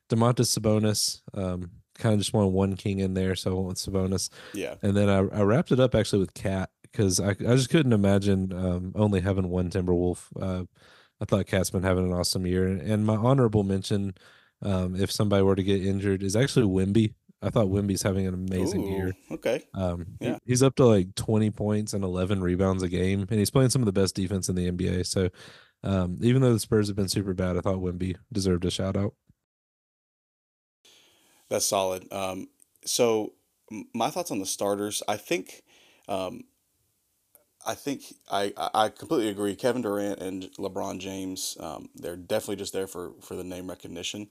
Domantas 0.09 0.57
Sabonis, 0.57 1.21
um, 1.35 1.69
kind 1.97 2.13
of 2.13 2.19
just 2.19 2.33
wanted 2.33 2.53
one 2.53 2.75
king 2.75 2.99
in 2.99 3.13
there, 3.13 3.35
so 3.35 3.51
I 3.51 3.53
went 3.55 3.67
with 3.67 3.77
Sabonis. 3.77 4.29
Yeah. 4.53 4.75
And 4.81 4.95
then 4.95 5.09
I, 5.09 5.17
I 5.17 5.41
wrapped 5.41 5.71
it 5.71 5.79
up 5.79 5.95
actually 5.95 6.19
with 6.19 6.33
KAT 6.33 6.69
because 6.83 7.19
I, 7.19 7.29
I 7.31 7.55
just 7.55 7.69
couldn't 7.69 7.93
imagine 7.93 8.53
um, 8.53 8.93
only 8.95 9.21
having 9.21 9.49
one 9.49 9.69
Timberwolf. 9.69 10.27
Uh, 10.39 10.65
I 11.21 11.25
thought 11.25 11.47
KAT's 11.47 11.69
been 11.69 11.83
having 11.83 12.05
an 12.05 12.13
awesome 12.13 12.45
year. 12.45 12.67
And, 12.67 13.05
my 13.05 13.15
honorable 13.15 13.63
mention, 13.63 14.15
um, 14.61 14.95
if 14.95 15.11
somebody 15.11 15.43
were 15.43 15.55
to 15.55 15.63
get 15.63 15.85
injured, 15.85 16.23
is 16.23 16.35
actually 16.35 16.65
Wemby. 16.65 17.13
I 17.41 17.49
thought 17.49 17.67
Wemby's 17.67 18.01
having 18.01 18.27
an 18.27 18.33
amazing 18.33 18.83
Ooh, 18.83 18.89
year. 18.89 19.13
Okay. 19.31 19.63
Um, 19.73 20.05
yeah. 20.19 20.37
He's 20.45 20.63
up 20.63 20.75
to 20.75 20.85
like 20.85 21.13
20 21.15 21.51
points 21.51 21.93
and 21.93 22.03
11 22.03 22.41
rebounds 22.41 22.81
a 22.81 22.87
game, 22.89 23.25
and 23.29 23.39
he's 23.39 23.51
playing 23.51 23.69
some 23.69 23.81
of 23.81 23.85
the 23.85 23.91
best 23.91 24.15
defense 24.15 24.49
in 24.49 24.55
the 24.55 24.71
NBA. 24.71 25.05
So, 25.05 25.29
um, 25.83 26.17
even 26.21 26.41
though 26.41 26.53
the 26.53 26.59
Spurs 26.59 26.87
have 26.87 26.95
been 26.95 27.09
super 27.09 27.33
bad, 27.33 27.57
I 27.57 27.61
thought 27.61 27.77
Wemby 27.77 28.15
deserved 28.31 28.65
a 28.65 28.71
shout 28.71 28.97
out. 28.97 29.13
That's 31.49 31.65
solid. 31.65 32.11
Um, 32.11 32.47
so 32.85 33.33
my 33.93 34.09
thoughts 34.09 34.31
on 34.31 34.39
the 34.39 34.45
starters. 34.45 35.01
I 35.07 35.17
think, 35.17 35.63
um, 36.07 36.43
I 37.65 37.73
think 37.73 38.03
I, 38.31 38.53
I 38.73 38.89
completely 38.89 39.29
agree. 39.29 39.55
Kevin 39.55 39.81
Durant 39.81 40.19
and 40.21 40.43
LeBron 40.59 40.99
James, 40.99 41.57
um, 41.59 41.89
they're 41.95 42.15
definitely 42.15 42.57
just 42.57 42.73
there 42.73 42.87
for 42.87 43.13
for 43.21 43.35
the 43.35 43.43
name 43.43 43.67
recognition. 43.67 44.27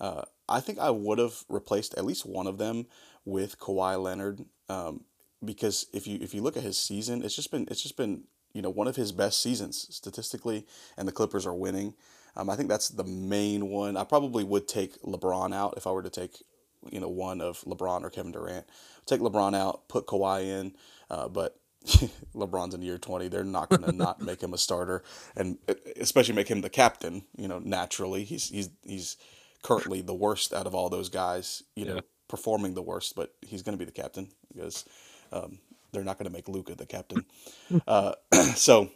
Uh, 0.00 0.22
I 0.48 0.60
think 0.60 0.78
I 0.78 0.90
would 0.90 1.18
have 1.18 1.44
replaced 1.48 1.94
at 1.98 2.06
least 2.06 2.24
one 2.24 2.46
of 2.46 2.56
them 2.56 2.86
with 3.26 3.58
Kawhi 3.58 4.02
Leonard 4.02 4.46
um, 4.70 5.04
because 5.44 5.86
if 5.92 6.06
you 6.06 6.18
if 6.22 6.32
you 6.34 6.40
look 6.40 6.56
at 6.56 6.62
his 6.62 6.78
season, 6.78 7.22
it's 7.22 7.36
just 7.36 7.50
been 7.50 7.68
it's 7.70 7.82
just 7.82 7.96
been 7.96 8.24
you 8.54 8.62
know 8.62 8.70
one 8.70 8.88
of 8.88 8.96
his 8.96 9.12
best 9.12 9.42
seasons 9.42 9.86
statistically, 9.90 10.66
and 10.96 11.06
the 11.06 11.12
Clippers 11.12 11.46
are 11.46 11.54
winning. 11.54 11.94
Um, 12.36 12.48
I 12.48 12.56
think 12.56 12.70
that's 12.70 12.88
the 12.88 13.04
main 13.04 13.68
one. 13.68 13.98
I 13.98 14.04
probably 14.04 14.44
would 14.44 14.66
take 14.66 15.00
LeBron 15.02 15.54
out 15.54 15.74
if 15.76 15.86
I 15.86 15.90
were 15.90 16.02
to 16.02 16.10
take 16.10 16.42
you 16.90 17.00
know 17.00 17.08
one 17.08 17.40
of 17.40 17.60
LeBron 17.62 18.02
or 18.02 18.10
Kevin 18.10 18.32
Durant. 18.32 18.66
Take 19.06 19.20
LeBron 19.20 19.56
out, 19.56 19.88
put 19.88 20.06
Kawhi 20.06 20.44
in, 20.44 20.76
uh, 21.10 21.28
but 21.28 21.58
LeBron's 22.34 22.74
in 22.74 22.82
year 22.82 22.98
20. 22.98 23.28
They're 23.28 23.44
not 23.44 23.68
going 23.70 23.82
to 23.90 23.92
not 23.92 24.20
make 24.20 24.42
him 24.42 24.54
a 24.54 24.58
starter 24.58 25.02
and 25.36 25.58
uh, 25.68 25.74
especially 25.96 26.34
make 26.34 26.48
him 26.48 26.60
the 26.60 26.70
captain, 26.70 27.24
you 27.36 27.48
know, 27.48 27.58
naturally. 27.58 28.24
He's 28.24 28.48
he's 28.48 28.70
he's 28.82 29.16
currently 29.62 30.02
the 30.02 30.14
worst 30.14 30.52
out 30.52 30.66
of 30.66 30.74
all 30.74 30.88
those 30.88 31.08
guys, 31.08 31.62
you 31.74 31.84
know, 31.84 32.00
performing 32.28 32.74
the 32.74 32.82
worst, 32.82 33.14
but 33.16 33.34
he's 33.42 33.62
going 33.62 33.76
to 33.76 33.78
be 33.78 33.90
the 33.90 34.02
captain 34.02 34.28
because 34.52 34.84
um, 35.32 35.58
they're 35.92 36.04
not 36.04 36.18
going 36.18 36.26
to 36.26 36.32
make 36.32 36.48
Luka 36.48 36.74
the 36.74 36.86
captain. 36.86 37.24
uh, 37.86 38.12
so 38.54 38.90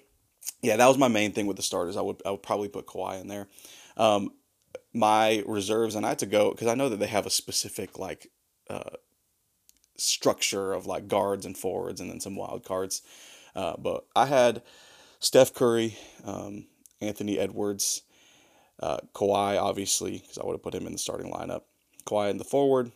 yeah, 0.60 0.76
that 0.76 0.86
was 0.86 0.98
my 0.98 1.08
main 1.08 1.32
thing 1.32 1.46
with 1.46 1.56
the 1.56 1.62
starters. 1.62 1.96
I 1.96 2.02
would 2.02 2.22
I 2.26 2.30
would 2.30 2.42
probably 2.42 2.68
put 2.68 2.86
Kawhi 2.86 3.20
in 3.20 3.28
there. 3.28 3.48
Um, 3.96 4.30
my 4.92 5.42
reserves, 5.46 5.94
and 5.94 6.04
I 6.04 6.10
had 6.10 6.18
to 6.20 6.26
go 6.26 6.50
because 6.50 6.68
I 6.68 6.74
know 6.74 6.88
that 6.88 6.98
they 6.98 7.06
have 7.06 7.26
a 7.26 7.30
specific 7.30 7.98
like 7.98 8.30
uh, 8.68 8.96
structure 9.96 10.72
of 10.72 10.86
like 10.86 11.08
guards 11.08 11.46
and 11.46 11.56
forwards, 11.56 12.00
and 12.00 12.10
then 12.10 12.20
some 12.20 12.36
wild 12.36 12.64
cards. 12.64 13.02
Uh, 13.54 13.74
but 13.78 14.06
I 14.16 14.26
had 14.26 14.62
Steph 15.20 15.54
Curry, 15.54 15.96
um, 16.24 16.66
Anthony 17.00 17.38
Edwards, 17.38 18.02
uh, 18.80 18.98
Kawhi, 19.14 19.60
obviously, 19.60 20.18
because 20.18 20.38
I 20.38 20.44
would 20.44 20.54
have 20.54 20.62
put 20.62 20.74
him 20.74 20.86
in 20.86 20.92
the 20.92 20.98
starting 20.98 21.30
lineup. 21.30 21.62
Kawhi 22.06 22.30
in 22.30 22.38
the 22.38 22.44
forward. 22.44 22.92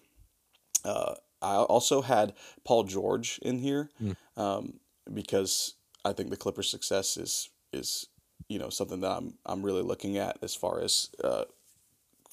Uh, 0.84 1.14
I 1.42 1.56
also 1.56 2.02
had 2.02 2.32
Paul 2.64 2.84
George 2.84 3.38
in 3.42 3.58
here 3.58 3.90
mm. 4.02 4.16
um, 4.36 4.80
because 5.12 5.74
I 6.04 6.12
think 6.12 6.30
the 6.30 6.36
Clippers' 6.36 6.70
success 6.70 7.16
is 7.16 7.50
is 7.72 8.06
you 8.48 8.58
know 8.58 8.70
something 8.70 9.00
that 9.00 9.10
I'm 9.10 9.34
I'm 9.44 9.62
really 9.62 9.82
looking 9.82 10.18
at 10.18 10.38
as 10.42 10.54
far 10.54 10.80
as 10.80 11.10
uh, 11.22 11.44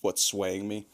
what's 0.04 0.24
swaying 0.24 0.68
me. 0.68 0.88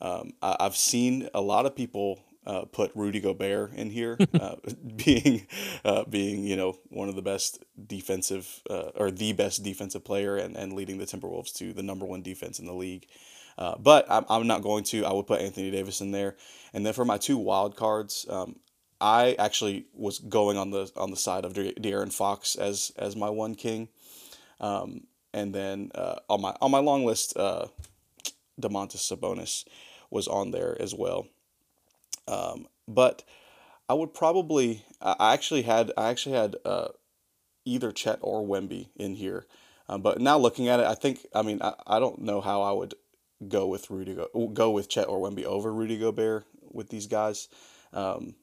Um, 0.00 0.32
I, 0.42 0.56
have 0.60 0.76
seen 0.76 1.28
a 1.34 1.40
lot 1.40 1.66
of 1.66 1.76
people 1.76 2.20
uh, 2.46 2.64
put 2.64 2.90
Rudy 2.94 3.20
Gobert 3.20 3.74
in 3.74 3.90
here, 3.90 4.18
uh, 4.40 4.56
being 4.96 5.46
uh, 5.84 6.04
being 6.04 6.44
you 6.44 6.56
know 6.56 6.78
one 6.88 7.08
of 7.08 7.16
the 7.16 7.22
best 7.22 7.62
defensive 7.86 8.62
uh, 8.68 8.90
or 8.94 9.10
the 9.10 9.32
best 9.32 9.62
defensive 9.62 10.04
player 10.04 10.36
and, 10.36 10.56
and 10.56 10.72
leading 10.72 10.98
the 10.98 11.04
Timberwolves 11.04 11.52
to 11.54 11.72
the 11.72 11.82
number 11.82 12.06
one 12.06 12.22
defense 12.22 12.58
in 12.58 12.66
the 12.66 12.74
league. 12.74 13.06
Uh, 13.58 13.76
but 13.78 14.06
I'm, 14.10 14.24
I'm 14.30 14.46
not 14.46 14.62
going 14.62 14.84
to. 14.84 15.04
I 15.04 15.12
would 15.12 15.26
put 15.26 15.40
Anthony 15.40 15.70
Davis 15.70 16.00
in 16.00 16.12
there, 16.12 16.36
and 16.72 16.84
then 16.86 16.94
for 16.94 17.04
my 17.04 17.18
two 17.18 17.36
wild 17.36 17.76
cards, 17.76 18.26
um, 18.30 18.56
I 19.00 19.36
actually 19.38 19.86
was 19.92 20.18
going 20.18 20.56
on 20.56 20.70
the 20.70 20.90
on 20.96 21.10
the 21.10 21.16
side 21.16 21.44
of 21.44 21.52
De- 21.52 21.74
De'Aaron 21.74 22.12
Fox 22.12 22.56
as 22.56 22.90
as 22.96 23.16
my 23.16 23.28
one 23.28 23.54
king, 23.54 23.88
um, 24.60 25.02
and 25.34 25.54
then 25.54 25.90
uh, 25.94 26.16
on 26.30 26.40
my 26.40 26.56
on 26.62 26.70
my 26.70 26.78
long 26.78 27.04
list 27.04 27.36
Domantas 28.60 28.96
Sabonis 28.96 29.64
was 30.10 30.28
on 30.28 30.50
there 30.50 30.76
as 30.80 30.94
well. 30.94 31.26
Um, 32.28 32.66
but 32.86 33.24
I 33.88 33.94
would 33.94 34.14
probably 34.14 34.84
I 35.00 35.32
actually 35.34 35.62
had 35.62 35.92
I 35.96 36.10
actually 36.10 36.36
had 36.36 36.56
uh, 36.64 36.88
either 37.64 37.92
Chet 37.92 38.18
or 38.22 38.46
Wemby 38.46 38.88
in 38.96 39.16
here. 39.16 39.46
Um, 39.88 40.02
but 40.02 40.20
now 40.20 40.38
looking 40.38 40.68
at 40.68 40.78
it, 40.80 40.86
I 40.86 40.94
think 40.94 41.26
I 41.34 41.42
mean 41.42 41.60
I, 41.60 41.74
I 41.86 41.98
don't 41.98 42.20
know 42.20 42.40
how 42.40 42.62
I 42.62 42.72
would 42.72 42.94
go 43.48 43.66
with 43.66 43.90
Rudy 43.90 44.14
go 44.14 44.48
go 44.52 44.70
with 44.70 44.88
Chet 44.88 45.08
or 45.08 45.18
Wemby 45.18 45.44
over 45.44 45.72
Rudy 45.72 45.98
Gobert 45.98 46.44
with 46.72 46.88
these 46.88 47.06
guys, 47.06 47.48
um, 47.92 48.36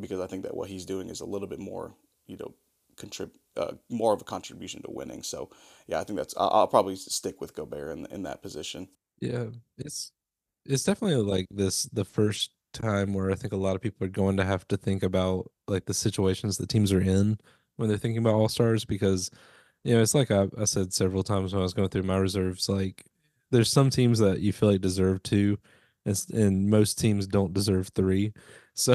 because 0.00 0.20
I 0.20 0.26
think 0.26 0.44
that 0.44 0.56
what 0.56 0.70
he's 0.70 0.86
doing 0.86 1.10
is 1.10 1.20
a 1.20 1.26
little 1.26 1.48
bit 1.48 1.58
more 1.58 1.94
you 2.26 2.36
know 2.38 2.54
contrib 2.96 3.30
uh, 3.56 3.72
more 3.90 4.14
of 4.14 4.20
a 4.22 4.24
contribution 4.24 4.82
to 4.82 4.90
winning. 4.90 5.22
So 5.22 5.50
yeah, 5.86 6.00
I 6.00 6.04
think 6.04 6.18
that's 6.18 6.34
I'll, 6.38 6.50
I'll 6.50 6.68
probably 6.68 6.96
stick 6.96 7.40
with 7.40 7.54
Gobert 7.54 7.96
in 7.96 8.06
in 8.06 8.22
that 8.22 8.42
position. 8.42 8.88
Yeah, 9.20 9.46
it's 9.78 10.12
it's 10.66 10.84
definitely 10.84 11.18
like 11.22 11.46
this 11.50 11.84
the 11.84 12.04
first 12.04 12.52
time 12.72 13.14
where 13.14 13.30
I 13.30 13.34
think 13.36 13.52
a 13.52 13.56
lot 13.58 13.76
of 13.76 13.82
people 13.82 14.06
are 14.06 14.10
going 14.10 14.36
to 14.38 14.44
have 14.44 14.68
to 14.68 14.76
think 14.76 15.02
about 15.02 15.50
like 15.68 15.86
the 15.86 15.94
situations 15.94 16.56
the 16.58 16.66
teams 16.66 16.92
are 16.92 17.00
in 17.00 17.38
when 17.76 17.88
they're 17.88 17.98
thinking 17.98 18.18
about 18.18 18.34
all 18.34 18.48
stars 18.48 18.84
because 18.84 19.30
you 19.84 19.94
know 19.94 20.02
it's 20.02 20.14
like 20.14 20.30
I, 20.30 20.48
I 20.58 20.64
said 20.66 20.92
several 20.94 21.22
times 21.24 21.52
when 21.54 21.60
I 21.60 21.64
was 21.64 21.74
going 21.74 21.88
through 21.90 22.04
my 22.04 22.18
reserves 22.18 22.68
like 22.68 23.04
there's 23.50 23.70
some 23.72 23.90
teams 23.90 24.18
that 24.20 24.40
you 24.40 24.52
feel 24.52 24.70
like 24.72 24.80
deserve 24.82 25.22
two 25.22 25.58
and, 26.06 26.22
and 26.34 26.70
most 26.70 26.98
teams 26.98 27.26
don't 27.26 27.54
deserve 27.54 27.88
three. 27.94 28.32
So 28.78 28.94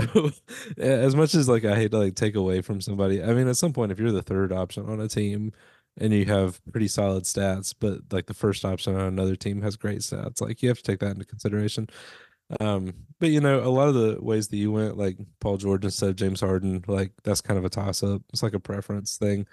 as 0.78 1.16
much 1.16 1.34
as 1.36 1.50
like 1.50 1.66
I 1.66 1.76
hate 1.76 1.92
to 1.92 1.98
like 1.98 2.16
take 2.16 2.36
away 2.36 2.62
from 2.62 2.82
somebody 2.82 3.24
I 3.24 3.34
mean 3.34 3.48
at 3.48 3.58
some 3.58 3.74
point 3.74 3.92
if 3.92 4.00
you're 4.00 4.12
the 4.12 4.22
third 4.22 4.52
option 4.54 4.86
on 4.88 5.00
a 5.02 5.08
team 5.08 5.54
and 6.00 6.14
you 6.14 6.26
have 6.26 6.62
pretty 6.72 6.88
solid 6.88 7.24
stats 7.24 7.74
but 7.80 8.00
like 8.12 8.26
the 8.26 8.34
first 8.34 8.64
option 8.64 8.96
on 8.96 9.02
another 9.02 9.36
team 9.36 9.62
has 9.62 9.76
great 9.76 10.00
stats 10.00 10.42
like 10.42 10.62
you 10.62 10.70
have 10.70 10.78
to 10.78 10.84
take 10.84 11.00
that 11.00 11.12
into 11.12 11.26
consideration 11.26 11.88
um, 12.60 12.94
but 13.20 13.30
you 13.30 13.40
know, 13.40 13.60
a 13.60 13.70
lot 13.70 13.88
of 13.88 13.94
the 13.94 14.18
ways 14.22 14.50
that 14.50 14.58
you 14.58 14.72
went, 14.72 14.98
like 14.98 15.18
Paul 15.40 15.58
George 15.58 15.86
instead 15.86 16.10
of 16.10 16.16
James 16.16 16.42
Harden, 16.42 16.84
like 16.88 17.12
that's 17.24 17.42
kind 17.42 17.58
of 17.58 17.66
a 17.66 17.70
toss 17.70 18.04
up. 18.04 18.22
It's 18.34 18.44
like 18.44 18.54
a 18.54 18.60
preference 18.60 19.18
thing. 19.18 19.48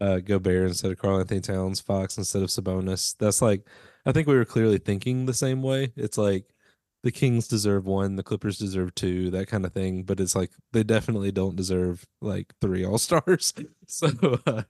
Uh, 0.00 0.18
Gobert 0.18 0.68
instead 0.68 0.92
of 0.92 0.98
Karl-Anthony 0.98 1.40
Towns, 1.40 1.80
Fox 1.80 2.16
instead 2.16 2.42
of 2.42 2.50
Sabonis. 2.50 3.16
That's 3.18 3.42
like, 3.42 3.66
I 4.06 4.12
think 4.12 4.28
we 4.28 4.36
were 4.36 4.44
clearly 4.44 4.78
thinking 4.78 5.26
the 5.26 5.34
same 5.34 5.60
way. 5.60 5.92
It's 5.96 6.16
like 6.16 6.44
the 7.02 7.10
Kings 7.10 7.48
deserve 7.48 7.84
one, 7.84 8.14
the 8.14 8.22
Clippers 8.22 8.58
deserve 8.58 8.94
two, 8.94 9.30
that 9.30 9.48
kind 9.48 9.66
of 9.66 9.72
thing. 9.72 10.04
But 10.04 10.20
it's 10.20 10.36
like 10.36 10.50
they 10.72 10.84
definitely 10.84 11.32
don't 11.32 11.56
deserve 11.56 12.04
like 12.20 12.54
three 12.60 12.86
All 12.86 12.98
Stars. 12.98 13.52
so 13.86 14.08
uh, 14.46 14.62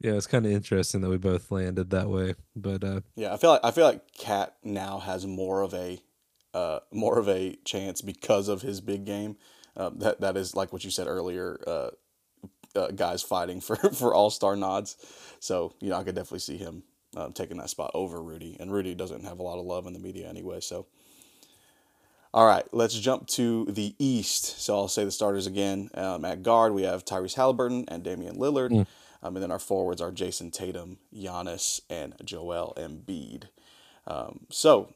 yeah, 0.00 0.12
it's 0.12 0.26
kind 0.26 0.46
of 0.46 0.52
interesting 0.52 1.00
that 1.00 1.10
we 1.10 1.16
both 1.16 1.50
landed 1.50 1.90
that 1.90 2.08
way. 2.08 2.34
But 2.54 2.84
uh, 2.84 3.00
yeah, 3.16 3.32
I 3.32 3.36
feel 3.36 3.50
like 3.50 3.60
I 3.64 3.70
feel 3.72 3.84
like 3.84 4.14
KAT 4.16 4.54
now 4.62 4.98
has 4.98 5.26
more 5.26 5.62
of 5.62 5.74
a 5.74 6.00
uh, 6.54 6.80
more 6.92 7.18
of 7.18 7.28
a 7.28 7.56
chance 7.64 8.00
because 8.00 8.48
of 8.48 8.62
his 8.62 8.80
big 8.80 9.04
game. 9.04 9.36
Um, 9.76 9.98
that 9.98 10.20
that 10.20 10.36
is 10.36 10.54
like 10.54 10.72
what 10.72 10.84
you 10.84 10.90
said 10.90 11.08
earlier. 11.08 11.60
Uh, 11.66 11.90
uh, 12.76 12.88
guys 12.88 13.22
fighting 13.22 13.60
for 13.62 13.76
for 13.76 14.14
all 14.14 14.30
star 14.30 14.54
nods. 14.54 14.96
So 15.40 15.74
you 15.80 15.90
know, 15.90 15.96
I 15.96 16.04
could 16.04 16.14
definitely 16.14 16.40
see 16.40 16.58
him 16.58 16.84
um, 17.16 17.32
taking 17.32 17.56
that 17.58 17.70
spot 17.70 17.90
over 17.94 18.22
Rudy, 18.22 18.56
and 18.60 18.72
Rudy 18.72 18.94
doesn't 18.94 19.24
have 19.24 19.40
a 19.40 19.42
lot 19.42 19.58
of 19.58 19.66
love 19.66 19.86
in 19.86 19.92
the 19.92 20.00
media 20.00 20.28
anyway. 20.28 20.60
So. 20.60 20.86
All 22.34 22.46
right, 22.46 22.64
let's 22.72 22.96
jump 22.96 23.26
to 23.28 23.64
the 23.70 23.96
East. 23.98 24.60
So 24.60 24.76
I'll 24.76 24.86
say 24.86 25.02
the 25.02 25.10
starters 25.10 25.46
again. 25.46 25.88
Um, 25.94 26.26
at 26.26 26.42
guard, 26.42 26.74
we 26.74 26.82
have 26.82 27.02
Tyrese 27.02 27.34
Haliburton 27.34 27.86
and 27.88 28.02
Damian 28.02 28.36
Lillard. 28.36 28.70
Mm. 28.70 28.86
Um, 29.22 29.36
and 29.36 29.42
then 29.42 29.50
our 29.50 29.58
forwards 29.58 30.00
are 30.00 30.12
Jayson 30.12 30.50
Tatum, 30.52 30.98
Giannis, 31.12 31.80
and 31.90 32.14
Joel 32.24 32.72
Embiid. 32.76 33.48
Um, 34.06 34.46
so 34.50 34.94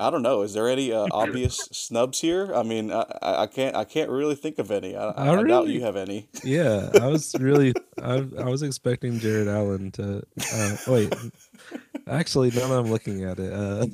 I 0.00 0.10
don't 0.10 0.22
know. 0.22 0.42
Is 0.42 0.54
there 0.54 0.68
any 0.68 0.92
uh, 0.92 1.06
obvious 1.12 1.56
snubs 1.72 2.20
here? 2.20 2.54
I 2.54 2.62
mean, 2.62 2.92
I, 2.92 3.04
I 3.22 3.46
can't 3.46 3.74
I 3.74 3.84
can't 3.84 4.10
really 4.10 4.36
think 4.36 4.58
of 4.58 4.70
any. 4.70 4.96
I, 4.96 5.08
I, 5.08 5.26
I 5.26 5.34
really, 5.34 5.48
doubt 5.48 5.68
you 5.68 5.80
have 5.82 5.96
any. 5.96 6.28
Yeah, 6.44 6.90
I 7.00 7.06
was 7.06 7.34
really 7.40 7.74
I, 8.00 8.26
I 8.38 8.44
was 8.44 8.62
expecting 8.62 9.18
Jarrett 9.18 9.48
Allen 9.48 9.90
to 9.92 10.22
uh, 10.52 10.76
wait. 10.86 11.14
Actually, 12.06 12.50
now 12.50 12.68
that 12.68 12.78
I'm 12.78 12.90
looking 12.90 13.24
at 13.24 13.38
it, 13.38 13.52
uh, 13.52 13.86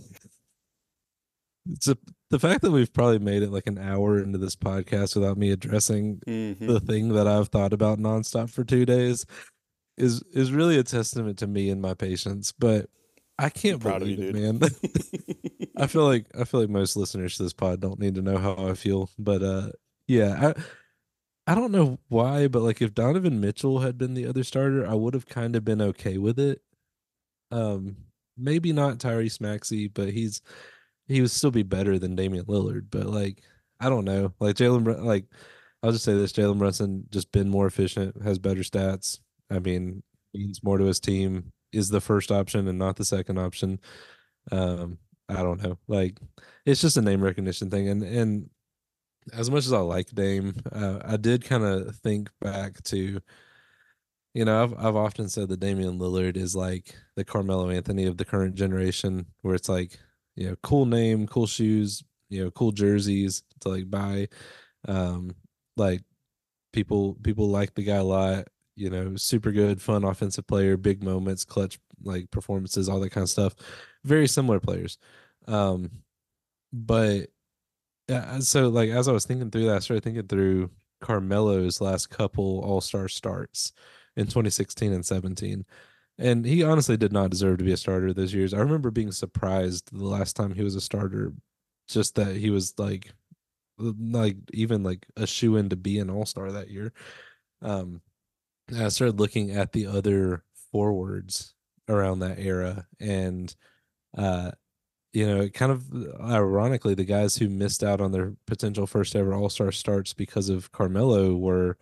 it's 1.70 1.88
a, 1.88 1.96
the 2.30 2.38
fact 2.38 2.62
that 2.62 2.70
we've 2.70 2.92
probably 2.92 3.18
made 3.18 3.42
it 3.42 3.50
like 3.50 3.66
an 3.66 3.78
hour 3.78 4.18
into 4.18 4.38
this 4.38 4.56
podcast 4.56 5.14
without 5.14 5.36
me 5.36 5.50
addressing 5.50 6.20
mm-hmm. 6.26 6.66
the 6.66 6.80
thing 6.80 7.10
that 7.10 7.26
I've 7.26 7.48
thought 7.48 7.72
about 7.72 7.98
nonstop 7.98 8.50
for 8.50 8.64
two 8.64 8.86
days 8.86 9.26
is 9.96 10.22
is 10.32 10.52
really 10.52 10.78
a 10.78 10.82
testament 10.82 11.38
to 11.38 11.46
me 11.46 11.70
and 11.70 11.80
my 11.80 11.94
patience. 11.94 12.52
But 12.52 12.88
I 13.38 13.50
can't 13.50 13.82
believe 13.82 14.18
you, 14.18 14.28
it, 14.28 14.34
man. 14.34 14.60
I 15.76 15.86
feel 15.86 16.04
like 16.04 16.26
I 16.38 16.44
feel 16.44 16.60
like 16.60 16.70
most 16.70 16.96
listeners 16.96 17.36
to 17.36 17.44
this 17.44 17.52
pod 17.52 17.80
don't 17.80 18.00
need 18.00 18.14
to 18.14 18.22
know 18.22 18.38
how 18.38 18.54
I 18.68 18.74
feel, 18.74 19.10
but 19.18 19.42
uh, 19.42 19.68
yeah, 20.06 20.52
I 20.52 20.62
I 21.46 21.54
don't 21.54 21.72
know 21.72 21.98
why, 22.08 22.48
but 22.48 22.62
like 22.62 22.80
if 22.80 22.94
Donovan 22.94 23.40
Mitchell 23.40 23.80
had 23.80 23.98
been 23.98 24.14
the 24.14 24.26
other 24.26 24.44
starter, 24.44 24.86
I 24.86 24.94
would 24.94 25.14
have 25.14 25.26
kind 25.26 25.56
of 25.56 25.64
been 25.64 25.82
okay 25.82 26.16
with 26.16 26.38
it. 26.38 26.62
Um, 27.50 27.96
maybe 28.36 28.72
not 28.72 28.98
Tyrese 28.98 29.40
Maxey, 29.40 29.88
but 29.88 30.08
he's 30.08 30.40
he 31.06 31.20
would 31.20 31.30
still 31.30 31.50
be 31.50 31.62
better 31.62 31.98
than 31.98 32.16
Damian 32.16 32.46
Lillard. 32.46 32.86
But 32.90 33.06
like, 33.06 33.42
I 33.80 33.88
don't 33.88 34.04
know, 34.04 34.32
like 34.40 34.56
Jalen, 34.56 35.04
like 35.04 35.26
I'll 35.82 35.92
just 35.92 36.04
say 36.04 36.14
this: 36.14 36.32
Jalen 36.32 36.58
Brunson 36.58 37.04
just 37.10 37.30
been 37.32 37.48
more 37.48 37.66
efficient, 37.66 38.22
has 38.22 38.38
better 38.38 38.62
stats. 38.62 39.18
I 39.50 39.58
mean, 39.58 40.02
means 40.32 40.62
more 40.62 40.78
to 40.78 40.84
his 40.84 41.00
team. 41.00 41.52
Is 41.72 41.88
the 41.88 42.00
first 42.00 42.30
option 42.30 42.68
and 42.68 42.78
not 42.78 42.96
the 42.96 43.04
second 43.04 43.38
option. 43.38 43.80
Um, 44.52 44.98
I 45.28 45.42
don't 45.42 45.62
know. 45.62 45.78
Like 45.88 46.18
it's 46.64 46.80
just 46.80 46.96
a 46.96 47.02
name 47.02 47.20
recognition 47.22 47.70
thing, 47.70 47.88
and 47.88 48.02
and 48.02 48.50
as 49.32 49.50
much 49.50 49.66
as 49.66 49.72
I 49.72 49.78
like 49.78 50.08
Dame, 50.10 50.54
uh, 50.72 50.98
I 51.04 51.16
did 51.16 51.44
kind 51.44 51.64
of 51.64 51.96
think 51.96 52.30
back 52.40 52.82
to, 52.84 53.20
you 54.34 54.44
know, 54.44 54.62
I've 54.62 54.74
I've 54.78 54.96
often 54.96 55.28
said 55.28 55.48
that 55.48 55.60
Damian 55.60 55.98
Lillard 55.98 56.36
is 56.36 56.54
like 56.54 56.94
the 57.16 57.24
Carmelo 57.24 57.70
Anthony 57.70 58.06
of 58.06 58.16
the 58.16 58.24
current 58.24 58.54
generation, 58.54 59.26
where 59.42 59.54
it's 59.54 59.68
like, 59.68 59.98
you 60.36 60.48
know, 60.48 60.56
cool 60.62 60.86
name, 60.86 61.26
cool 61.26 61.46
shoes, 61.46 62.02
you 62.28 62.44
know, 62.44 62.50
cool 62.50 62.72
jerseys 62.72 63.42
to 63.60 63.68
like 63.68 63.90
buy, 63.90 64.28
um, 64.88 65.30
like 65.76 66.02
people 66.72 67.14
people 67.22 67.48
like 67.48 67.74
the 67.74 67.84
guy 67.84 67.96
a 67.96 68.04
lot. 68.04 68.48
You 68.76 68.90
know, 68.90 69.14
super 69.14 69.52
good, 69.52 69.80
fun 69.80 70.02
offensive 70.02 70.48
player, 70.48 70.76
big 70.76 71.04
moments, 71.04 71.44
clutch 71.44 71.78
like 72.02 72.28
performances, 72.32 72.88
all 72.88 72.98
that 73.00 73.12
kind 73.12 73.22
of 73.22 73.30
stuff 73.30 73.54
very 74.04 74.28
similar 74.28 74.60
players. 74.60 74.98
Um, 75.48 75.90
but 76.72 77.28
yeah, 78.08 78.38
so 78.40 78.68
like 78.68 78.90
as 78.90 79.08
I 79.08 79.12
was 79.12 79.24
thinking 79.24 79.50
through 79.50 79.66
that, 79.66 79.76
I 79.76 79.80
started 79.80 80.04
thinking 80.04 80.26
through 80.26 80.70
Carmelo's 81.00 81.80
last 81.80 82.10
couple 82.10 82.60
All 82.60 82.80
Star 82.80 83.08
starts 83.08 83.72
in 84.16 84.26
2016 84.26 84.92
and 84.92 85.04
17. 85.04 85.64
And 86.18 86.44
he 86.44 86.62
honestly 86.62 86.96
did 86.96 87.12
not 87.12 87.30
deserve 87.30 87.58
to 87.58 87.64
be 87.64 87.72
a 87.72 87.76
starter 87.76 88.12
those 88.12 88.32
years. 88.32 88.54
I 88.54 88.58
remember 88.58 88.90
being 88.90 89.12
surprised 89.12 89.90
the 89.92 90.04
last 90.04 90.36
time 90.36 90.54
he 90.54 90.62
was 90.62 90.76
a 90.76 90.80
starter, 90.80 91.32
just 91.88 92.14
that 92.14 92.36
he 92.36 92.50
was 92.50 92.74
like, 92.78 93.12
like 93.78 94.36
even 94.52 94.84
like 94.84 95.06
a 95.16 95.26
shoe 95.26 95.56
in 95.56 95.70
to 95.70 95.76
be 95.76 95.98
an 95.98 96.10
All 96.10 96.26
Star 96.26 96.52
that 96.52 96.70
year. 96.70 96.92
Um, 97.62 98.00
I 98.76 98.88
started 98.88 99.18
looking 99.18 99.50
at 99.50 99.72
the 99.72 99.86
other 99.86 100.44
forwards 100.70 101.54
around 101.88 102.20
that 102.20 102.38
era, 102.38 102.86
and 103.00 103.54
uh, 104.16 104.52
you 105.12 105.26
know, 105.26 105.48
kind 105.48 105.72
of 105.72 105.84
ironically, 106.20 106.94
the 106.94 107.04
guys 107.04 107.36
who 107.36 107.48
missed 107.48 107.84
out 107.84 108.00
on 108.00 108.12
their 108.12 108.34
potential 108.46 108.86
first 108.86 109.16
ever 109.16 109.34
All 109.34 109.50
Star 109.50 109.72
starts 109.72 110.12
because 110.12 110.48
of 110.48 110.70
Carmelo 110.72 111.34
were 111.34 111.76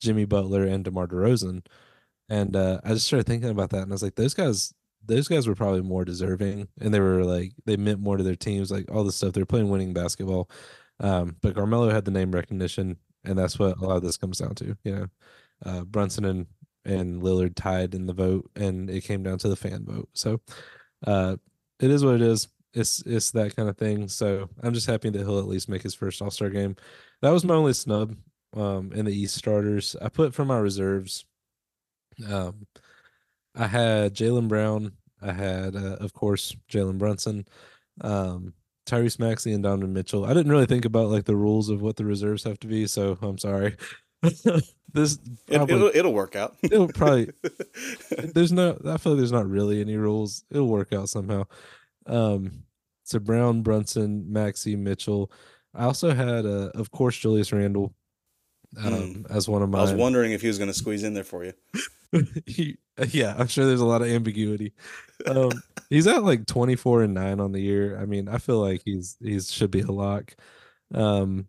Jimmy 0.00 0.24
Butler 0.24 0.64
and 0.64 0.84
DeMar 0.84 1.06
DeRozan. 1.06 1.64
And 2.28 2.56
uh, 2.56 2.80
I 2.84 2.90
just 2.90 3.06
started 3.06 3.26
thinking 3.26 3.50
about 3.50 3.70
that, 3.70 3.82
and 3.82 3.92
I 3.92 3.94
was 3.94 4.02
like, 4.02 4.16
those 4.16 4.34
guys, 4.34 4.74
those 5.04 5.28
guys 5.28 5.46
were 5.46 5.54
probably 5.54 5.82
more 5.82 6.04
deserving, 6.04 6.68
and 6.80 6.92
they 6.92 7.00
were 7.00 7.24
like, 7.24 7.52
they 7.64 7.76
meant 7.76 8.00
more 8.00 8.16
to 8.16 8.24
their 8.24 8.36
teams, 8.36 8.70
like 8.70 8.90
all 8.90 9.04
this 9.04 9.16
stuff. 9.16 9.32
They're 9.32 9.46
playing 9.46 9.68
winning 9.68 9.92
basketball. 9.92 10.50
Um, 11.00 11.36
but 11.42 11.54
Carmelo 11.54 11.90
had 11.90 12.04
the 12.04 12.10
name 12.10 12.32
recognition, 12.32 12.96
and 13.24 13.38
that's 13.38 13.58
what 13.58 13.78
a 13.78 13.84
lot 13.84 13.96
of 13.96 14.02
this 14.02 14.16
comes 14.16 14.38
down 14.38 14.54
to. 14.56 14.76
You 14.82 14.94
know, 14.96 15.06
uh, 15.64 15.80
Brunson 15.82 16.24
and 16.24 16.46
and 16.84 17.20
Lillard 17.22 17.54
tied 17.56 17.94
in 17.94 18.06
the 18.06 18.12
vote, 18.12 18.50
and 18.56 18.88
it 18.88 19.04
came 19.04 19.22
down 19.22 19.38
to 19.38 19.48
the 19.48 19.56
fan 19.56 19.84
vote. 19.84 20.08
So, 20.14 20.40
uh, 21.06 21.36
it 21.80 21.90
is 21.90 22.04
what 22.04 22.14
it 22.14 22.22
is. 22.22 22.48
It's 22.74 23.02
it's 23.06 23.30
that 23.32 23.56
kind 23.56 23.68
of 23.68 23.76
thing. 23.76 24.08
So 24.08 24.48
I'm 24.62 24.74
just 24.74 24.86
happy 24.86 25.10
that 25.10 25.18
he'll 25.18 25.38
at 25.38 25.48
least 25.48 25.68
make 25.68 25.82
his 25.82 25.94
first 25.94 26.20
All 26.22 26.30
Star 26.30 26.50
game. 26.50 26.76
That 27.22 27.30
was 27.30 27.44
my 27.44 27.54
only 27.54 27.72
snub 27.72 28.16
um, 28.54 28.92
in 28.94 29.04
the 29.04 29.14
East 29.14 29.36
starters. 29.36 29.96
I 30.00 30.08
put 30.08 30.34
for 30.34 30.44
my 30.44 30.58
reserves. 30.58 31.24
Um, 32.30 32.66
I 33.54 33.66
had 33.66 34.14
Jaylen 34.14 34.48
Brown. 34.48 34.92
I 35.22 35.32
had, 35.32 35.76
uh, 35.76 35.96
of 36.00 36.12
course, 36.12 36.54
Jalen 36.70 36.98
Brunson, 36.98 37.46
um, 38.02 38.52
Tyrese 38.86 39.18
Maxey, 39.18 39.52
and 39.52 39.62
Donovan 39.62 39.92
Mitchell. 39.92 40.24
I 40.24 40.34
didn't 40.34 40.52
really 40.52 40.66
think 40.66 40.84
about 40.84 41.08
like 41.08 41.24
the 41.24 41.36
rules 41.36 41.68
of 41.68 41.80
what 41.80 41.96
the 41.96 42.04
reserves 42.04 42.44
have 42.44 42.60
to 42.60 42.66
be, 42.66 42.86
so 42.86 43.18
I'm 43.22 43.38
sorry. 43.38 43.76
this 44.92 45.18
probably, 45.46 45.74
it'll, 45.74 45.90
it'll 45.94 46.12
work 46.12 46.36
out. 46.36 46.56
it'll 46.62 46.88
probably 46.88 47.30
there's 48.34 48.52
no 48.52 48.78
I 48.86 48.96
feel 48.96 49.12
like 49.12 49.18
there's 49.18 49.32
not 49.32 49.48
really 49.48 49.80
any 49.80 49.96
rules. 49.96 50.44
It'll 50.50 50.68
work 50.68 50.92
out 50.92 51.08
somehow. 51.08 51.44
Um 52.06 52.64
So 53.04 53.18
Brown, 53.18 53.62
Brunson, 53.62 54.32
Maxey, 54.32 54.74
Mitchell. 54.74 55.30
I 55.74 55.84
also 55.84 56.14
had, 56.14 56.46
uh, 56.46 56.70
of 56.74 56.90
course, 56.90 57.18
Julius 57.18 57.52
Randle 57.52 57.94
um, 58.78 58.92
mm. 58.92 59.30
as 59.30 59.48
one 59.48 59.62
of 59.62 59.68
my. 59.68 59.78
I 59.78 59.82
was 59.82 59.92
wondering 59.92 60.32
if 60.32 60.40
he 60.40 60.48
was 60.48 60.58
going 60.58 60.70
to 60.70 60.74
squeeze 60.74 61.02
in 61.02 61.14
there 61.14 61.24
for 61.24 61.44
you. 61.44 61.52
He, 62.46 62.76
yeah, 63.08 63.34
I'm 63.38 63.48
sure 63.48 63.66
there's 63.66 63.80
a 63.80 63.86
lot 63.86 64.02
of 64.02 64.08
ambiguity. 64.08 64.72
Um, 65.26 65.50
he's 65.90 66.06
at 66.06 66.24
like 66.24 66.46
24 66.46 67.04
and 67.04 67.14
nine 67.14 67.40
on 67.40 67.52
the 67.52 67.60
year. 67.60 67.98
I 68.00 68.06
mean, 68.06 68.28
I 68.28 68.38
feel 68.38 68.60
like 68.60 68.82
he's 68.84 69.16
he's 69.20 69.50
should 69.50 69.70
be 69.70 69.80
a 69.80 69.90
lock. 69.90 70.34
Um, 70.94 71.48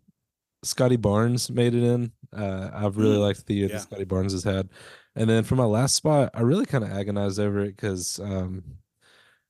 Scottie 0.62 0.96
Barnes 0.96 1.50
made 1.50 1.74
it 1.74 1.82
in. 1.82 2.12
Uh, 2.36 2.70
I've 2.72 2.96
really 2.96 3.16
mm. 3.16 3.22
liked 3.22 3.46
the 3.46 3.54
year 3.54 3.68
yeah. 3.68 3.74
that 3.74 3.82
Scottie 3.82 4.04
Barnes 4.04 4.32
has 4.32 4.44
had. 4.44 4.68
And 5.14 5.28
then 5.28 5.44
for 5.44 5.56
my 5.56 5.64
last 5.64 5.94
spot, 5.94 6.30
I 6.34 6.42
really 6.42 6.66
kind 6.66 6.84
of 6.84 6.92
agonized 6.92 7.40
over 7.40 7.60
it 7.60 7.76
because 7.76 8.20
um, 8.20 8.62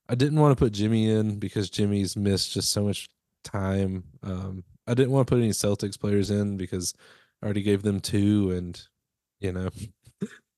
I 0.07 0.15
didn't 0.15 0.39
want 0.39 0.57
to 0.57 0.63
put 0.63 0.73
Jimmy 0.73 1.09
in 1.09 1.37
because 1.37 1.69
Jimmy's 1.69 2.15
missed 2.15 2.53
just 2.53 2.71
so 2.71 2.83
much 2.83 3.09
time. 3.43 4.03
Um, 4.23 4.63
I 4.87 4.93
didn't 4.95 5.11
want 5.11 5.27
to 5.27 5.31
put 5.31 5.39
any 5.39 5.51
Celtics 5.51 5.99
players 5.99 6.31
in 6.31 6.57
because 6.57 6.93
I 7.41 7.45
already 7.45 7.61
gave 7.61 7.83
them 7.83 7.99
two, 7.99 8.51
and 8.51 8.81
you 9.39 9.51
know, 9.51 9.69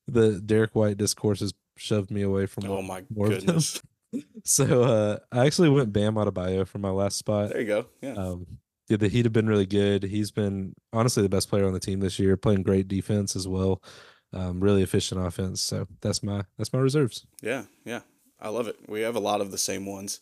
the 0.08 0.39
Derrick 0.39 0.76
White 0.76 0.97
discourse 0.97 1.39
has 1.39 1.54
shoved 1.78 2.12
me 2.12 2.22
away 2.22 2.45
from. 2.45 2.66
Oh 2.70 2.82
my 2.82 3.04
goodness! 3.14 3.82
so 4.43 4.84
uh, 4.84 5.18
I 5.32 5.45
actually 5.45 5.70
went 5.70 5.93
Bam 5.93 6.16
Adebayo 6.16 6.68
for 6.68 6.80
my 6.80 6.89
last 6.89 7.18
spot. 7.18 7.49
There 7.49 7.62
you 7.62 7.68
go. 7.68 7.86
Yeah. 8.02 8.14
Um, 8.14 8.45
yeah, 8.88 8.97
the 8.97 9.08
Heat 9.08 9.26
have 9.26 9.34
been 9.34 9.47
really 9.47 9.66
good. 9.66 10.04
He's 10.04 10.32
been 10.32 10.74
honestly 10.91 11.24
the 11.24 11.30
best 11.30 11.49
player 11.49 11.66
on 11.66 11.74
the 11.74 11.80
team 11.80 12.02
this 12.02 12.20
year, 12.20 12.36
playing 12.36 12.64
great 12.64 12.88
defense 12.88 13.36
as 13.36 13.47
well. 13.47 13.82
Um, 14.34 14.60
really 14.60 14.84
efficient 14.84 15.26
offense. 15.26 15.62
So 15.62 15.88
that's 16.02 16.22
my 16.24 16.43
that's 16.58 16.74
my 16.74 16.80
reserves. 16.80 17.26
Yeah, 17.41 17.64
yeah, 17.86 18.02
I 18.39 18.49
love 18.49 18.68
it. 18.68 18.78
We 18.88 19.02
have 19.02 19.16
a 19.16 19.22
lot 19.22 19.41
of 19.41 19.52
the 19.52 19.58
same 19.58 19.86
ones. 19.86 20.20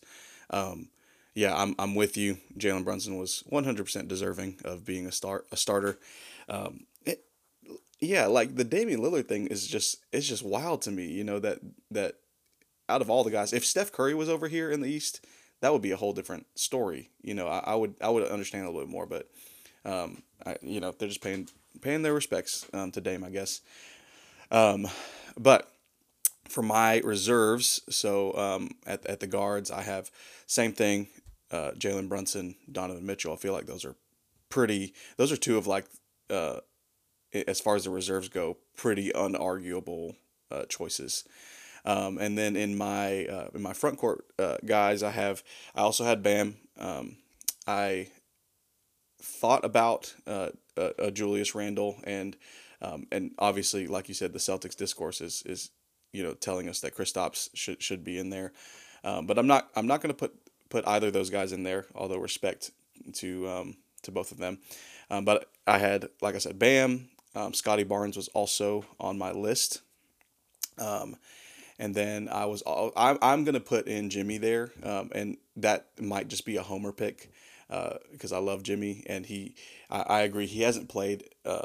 Um, 0.50 0.88
yeah, 1.34 1.56
I'm 1.56 1.74
I'm 1.78 1.94
with 1.94 2.16
you. 2.16 2.38
Jalen 2.58 2.84
Brunson 2.84 3.16
was 3.16 3.42
100% 3.50 4.08
deserving 4.08 4.60
of 4.64 4.84
being 4.84 5.06
a 5.06 5.12
start 5.12 5.46
a 5.50 5.56
starter. 5.56 5.98
Um, 6.48 6.86
yeah, 8.00 8.26
like 8.26 8.56
the 8.56 8.64
Damian 8.64 9.00
Lillard 9.00 9.28
thing 9.28 9.46
is 9.46 9.66
just 9.66 10.04
it's 10.12 10.26
just 10.26 10.42
wild 10.42 10.82
to 10.82 10.90
me. 10.90 11.06
You 11.06 11.24
know 11.24 11.38
that 11.38 11.58
that 11.90 12.16
out 12.88 13.02
of 13.02 13.10
all 13.10 13.24
the 13.24 13.30
guys, 13.30 13.52
if 13.52 13.64
Steph 13.64 13.92
Curry 13.92 14.14
was 14.14 14.28
over 14.28 14.48
here 14.48 14.70
in 14.70 14.80
the 14.80 14.88
East, 14.88 15.24
that 15.60 15.72
would 15.72 15.82
be 15.82 15.92
a 15.92 15.96
whole 15.96 16.12
different 16.12 16.46
story. 16.54 17.10
You 17.22 17.34
know, 17.34 17.46
I, 17.46 17.58
I 17.58 17.74
would 17.74 17.94
I 18.00 18.08
would 18.08 18.26
understand 18.26 18.64
a 18.64 18.70
little 18.70 18.82
bit 18.82 18.90
more, 18.90 19.06
but 19.06 19.30
um, 19.84 20.22
I, 20.44 20.56
you 20.62 20.80
know, 20.80 20.92
they're 20.92 21.08
just 21.08 21.22
paying 21.22 21.48
paying 21.80 22.02
their 22.02 22.14
respects 22.14 22.66
um, 22.72 22.90
to 22.92 23.00
Dame, 23.00 23.24
I 23.24 23.30
guess. 23.30 23.60
Um, 24.50 24.88
but 25.38 25.70
for 26.48 26.62
my 26.62 26.98
reserves, 26.98 27.80
so 27.88 28.36
um, 28.36 28.70
at 28.86 29.06
at 29.06 29.20
the 29.20 29.26
guards, 29.26 29.70
I 29.70 29.82
have 29.82 30.10
same 30.46 30.72
thing. 30.72 31.08
Uh, 31.50 31.72
Jalen 31.72 32.08
Brunson, 32.08 32.54
Donovan 32.70 33.04
Mitchell. 33.04 33.32
I 33.32 33.36
feel 33.36 33.52
like 33.52 33.66
those 33.66 33.84
are 33.84 33.96
pretty. 34.48 34.94
Those 35.16 35.32
are 35.32 35.36
two 35.36 35.58
of 35.58 35.66
like, 35.66 35.84
uh, 36.28 36.60
as 37.32 37.60
far 37.60 37.76
as 37.76 37.84
the 37.84 37.90
reserves 37.90 38.28
go, 38.28 38.56
pretty 38.76 39.10
unarguable 39.10 40.16
uh, 40.50 40.64
choices. 40.64 41.24
Um, 41.84 42.18
and 42.18 42.36
then 42.36 42.56
in 42.56 42.76
my 42.76 43.24
uh, 43.26 43.48
in 43.54 43.62
my 43.62 43.72
front 43.72 43.98
court 43.98 44.24
uh, 44.38 44.58
guys, 44.64 45.02
I 45.02 45.10
have 45.10 45.42
I 45.74 45.80
also 45.80 46.04
had 46.04 46.22
Bam. 46.22 46.56
Um, 46.78 47.16
I 47.66 48.08
thought 49.22 49.64
about 49.64 50.14
uh, 50.26 50.50
Julius 51.12 51.54
Randle 51.54 51.96
and 52.04 52.36
um, 52.82 53.06
and 53.12 53.32
obviously, 53.38 53.86
like 53.86 54.08
you 54.08 54.14
said, 54.14 54.32
the 54.32 54.38
Celtics 54.38 54.76
discourse 54.76 55.20
is 55.20 55.42
is 55.46 55.70
you 56.12 56.22
know 56.22 56.34
telling 56.34 56.68
us 56.68 56.80
that 56.80 56.96
Kristaps 56.96 57.50
should 57.54 57.82
should 57.82 58.04
be 58.04 58.18
in 58.18 58.30
there. 58.30 58.52
Um, 59.04 59.26
but 59.26 59.38
I'm 59.38 59.46
not 59.46 59.68
I'm 59.76 59.86
not 59.86 60.00
going 60.00 60.14
to 60.14 60.18
put 60.18 60.34
put 60.68 60.86
either 60.86 61.08
of 61.08 61.12
those 61.12 61.30
guys 61.30 61.52
in 61.52 61.62
there. 61.62 61.86
Although 61.94 62.18
respect 62.18 62.70
to 63.14 63.48
um, 63.48 63.76
to 64.02 64.10
both 64.10 64.32
of 64.32 64.38
them. 64.38 64.58
Um, 65.10 65.24
but 65.24 65.50
I 65.66 65.78
had 65.78 66.08
like 66.20 66.34
I 66.34 66.38
said, 66.38 66.58
Bam. 66.58 67.08
Um, 67.34 67.54
Scottie 67.54 67.84
Barnes 67.84 68.16
was 68.16 68.28
also 68.28 68.84
on 68.98 69.18
my 69.18 69.32
list. 69.32 69.82
Um, 70.78 71.16
and 71.78 71.94
then 71.94 72.28
I 72.28 72.44
was 72.46 72.62
all, 72.62 72.92
I'm, 72.96 73.18
I'm 73.22 73.44
going 73.44 73.54
to 73.54 73.60
put 73.60 73.86
in 73.86 74.10
Jimmy 74.10 74.38
there. 74.38 74.70
Um, 74.82 75.10
and 75.14 75.36
that 75.56 75.88
might 75.98 76.28
just 76.28 76.44
be 76.44 76.56
a 76.56 76.62
homer 76.62 76.92
pick 76.92 77.30
because 77.68 78.32
uh, 78.32 78.36
I 78.36 78.40
love 78.40 78.62
Jimmy. 78.62 79.04
And 79.06 79.24
he, 79.24 79.54
I, 79.90 80.00
I 80.00 80.20
agree, 80.20 80.46
he 80.46 80.62
hasn't 80.62 80.88
played 80.88 81.24
uh, 81.44 81.62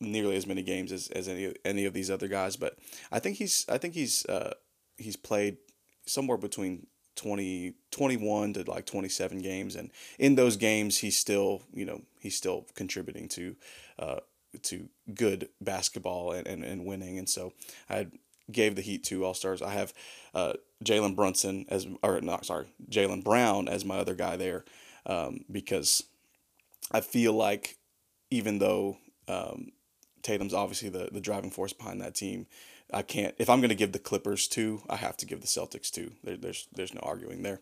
nearly 0.00 0.36
as 0.36 0.46
many 0.46 0.62
games 0.62 0.92
as, 0.92 1.08
as 1.08 1.28
any, 1.28 1.52
any 1.64 1.84
of 1.84 1.92
these 1.92 2.10
other 2.10 2.28
guys. 2.28 2.56
But 2.56 2.78
I 3.10 3.18
think 3.18 3.36
he's, 3.36 3.66
I 3.68 3.78
think 3.78 3.94
he's, 3.94 4.24
uh, 4.26 4.54
he's 4.96 5.16
played 5.16 5.58
somewhere 6.06 6.38
between 6.38 6.86
20, 7.16 7.74
21 7.90 8.54
to 8.54 8.70
like 8.70 8.86
27 8.86 9.38
games. 9.38 9.76
And 9.76 9.90
in 10.18 10.36
those 10.36 10.56
games, 10.56 10.98
he's 10.98 11.18
still, 11.18 11.62
you 11.72 11.84
know, 11.84 12.02
he's 12.20 12.36
still 12.36 12.66
contributing 12.74 13.28
to, 13.28 13.56
uh, 13.98 14.20
to 14.62 14.88
good 15.14 15.48
basketball 15.60 16.32
and, 16.32 16.46
and, 16.46 16.64
and 16.64 16.84
winning. 16.84 17.18
And 17.18 17.28
so 17.28 17.52
I 17.88 18.08
gave 18.50 18.76
the 18.76 18.82
Heat 18.82 19.04
two 19.04 19.24
All 19.24 19.34
Stars. 19.34 19.62
I 19.62 19.72
have 19.72 19.92
uh, 20.34 20.54
Jalen 20.84 21.16
Brunson 21.16 21.66
as, 21.68 21.86
or 22.02 22.20
not, 22.20 22.46
sorry, 22.46 22.66
Jaylen 22.90 23.24
Brown 23.24 23.68
as 23.68 23.84
my 23.84 23.98
other 23.98 24.14
guy 24.14 24.36
there, 24.36 24.64
um, 25.06 25.44
because 25.50 26.02
I 26.92 27.00
feel 27.00 27.32
like 27.32 27.78
even 28.30 28.58
though 28.58 28.98
um, 29.28 29.72
Tatum's 30.22 30.54
obviously 30.54 30.88
the 30.88 31.08
the 31.12 31.20
driving 31.20 31.50
force 31.50 31.72
behind 31.72 32.00
that 32.00 32.14
team, 32.14 32.46
I 32.92 33.02
can't. 33.02 33.34
If 33.38 33.48
I'm 33.48 33.60
going 33.60 33.70
to 33.70 33.74
give 33.74 33.92
the 33.92 33.98
Clippers 33.98 34.48
two, 34.48 34.82
I 34.88 34.96
have 34.96 35.16
to 35.18 35.26
give 35.26 35.40
the 35.40 35.46
Celtics 35.46 35.90
two. 35.90 36.12
There, 36.22 36.36
there's 36.36 36.68
there's 36.74 36.94
no 36.94 37.00
arguing 37.02 37.42
there. 37.42 37.60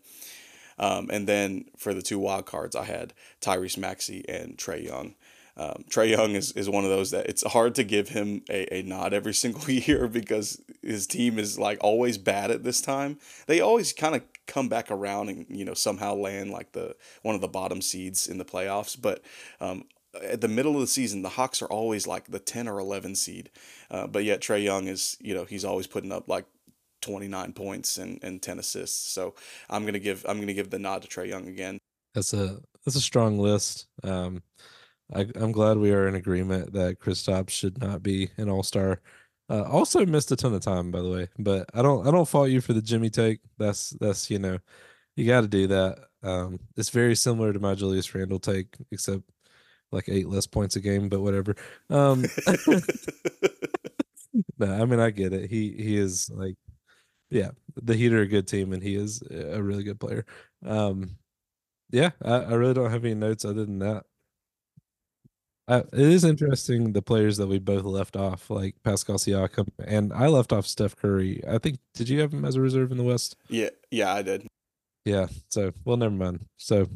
Um, 0.78 1.10
and 1.12 1.28
then 1.28 1.66
for 1.76 1.92
the 1.94 2.02
two 2.02 2.18
wild 2.18 2.46
cards, 2.46 2.74
I 2.74 2.84
had 2.84 3.12
Tyrese 3.40 3.76
Maxey 3.76 4.24
and 4.28 4.56
Trae 4.56 4.84
Young. 4.84 5.14
Um, 5.56 5.84
Trae 5.90 6.10
Young 6.10 6.32
is, 6.32 6.52
is 6.52 6.70
one 6.70 6.84
of 6.84 6.90
those 6.90 7.10
that 7.10 7.26
it's 7.26 7.42
hard 7.42 7.74
to 7.74 7.84
give 7.84 8.08
him 8.08 8.42
a, 8.48 8.76
a 8.76 8.82
nod 8.82 9.12
every 9.12 9.34
single 9.42 9.68
year 9.70 10.08
because 10.08 10.60
his 10.82 11.06
team 11.06 11.38
is 11.38 11.58
like 11.58 11.78
always 11.80 12.18
bad 12.18 12.50
at 12.50 12.64
this 12.64 12.80
time. 12.80 13.18
They 13.46 13.60
always 13.60 13.92
kind 13.92 14.14
of 14.14 14.22
come 14.46 14.68
back 14.68 14.90
around 14.90 15.28
and 15.28 15.46
you 15.48 15.64
know 15.64 15.74
somehow 15.74 16.14
land 16.14 16.50
like 16.50 16.72
the 16.72 16.96
one 17.22 17.34
of 17.34 17.40
the 17.40 17.48
bottom 17.48 17.82
seeds 17.82 18.26
in 18.26 18.38
the 18.38 18.44
playoffs. 18.44 19.00
But 19.00 19.22
um, 19.60 19.84
at 20.22 20.40
the 20.40 20.48
middle 20.48 20.74
of 20.74 20.80
the 20.80 20.86
season, 20.86 21.22
the 21.22 21.30
Hawks 21.30 21.62
are 21.62 21.66
always 21.66 22.06
like 22.06 22.26
the 22.26 22.38
ten 22.38 22.66
or 22.68 22.78
eleven 22.78 23.14
seed. 23.14 23.50
Uh, 23.90 24.06
but 24.06 24.24
yet 24.24 24.40
Trae 24.40 24.62
Young 24.62 24.88
is 24.88 25.16
you 25.20 25.34
know 25.34 25.44
he's 25.44 25.64
always 25.64 25.86
putting 25.86 26.12
up 26.12 26.28
like 26.28 26.46
29 27.02 27.52
points 27.52 27.98
and, 27.98 28.22
and 28.22 28.40
10 28.40 28.60
assists. 28.60 29.12
So 29.12 29.34
I'm 29.68 29.84
gonna 29.84 29.98
give 29.98 30.24
I'm 30.26 30.40
gonna 30.40 30.54
give 30.54 30.70
the 30.70 30.78
nod 30.78 31.02
to 31.02 31.08
Trae 31.08 31.28
Young 31.28 31.48
again. 31.48 31.78
That's 32.14 32.32
a 32.32 32.60
that's 32.84 32.96
a 32.96 33.00
strong 33.00 33.38
list. 33.38 33.86
Um, 34.02 34.42
I, 35.14 35.26
am 35.36 35.52
glad 35.52 35.78
we 35.78 35.92
are 35.92 36.08
in 36.08 36.14
agreement 36.14 36.72
that 36.72 36.98
Kristaps 36.98 37.50
should 37.50 37.80
not 37.80 38.02
be 38.02 38.30
an 38.36 38.48
All 38.48 38.62
Star. 38.62 39.00
Uh, 39.48 39.62
also 39.64 40.06
missed 40.06 40.32
a 40.32 40.36
ton 40.36 40.54
of 40.54 40.62
time, 40.62 40.90
by 40.90 41.00
the 41.02 41.10
way. 41.10 41.28
But 41.38 41.68
I 41.74 41.82
don't 41.82 42.06
I 42.06 42.10
don't 42.10 42.28
fault 42.28 42.50
you 42.50 42.60
for 42.60 42.72
the 42.72 42.82
Jimmy 42.82 43.10
take. 43.10 43.40
That's 43.58 43.90
that's 44.00 44.30
you 44.30 44.38
know, 44.38 44.58
you 45.16 45.26
got 45.26 45.42
to 45.42 45.48
do 45.48 45.66
that. 45.68 45.98
Um, 46.22 46.58
it's 46.76 46.90
very 46.90 47.14
similar 47.16 47.52
to 47.52 47.60
my 47.60 47.74
Julius 47.74 48.14
Randle 48.14 48.38
take, 48.38 48.76
except 48.90 49.22
like 49.90 50.08
eight 50.08 50.28
less 50.28 50.46
points 50.46 50.76
a 50.76 50.80
game. 50.80 51.08
But 51.08 51.20
whatever. 51.20 51.56
Um, 51.90 52.24
no, 54.58 54.72
I 54.72 54.84
mean 54.86 55.00
I 55.00 55.10
get 55.10 55.32
it. 55.32 55.50
He 55.50 55.72
he 55.72 55.98
is 55.98 56.30
like, 56.30 56.56
yeah, 57.30 57.50
the 57.76 57.94
Heat 57.94 58.12
are 58.12 58.22
a 58.22 58.26
good 58.26 58.46
team, 58.48 58.72
and 58.72 58.82
he 58.82 58.94
is 58.94 59.22
a 59.30 59.62
really 59.62 59.84
good 59.84 60.00
player. 60.00 60.24
Um, 60.64 61.18
yeah, 61.90 62.10
I, 62.24 62.36
I 62.36 62.54
really 62.54 62.74
don't 62.74 62.90
have 62.90 63.04
any 63.04 63.14
notes 63.14 63.44
other 63.44 63.66
than 63.66 63.80
that. 63.80 64.04
Uh, 65.68 65.82
it 65.92 66.00
is 66.00 66.24
interesting 66.24 66.92
the 66.92 67.02
players 67.02 67.36
that 67.36 67.46
we 67.46 67.58
both 67.58 67.84
left 67.84 68.16
off, 68.16 68.50
like 68.50 68.74
Pascal 68.82 69.16
Siakam, 69.16 69.68
and 69.84 70.12
I 70.12 70.26
left 70.26 70.52
off 70.52 70.66
Steph 70.66 70.96
Curry. 70.96 71.40
I 71.48 71.58
think 71.58 71.78
did 71.94 72.08
you 72.08 72.20
have 72.20 72.32
him 72.32 72.44
as 72.44 72.56
a 72.56 72.60
reserve 72.60 72.90
in 72.90 72.98
the 72.98 73.04
West? 73.04 73.36
Yeah, 73.48 73.70
yeah, 73.90 74.12
I 74.12 74.22
did. 74.22 74.46
Yeah, 75.04 75.28
so 75.48 75.72
well, 75.84 75.96
never 75.96 76.14
mind. 76.14 76.46
So 76.56 76.88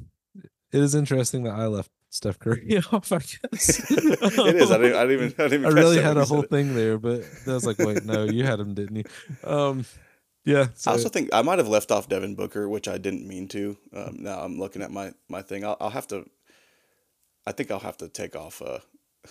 it 0.73 0.81
is 0.81 0.95
interesting 0.95 1.45
that 1.45 1.55
I 1.55 1.67
left 1.67 1.91
Steph 2.11 2.41
Curry 2.41 2.79
off. 2.93 3.13
I 3.13 3.19
guess 3.19 3.91
it 3.91 4.57
is. 4.57 4.71
I 4.73 4.79
didn't. 4.79 4.97
I 4.97 5.07
didn't 5.07 5.13
even. 5.13 5.35
I, 5.39 5.49
didn't 5.49 5.61
even 5.61 5.67
I 5.67 5.69
really 5.81 6.03
had 6.03 6.17
a 6.17 6.25
whole 6.25 6.43
thing 6.43 6.75
there, 6.75 6.99
but 6.99 7.23
I 7.47 7.53
was 7.53 7.67
like, 7.67 7.79
wait, 7.79 8.05
no, 8.05 8.25
you 8.25 8.45
had 8.45 8.59
him, 8.59 8.75
didn't 8.75 8.97
you? 8.97 9.05
Um, 9.45 9.85
yeah. 10.45 10.69
So. 10.75 10.91
I 10.91 10.95
also 10.95 11.09
think 11.09 11.31
I 11.33 11.43
might 11.43 11.59
have 11.59 11.69
left 11.69 11.93
off 11.93 12.09
Devin 12.09 12.35
Booker, 12.35 12.69
which 12.69 12.89
I 12.89 12.99
didn't 12.99 13.29
mean 13.29 13.47
to. 13.49 13.77
Um, 13.93 14.17
now 14.21 14.41
I'm 14.41 14.59
looking 14.59 14.83
at 14.83 14.91
my 14.91 15.13
my 15.29 15.43
thing. 15.43 15.65
I'll, 15.65 15.77
I'll 15.81 15.91
have 15.91 16.09
to 16.09 16.25
I 17.47 17.53
think 17.53 17.71
I'll 17.71 17.79
have 17.79 17.97
to 17.99 18.09
take 18.09 18.35
off 18.35 18.61
uh, 18.61 18.81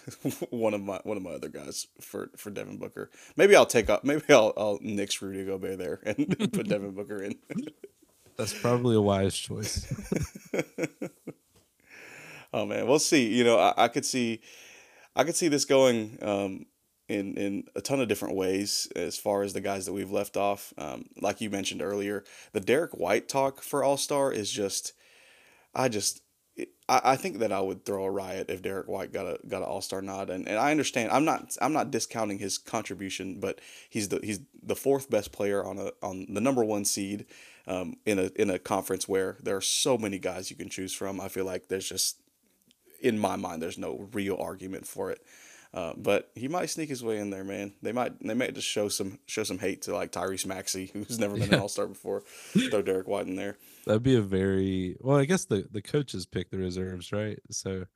one 0.49 0.73
of 0.73 0.81
my 0.81 0.99
one 1.03 1.17
of 1.17 1.23
my 1.23 1.31
other 1.31 1.49
guys 1.49 1.87
for 1.99 2.29
for 2.37 2.49
Devin 2.49 2.77
Booker. 2.77 3.09
Maybe 3.35 3.55
I'll 3.55 3.65
take 3.65 3.89
off. 3.89 4.03
Maybe 4.03 4.23
I'll 4.29 4.53
I'll 4.57 4.79
nix 4.81 5.21
Rudy 5.21 5.45
Gobert 5.45 5.77
there 5.77 5.99
and 6.05 6.29
put 6.53 6.67
Devin 6.67 6.91
Booker 6.91 7.21
in. 7.23 7.35
That's 8.37 8.53
probably 8.53 8.95
a 8.95 9.01
wise 9.01 9.37
choice. 9.37 9.87
oh 12.53 12.65
man, 12.65 12.87
we'll 12.87 12.99
see. 12.99 13.33
You 13.33 13.45
know, 13.45 13.57
I, 13.57 13.85
I 13.85 13.87
could 13.87 14.05
see, 14.05 14.41
I 15.15 15.23
could 15.23 15.37
see 15.37 15.47
this 15.47 15.63
going 15.63 16.17
um, 16.21 16.65
in 17.07 17.37
in 17.37 17.63
a 17.75 17.81
ton 17.81 18.01
of 18.01 18.09
different 18.09 18.35
ways 18.35 18.89
as 18.95 19.17
far 19.17 19.43
as 19.43 19.53
the 19.53 19.61
guys 19.61 19.85
that 19.85 19.93
we've 19.93 20.11
left 20.11 20.35
off. 20.35 20.73
Um, 20.77 21.05
like 21.21 21.39
you 21.39 21.49
mentioned 21.49 21.81
earlier, 21.81 22.25
the 22.51 22.59
Derrick 22.59 22.97
White 22.97 23.29
talk 23.29 23.61
for 23.61 23.83
All 23.83 23.97
Star 23.97 24.33
is 24.33 24.51
just 24.51 24.91
I 25.73 25.87
just 25.87 26.21
I, 26.87 27.01
I 27.03 27.15
think 27.15 27.39
that 27.39 27.51
I 27.51 27.59
would 27.61 27.85
throw 27.85 28.05
a 28.05 28.11
riot 28.11 28.49
if 28.49 28.61
Derrick 28.61 28.87
White 28.87 29.11
got 29.11 29.25
a 29.25 29.39
got 29.47 29.61
an 29.61 29.67
All 29.67 29.81
Star 29.81 30.01
nod, 30.01 30.29
and, 30.29 30.47
and 30.47 30.57
I 30.57 30.71
understand. 30.71 31.11
I'm 31.11 31.25
not 31.25 31.55
I'm 31.61 31.73
not 31.73 31.91
discounting 31.91 32.39
his 32.39 32.57
contribution, 32.57 33.39
but 33.39 33.59
he's 33.89 34.09
the 34.09 34.19
he's 34.23 34.39
the 34.61 34.75
fourth 34.75 35.09
best 35.09 35.31
player 35.31 35.63
on 35.63 35.77
a 35.77 35.91
on 36.01 36.27
the 36.29 36.41
number 36.41 36.63
one 36.63 36.85
seed, 36.85 37.25
um, 37.67 37.97
in 38.05 38.19
a 38.19 38.31
in 38.35 38.49
a 38.49 38.59
conference 38.59 39.07
where 39.07 39.37
there 39.41 39.55
are 39.55 39.61
so 39.61 39.97
many 39.97 40.19
guys 40.19 40.49
you 40.49 40.55
can 40.55 40.69
choose 40.69 40.93
from. 40.93 41.19
I 41.19 41.27
feel 41.27 41.45
like 41.45 41.67
there's 41.67 41.89
just 41.89 42.17
in 43.01 43.19
my 43.19 43.35
mind 43.35 43.61
there's 43.61 43.77
no 43.77 44.07
real 44.13 44.37
argument 44.39 44.87
for 44.87 45.11
it. 45.11 45.21
Uh, 45.75 45.93
but 45.97 46.31
he 46.35 46.47
might 46.47 46.69
sneak 46.69 46.87
his 46.87 47.03
way 47.03 47.19
in 47.19 47.31
there, 47.31 47.43
man. 47.43 47.73
They 47.81 47.91
might 47.91 48.17
they 48.25 48.33
might 48.33 48.55
just 48.55 48.67
show 48.67 48.87
some 48.87 49.19
show 49.25 49.43
some 49.43 49.59
hate 49.59 49.81
to 49.83 49.93
like 49.93 50.13
Tyrese 50.13 50.45
Maxey, 50.45 50.85
who's 50.93 51.19
never 51.19 51.33
been 51.33 51.49
yeah. 51.49 51.55
an 51.55 51.61
All 51.61 51.67
Star 51.67 51.85
before. 51.85 52.21
Throw 52.69 52.81
Derrick 52.81 53.09
White 53.09 53.27
in 53.27 53.35
there. 53.35 53.57
That'd 53.85 54.01
be 54.01 54.15
a 54.15 54.21
very 54.21 54.95
well. 55.01 55.17
I 55.17 55.25
guess 55.25 55.43
the 55.43 55.67
the 55.69 55.81
coaches 55.81 56.25
pick 56.25 56.49
the 56.49 56.57
reserves, 56.57 57.11
right? 57.11 57.39
So, 57.51 57.87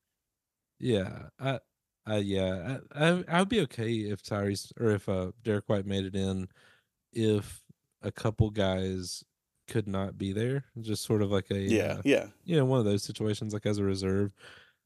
yeah, 0.78 1.30
I, 1.40 1.60
I 2.06 2.18
yeah, 2.18 2.80
I, 2.94 3.12
I 3.12 3.24
I'd 3.30 3.50
be 3.50 3.62
okay 3.62 3.92
if 3.92 4.24
Tyrese 4.24 4.74
or 4.78 4.92
if 4.92 5.08
uh 5.08 5.32
Derrick 5.42 5.70
White 5.70 5.86
made 5.86 6.04
it 6.04 6.16
in, 6.16 6.50
if 7.14 7.62
a 8.02 8.12
couple 8.12 8.50
guys 8.50 9.24
could 9.70 9.88
not 9.88 10.18
be 10.18 10.34
there, 10.34 10.66
just 10.82 11.06
sort 11.06 11.22
of 11.22 11.32
like 11.32 11.50
a 11.50 11.60
yeah 11.60 11.96
uh, 12.00 12.02
yeah 12.04 12.26
you 12.44 12.58
know 12.58 12.66
one 12.66 12.80
of 12.80 12.86
those 12.86 13.04
situations 13.04 13.54
like 13.54 13.66
as 13.66 13.78
a 13.78 13.86
reserve. 13.86 14.34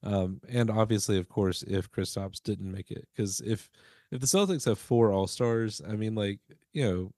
Um, 0.04 0.42
and 0.50 0.70
obviously, 0.70 1.18
of 1.18 1.30
course, 1.30 1.64
if 1.64 1.90
Chris 1.90 2.16
Kristaps 2.16 2.42
didn't 2.44 2.72
make 2.72 2.92
it, 2.92 3.08
because 3.16 3.40
if 3.42 3.70
if 4.12 4.20
the 4.20 4.28
Celtics 4.28 4.66
have 4.66 4.78
four 4.78 5.12
All 5.12 5.28
Stars, 5.28 5.82
I 5.88 5.94
mean, 5.94 6.16
like 6.16 6.40
you 6.74 7.12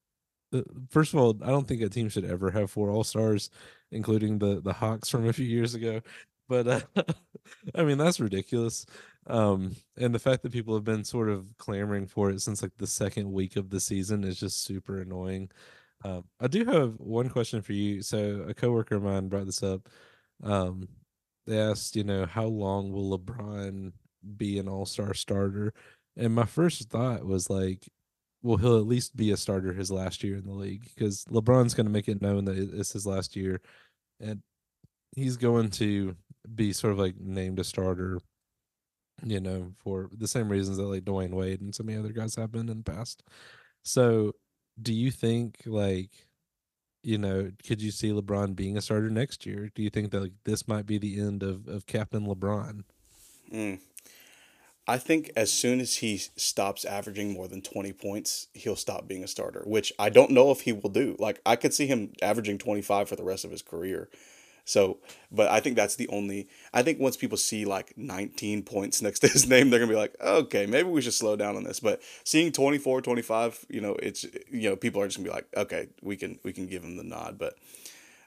know, 0.53 0.63
first 0.89 1.13
of 1.13 1.19
all, 1.19 1.36
I 1.43 1.47
don't 1.47 1.67
think 1.67 1.81
a 1.81 1.89
team 1.89 2.09
should 2.09 2.25
ever 2.25 2.51
have 2.51 2.71
four 2.71 2.89
All 2.89 3.03
Stars, 3.03 3.49
including 3.91 4.39
the 4.39 4.61
the 4.61 4.73
Hawks 4.73 5.09
from 5.09 5.27
a 5.27 5.33
few 5.33 5.45
years 5.45 5.75
ago. 5.75 6.01
But 6.47 6.67
uh, 6.67 6.81
I 7.75 7.83
mean, 7.83 7.97
that's 7.97 8.19
ridiculous. 8.19 8.86
Um, 9.27 9.75
and 9.97 10.13
the 10.13 10.19
fact 10.19 10.43
that 10.43 10.51
people 10.51 10.75
have 10.75 10.83
been 10.83 11.03
sort 11.03 11.29
of 11.29 11.47
clamoring 11.57 12.07
for 12.07 12.29
it 12.29 12.41
since 12.41 12.61
like 12.61 12.77
the 12.77 12.88
second 12.88 13.31
week 13.31 13.55
of 13.55 13.69
the 13.69 13.79
season 13.79 14.23
is 14.23 14.39
just 14.39 14.63
super 14.63 15.01
annoying. 15.01 15.49
Um, 16.03 16.25
I 16.39 16.47
do 16.47 16.65
have 16.65 16.99
one 16.99 17.29
question 17.29 17.61
for 17.61 17.73
you. 17.73 18.01
So 18.03 18.45
a 18.47 18.53
coworker 18.53 18.95
of 18.95 19.03
mine 19.03 19.27
brought 19.27 19.47
this 19.47 19.63
up. 19.63 19.89
Um, 20.43 20.88
they 21.48 21.60
asked, 21.60 21.96
you 21.96 22.04
know, 22.04 22.26
how 22.26 22.46
long 22.46 22.91
will 22.91 23.18
LeBron 23.18 23.91
be 24.38 24.60
an 24.60 24.68
all 24.68 24.86
star 24.86 25.14
starter? 25.14 25.74
And 26.18 26.34
my 26.34 26.46
first 26.46 26.89
thought 26.89 27.26
was 27.26 27.50
like, 27.50 27.88
well, 28.41 28.58
he'll 28.58 28.78
at 28.78 28.86
least 28.88 29.16
be 29.16 29.32
a 29.32 29.38
starter 29.38 29.74
his 29.74 29.91
last 29.91 30.24
year 30.24 30.38
in 30.38 30.46
the 30.46 30.54
league 30.54 30.88
because 30.96 31.26
LeBron's 31.26 31.74
going 31.74 31.88
to 31.88 31.91
make 31.91 32.08
it 32.08 32.22
known 32.22 32.46
that 32.46 32.58
it's 32.58 32.93
his 32.93 33.06
last 33.06 33.36
year. 33.36 33.60
And 34.20 34.41
he's 35.16 35.38
going 35.38 35.70
to 35.72 36.16
be 36.54 36.72
sort 36.74 36.93
of 36.93 37.00
like 37.00 37.16
named 37.20 37.60
a 37.60 37.64
starter, 37.64 38.20
you 39.24 39.39
know, 39.39 39.72
for 39.84 40.10
the 40.16 40.28
same 40.28 40.50
reasons 40.50 40.78
that 40.78 40.84
like 40.84 41.04
Dwyane 41.04 41.34
Wade 41.34 41.62
and 41.62 41.74
so 41.74 41.84
many 41.84 41.98
other 41.98 42.12
guys 42.12 42.36
have 42.36 42.52
been 42.52 42.70
in 42.70 42.84
the 42.84 42.91
past. 42.91 43.24
So, 43.84 44.34
do 44.82 44.93
you 44.93 45.10
think 45.10 45.62
like 45.66 46.12
you 47.06 47.20
know, 47.20 47.51
could 47.66 47.82
you 47.82 47.91
see 47.91 48.10
LeBron 48.10 48.56
being 48.56 48.78
a 48.78 48.82
starter 48.82 49.12
next 49.12 49.45
year? 49.45 49.70
Do 49.76 49.84
you 49.84 49.91
think 49.91 50.12
that 50.12 50.22
like 50.22 50.34
this 50.43 50.68
might 50.68 50.88
be 50.88 50.97
the 50.97 51.20
end 51.22 51.43
of, 51.43 51.68
of 51.68 51.86
Captain 51.86 52.26
LeBron? 52.26 52.84
Mm. 53.53 53.80
I 54.88 54.97
think 54.97 55.32
as 55.36 55.51
soon 55.51 55.80
as 55.80 55.97
he 55.97 56.18
stops 56.18 56.84
averaging 56.84 57.32
more 57.32 57.47
than 57.47 57.62
20 57.62 57.93
points, 57.93 58.47
he'll 58.53 58.76
stop 58.76 59.08
being 59.08 59.24
a 59.24 59.28
starter, 59.28 59.64
which 59.66 59.93
I 59.97 60.10
don't 60.10 60.32
know 60.32 60.51
if 60.51 60.62
he 60.62 60.74
will 60.74 60.89
do. 60.89 61.16
Like, 61.18 61.41
I 61.45 61.56
could 61.56 61.74
see 61.74 61.88
him 61.88 62.14
averaging 62.22 62.58
25 62.58 63.10
for 63.10 63.16
the 63.16 63.24
rest 63.24 63.45
of 63.45 63.51
his 63.51 63.62
career. 63.62 64.10
So, 64.66 64.97
but 65.32 65.49
I 65.49 65.59
think 65.59 65.76
that's 65.76 65.95
the 65.95 66.07
only. 66.07 66.49
I 66.74 66.82
think 66.82 66.99
once 66.99 67.16
people 67.16 67.38
see 67.38 67.66
like 67.66 67.95
19 67.97 68.63
points 68.63 69.01
next 69.01 69.20
to 69.20 69.28
his 69.28 69.47
name, 69.47 69.70
they're 69.70 69.80
gonna 69.80 69.91
be 69.91 69.97
like, 69.97 70.16
okay, 70.20 70.66
maybe 70.66 70.89
we 70.89 71.01
should 71.01 71.13
slow 71.13 71.36
down 71.36 71.55
on 71.55 71.63
this. 71.63 71.80
But 71.80 72.01
seeing 72.24 72.51
24, 72.51 73.01
25, 73.01 73.66
you 73.70 73.80
know, 73.80 73.95
it's 74.01 74.26
you 74.51 74.70
know, 74.70 74.76
people 74.76 75.01
are 75.01 75.07
just 75.07 75.18
gonna 75.18 75.30
be 75.30 75.34
like, 75.34 75.47
okay, 75.55 75.88
we 76.01 76.18
can 76.18 76.39
we 76.43 76.51
can 76.51 76.66
give 76.66 76.84
him 76.84 76.97
the 76.97 77.03
nod. 77.03 77.38
But 77.38 77.55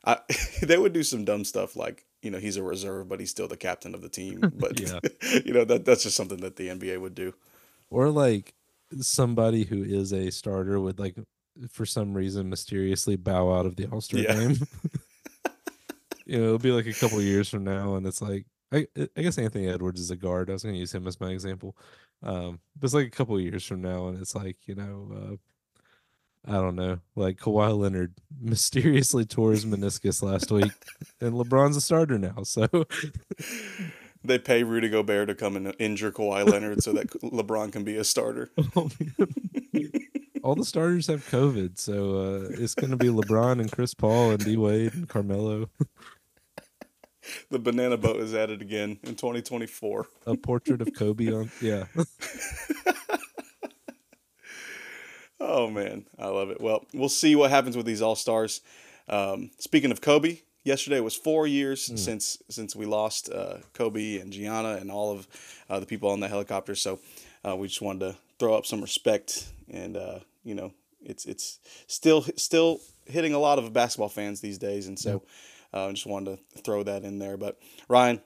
I, 0.04 0.20
they 0.62 0.78
would 0.78 0.92
do 0.92 1.02
some 1.02 1.24
dumb 1.24 1.44
stuff 1.44 1.74
like 1.74 2.04
you 2.22 2.30
know 2.30 2.38
he's 2.38 2.56
a 2.56 2.62
reserve, 2.62 3.08
but 3.08 3.18
he's 3.18 3.30
still 3.30 3.48
the 3.48 3.56
captain 3.56 3.94
of 3.94 4.00
the 4.00 4.08
team. 4.08 4.40
But 4.58 4.80
yeah. 4.80 5.00
you 5.44 5.52
know 5.52 5.64
that 5.64 5.84
that's 5.84 6.04
just 6.04 6.16
something 6.16 6.40
that 6.40 6.56
the 6.56 6.68
NBA 6.68 7.00
would 7.00 7.16
do. 7.16 7.34
Or 7.90 8.10
like 8.10 8.54
somebody 9.00 9.64
who 9.64 9.82
is 9.82 10.12
a 10.12 10.30
starter 10.30 10.80
would 10.80 11.00
like 11.00 11.16
for 11.68 11.84
some 11.84 12.14
reason 12.14 12.48
mysteriously 12.48 13.16
bow 13.16 13.52
out 13.52 13.66
of 13.66 13.74
the 13.74 13.86
All 13.86 14.00
Star 14.00 14.20
yeah. 14.20 14.34
game. 14.34 14.56
You 16.28 16.38
know, 16.38 16.44
it'll 16.44 16.58
be 16.58 16.72
like 16.72 16.86
a 16.86 16.92
couple 16.92 17.20
years 17.20 17.48
from 17.48 17.64
now, 17.64 17.94
and 17.94 18.06
it's 18.06 18.22
like 18.22 18.46
I 18.72 18.86
I 19.16 19.22
guess 19.22 19.38
Anthony 19.38 19.66
Edwards 19.66 20.00
is 20.00 20.10
a 20.10 20.16
guard. 20.16 20.50
I 20.50 20.52
was 20.52 20.62
going 20.62 20.74
to 20.74 20.80
use 20.80 20.94
him 20.94 21.06
as 21.06 21.20
my 21.20 21.30
example. 21.30 21.76
Um, 22.22 22.60
but 22.76 22.86
it's 22.86 22.94
like 22.94 23.06
a 23.06 23.10
couple 23.10 23.40
years 23.40 23.64
from 23.64 23.80
now, 23.80 24.08
and 24.08 24.20
it's 24.20 24.34
like 24.34 24.56
you 24.66 24.74
know, 24.74 25.10
uh, 25.14 26.52
I 26.52 26.60
don't 26.60 26.76
know, 26.76 27.00
like 27.16 27.38
Kawhi 27.38 27.76
Leonard 27.76 28.14
mysteriously 28.40 29.24
tore 29.24 29.52
his 29.52 29.64
meniscus 29.64 30.22
last 30.22 30.50
week, 30.50 30.72
and 31.20 31.34
LeBron's 31.34 31.76
a 31.76 31.80
starter 31.80 32.18
now. 32.18 32.42
So 32.42 32.68
they 34.24 34.38
pay 34.38 34.64
Rudy 34.64 34.88
Gobert 34.88 35.28
to 35.28 35.34
come 35.34 35.56
and 35.56 35.74
injure 35.78 36.12
Kawhi 36.12 36.48
Leonard 36.48 36.82
so 36.82 36.92
that 36.92 37.08
LeBron 37.22 37.72
can 37.72 37.84
be 37.84 37.96
a 37.96 38.04
starter. 38.04 38.50
Oh, 38.76 38.90
all 40.42 40.54
the 40.54 40.64
starters 40.64 41.06
have 41.08 41.28
COVID, 41.30 41.78
so 41.78 42.18
uh, 42.18 42.48
it's 42.50 42.74
going 42.74 42.90
to 42.90 42.96
be 42.96 43.08
LeBron 43.08 43.60
and 43.60 43.70
Chris 43.70 43.94
Paul 43.94 44.32
and 44.32 44.44
D 44.44 44.56
Wade 44.56 44.94
and 44.94 45.08
Carmelo. 45.08 45.68
the 47.50 47.58
banana 47.58 47.96
boat 47.96 48.16
is 48.16 48.34
at 48.34 48.50
it 48.50 48.62
again 48.62 48.98
in 49.02 49.14
2024. 49.14 50.06
A 50.26 50.36
portrait 50.36 50.80
of 50.80 50.92
Kobe 50.94 51.32
on, 51.32 51.50
yeah. 51.60 51.84
oh 55.40 55.68
man, 55.70 56.04
I 56.18 56.28
love 56.28 56.50
it. 56.50 56.60
Well, 56.60 56.84
we'll 56.92 57.08
see 57.08 57.36
what 57.36 57.50
happens 57.50 57.76
with 57.76 57.86
these 57.86 58.02
all 58.02 58.16
stars. 58.16 58.60
Um, 59.08 59.50
speaking 59.58 59.90
of 59.90 60.00
Kobe, 60.00 60.38
yesterday 60.64 61.00
was 61.00 61.14
four 61.14 61.46
years 61.46 61.88
mm. 61.88 61.98
since 61.98 62.38
since 62.48 62.76
we 62.76 62.86
lost 62.86 63.30
uh, 63.30 63.58
Kobe 63.72 64.18
and 64.18 64.32
Gianna 64.32 64.74
and 64.74 64.90
all 64.90 65.12
of 65.12 65.26
uh, 65.70 65.80
the 65.80 65.86
people 65.86 66.10
on 66.10 66.20
the 66.20 66.28
helicopter. 66.28 66.74
So 66.74 67.00
uh, 67.46 67.56
we 67.56 67.68
just 67.68 67.82
wanted 67.82 68.00
to 68.00 68.16
throw 68.38 68.54
up 68.54 68.66
some 68.66 68.80
respect 68.80 69.48
and 69.70 69.96
uh, 69.96 70.20
you 70.44 70.54
know 70.54 70.72
it's 71.02 71.24
it's 71.24 71.58
still 71.86 72.24
still 72.36 72.80
hitting 73.06 73.32
a 73.32 73.38
lot 73.38 73.58
of 73.58 73.72
basketball 73.72 74.08
fans 74.08 74.40
these 74.40 74.58
days, 74.58 74.86
and 74.86 74.98
so 74.98 75.22
I 75.72 75.78
uh, 75.78 75.92
just 75.92 76.06
wanted 76.06 76.38
to 76.54 76.62
throw 76.62 76.82
that 76.82 77.04
in 77.04 77.18
there. 77.18 77.36
But 77.36 77.58
Ryan, 77.88 78.20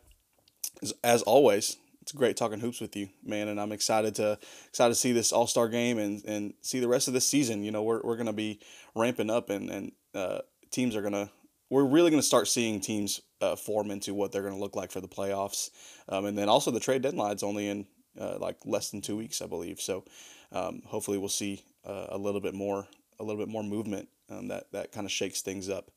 as, 0.82 0.94
as 1.02 1.22
always, 1.22 1.76
it's 2.00 2.12
great 2.12 2.36
talking 2.36 2.60
hoops 2.60 2.80
with 2.80 2.96
you, 2.96 3.08
man, 3.24 3.48
and 3.48 3.60
I'm 3.60 3.72
excited 3.72 4.16
to 4.16 4.38
excited 4.68 4.94
to 4.94 5.00
see 5.00 5.12
this 5.12 5.32
All 5.32 5.46
Star 5.46 5.68
game 5.68 5.98
and 5.98 6.24
and 6.24 6.54
see 6.60 6.80
the 6.80 6.88
rest 6.88 7.08
of 7.08 7.14
this 7.14 7.26
season. 7.26 7.62
You 7.62 7.70
know, 7.70 7.82
we're 7.82 8.00
we're 8.02 8.16
gonna 8.16 8.32
be 8.32 8.60
ramping 8.94 9.30
up, 9.30 9.50
and 9.50 9.70
and 9.70 9.92
uh, 10.14 10.38
teams 10.70 10.96
are 10.96 11.02
gonna 11.02 11.30
we're 11.70 11.84
really 11.84 12.10
gonna 12.10 12.22
start 12.22 12.48
seeing 12.48 12.80
teams 12.80 13.20
uh, 13.40 13.56
form 13.56 13.90
into 13.90 14.14
what 14.14 14.32
they're 14.32 14.42
gonna 14.42 14.58
look 14.58 14.76
like 14.76 14.90
for 14.90 15.00
the 15.00 15.08
playoffs, 15.08 15.70
um, 16.08 16.26
and 16.26 16.36
then 16.36 16.48
also 16.48 16.70
the 16.70 16.80
trade 16.80 17.02
deadline's 17.02 17.42
only 17.42 17.68
in 17.68 17.86
uh, 18.20 18.38
like 18.38 18.56
less 18.64 18.90
than 18.90 19.00
two 19.00 19.16
weeks, 19.16 19.40
I 19.40 19.46
believe. 19.46 19.80
So 19.80 20.04
um, 20.50 20.82
hopefully 20.84 21.18
we'll 21.18 21.28
see 21.28 21.64
uh, 21.84 22.06
a 22.10 22.18
little 22.18 22.40
bit 22.40 22.54
more 22.54 22.86
a 23.20 23.24
little 23.24 23.40
bit 23.40 23.50
more 23.50 23.62
movement 23.62 24.08
um, 24.28 24.48
that 24.48 24.72
that 24.72 24.92
kind 24.92 25.06
of 25.06 25.12
shakes 25.12 25.40
things 25.40 25.68
up. 25.68 25.90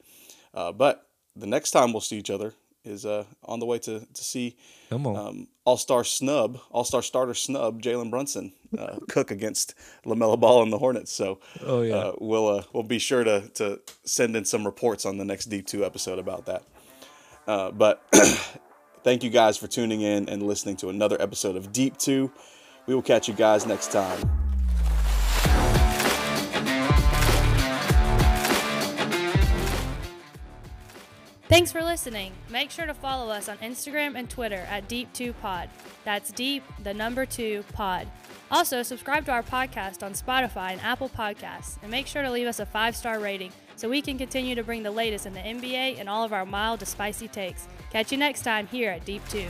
Uh, 0.54 0.72
but 0.72 1.08
the 1.36 1.48
next 1.48 1.72
time 1.72 1.92
we'll 1.92 2.02
see 2.02 2.18
each 2.18 2.30
other 2.30 2.54
is 2.86 3.06
uh, 3.06 3.26
on 3.44 3.60
the 3.60 3.66
way 3.66 3.80
to 3.80 4.00
to 4.14 4.24
see 4.24 4.56
um, 5.16 5.48
All 5.66 5.78
Star 5.78 6.04
snub, 6.04 6.60
All 6.70 6.84
Star 6.84 7.02
starter 7.02 7.34
snub 7.34 7.82
Jalen 7.82 8.10
Brunson 8.10 8.54
uh, 8.78 8.98
cook 9.10 9.32
against 9.32 9.74
LaMelo 10.06 10.40
Ball 10.40 10.64
and 10.64 10.72
the 10.72 10.78
Hornets. 10.78 11.12
So 11.12 11.40
oh 11.62 11.82
yeah, 11.82 11.96
uh, 11.96 12.12
we'll 12.20 12.48
uh, 12.48 12.64
we'll 12.74 12.84
be 12.84 13.00
sure 13.00 13.24
to 13.24 13.50
to 13.56 13.80
send 14.04 14.36
in 14.36 14.46
some 14.46 14.66
reports 14.66 15.06
on 15.06 15.18
the 15.18 15.26
next 15.26 15.46
Deep 15.46 15.68
Two 15.68 15.84
episode 15.84 16.20
about 16.20 16.46
that. 16.46 16.64
Uh, 17.48 17.72
but 17.72 18.04
thank 19.04 19.24
you 19.24 19.30
guys 19.30 19.58
for 19.58 19.68
tuning 19.68 20.02
in 20.02 20.30
and 20.30 20.44
listening 20.44 20.78
to 20.78 20.90
another 20.90 21.22
episode 21.22 21.56
of 21.56 21.72
Deep 21.72 21.98
Two. 21.98 22.32
We 22.86 22.94
will 22.94 23.02
catch 23.02 23.28
you 23.28 23.34
guys 23.34 23.66
next 23.66 23.92
time. 23.92 24.45
Thanks 31.48 31.72
for 31.72 31.84
listening. 31.84 32.32
Make 32.50 32.72
sure 32.72 32.88
to 32.88 32.94
follow 32.96 33.32
us 33.32 33.48
on 33.48 33.58
Instagram 33.58 34.16
and 34.16 34.28
Twitter 34.28 34.66
at 34.70 34.90
Deep2Pod. 34.90 35.70
That's 36.04 36.32
Deep, 36.32 36.64
the 36.84 36.94
number 36.94 37.26
two 37.26 37.64
pod. 37.74 38.08
Also, 38.50 38.82
subscribe 38.82 39.26
to 39.26 39.32
our 39.32 39.44
podcast 39.44 40.02
on 40.04 40.14
Spotify 40.14 40.72
and 40.72 40.82
Apple 40.82 41.10
Podcasts, 41.10 41.78
and 41.82 41.92
make 41.92 42.08
sure 42.08 42.24
to 42.24 42.32
leave 42.32 42.48
us 42.48 42.60
a 42.60 42.66
five 42.66 42.96
star 42.96 43.20
rating 43.20 43.52
so 43.76 43.90
we 43.90 44.02
can 44.02 44.18
continue 44.18 44.56
to 44.56 44.64
bring 44.64 44.82
the 44.84 44.92
latest 44.92 45.26
in 45.26 45.34
the 45.34 45.40
NBA 45.40 46.00
and 46.00 46.10
all 46.10 46.24
of 46.24 46.34
our 46.34 46.46
mild 46.46 46.80
to 46.80 46.86
spicy 46.86 47.28
takes. 47.28 47.68
Catch 47.92 48.12
you 48.12 48.18
next 48.18 48.42
time 48.42 48.68
here 48.68 48.90
at 48.90 49.06
Deep 49.06 49.22
2. 49.30 49.46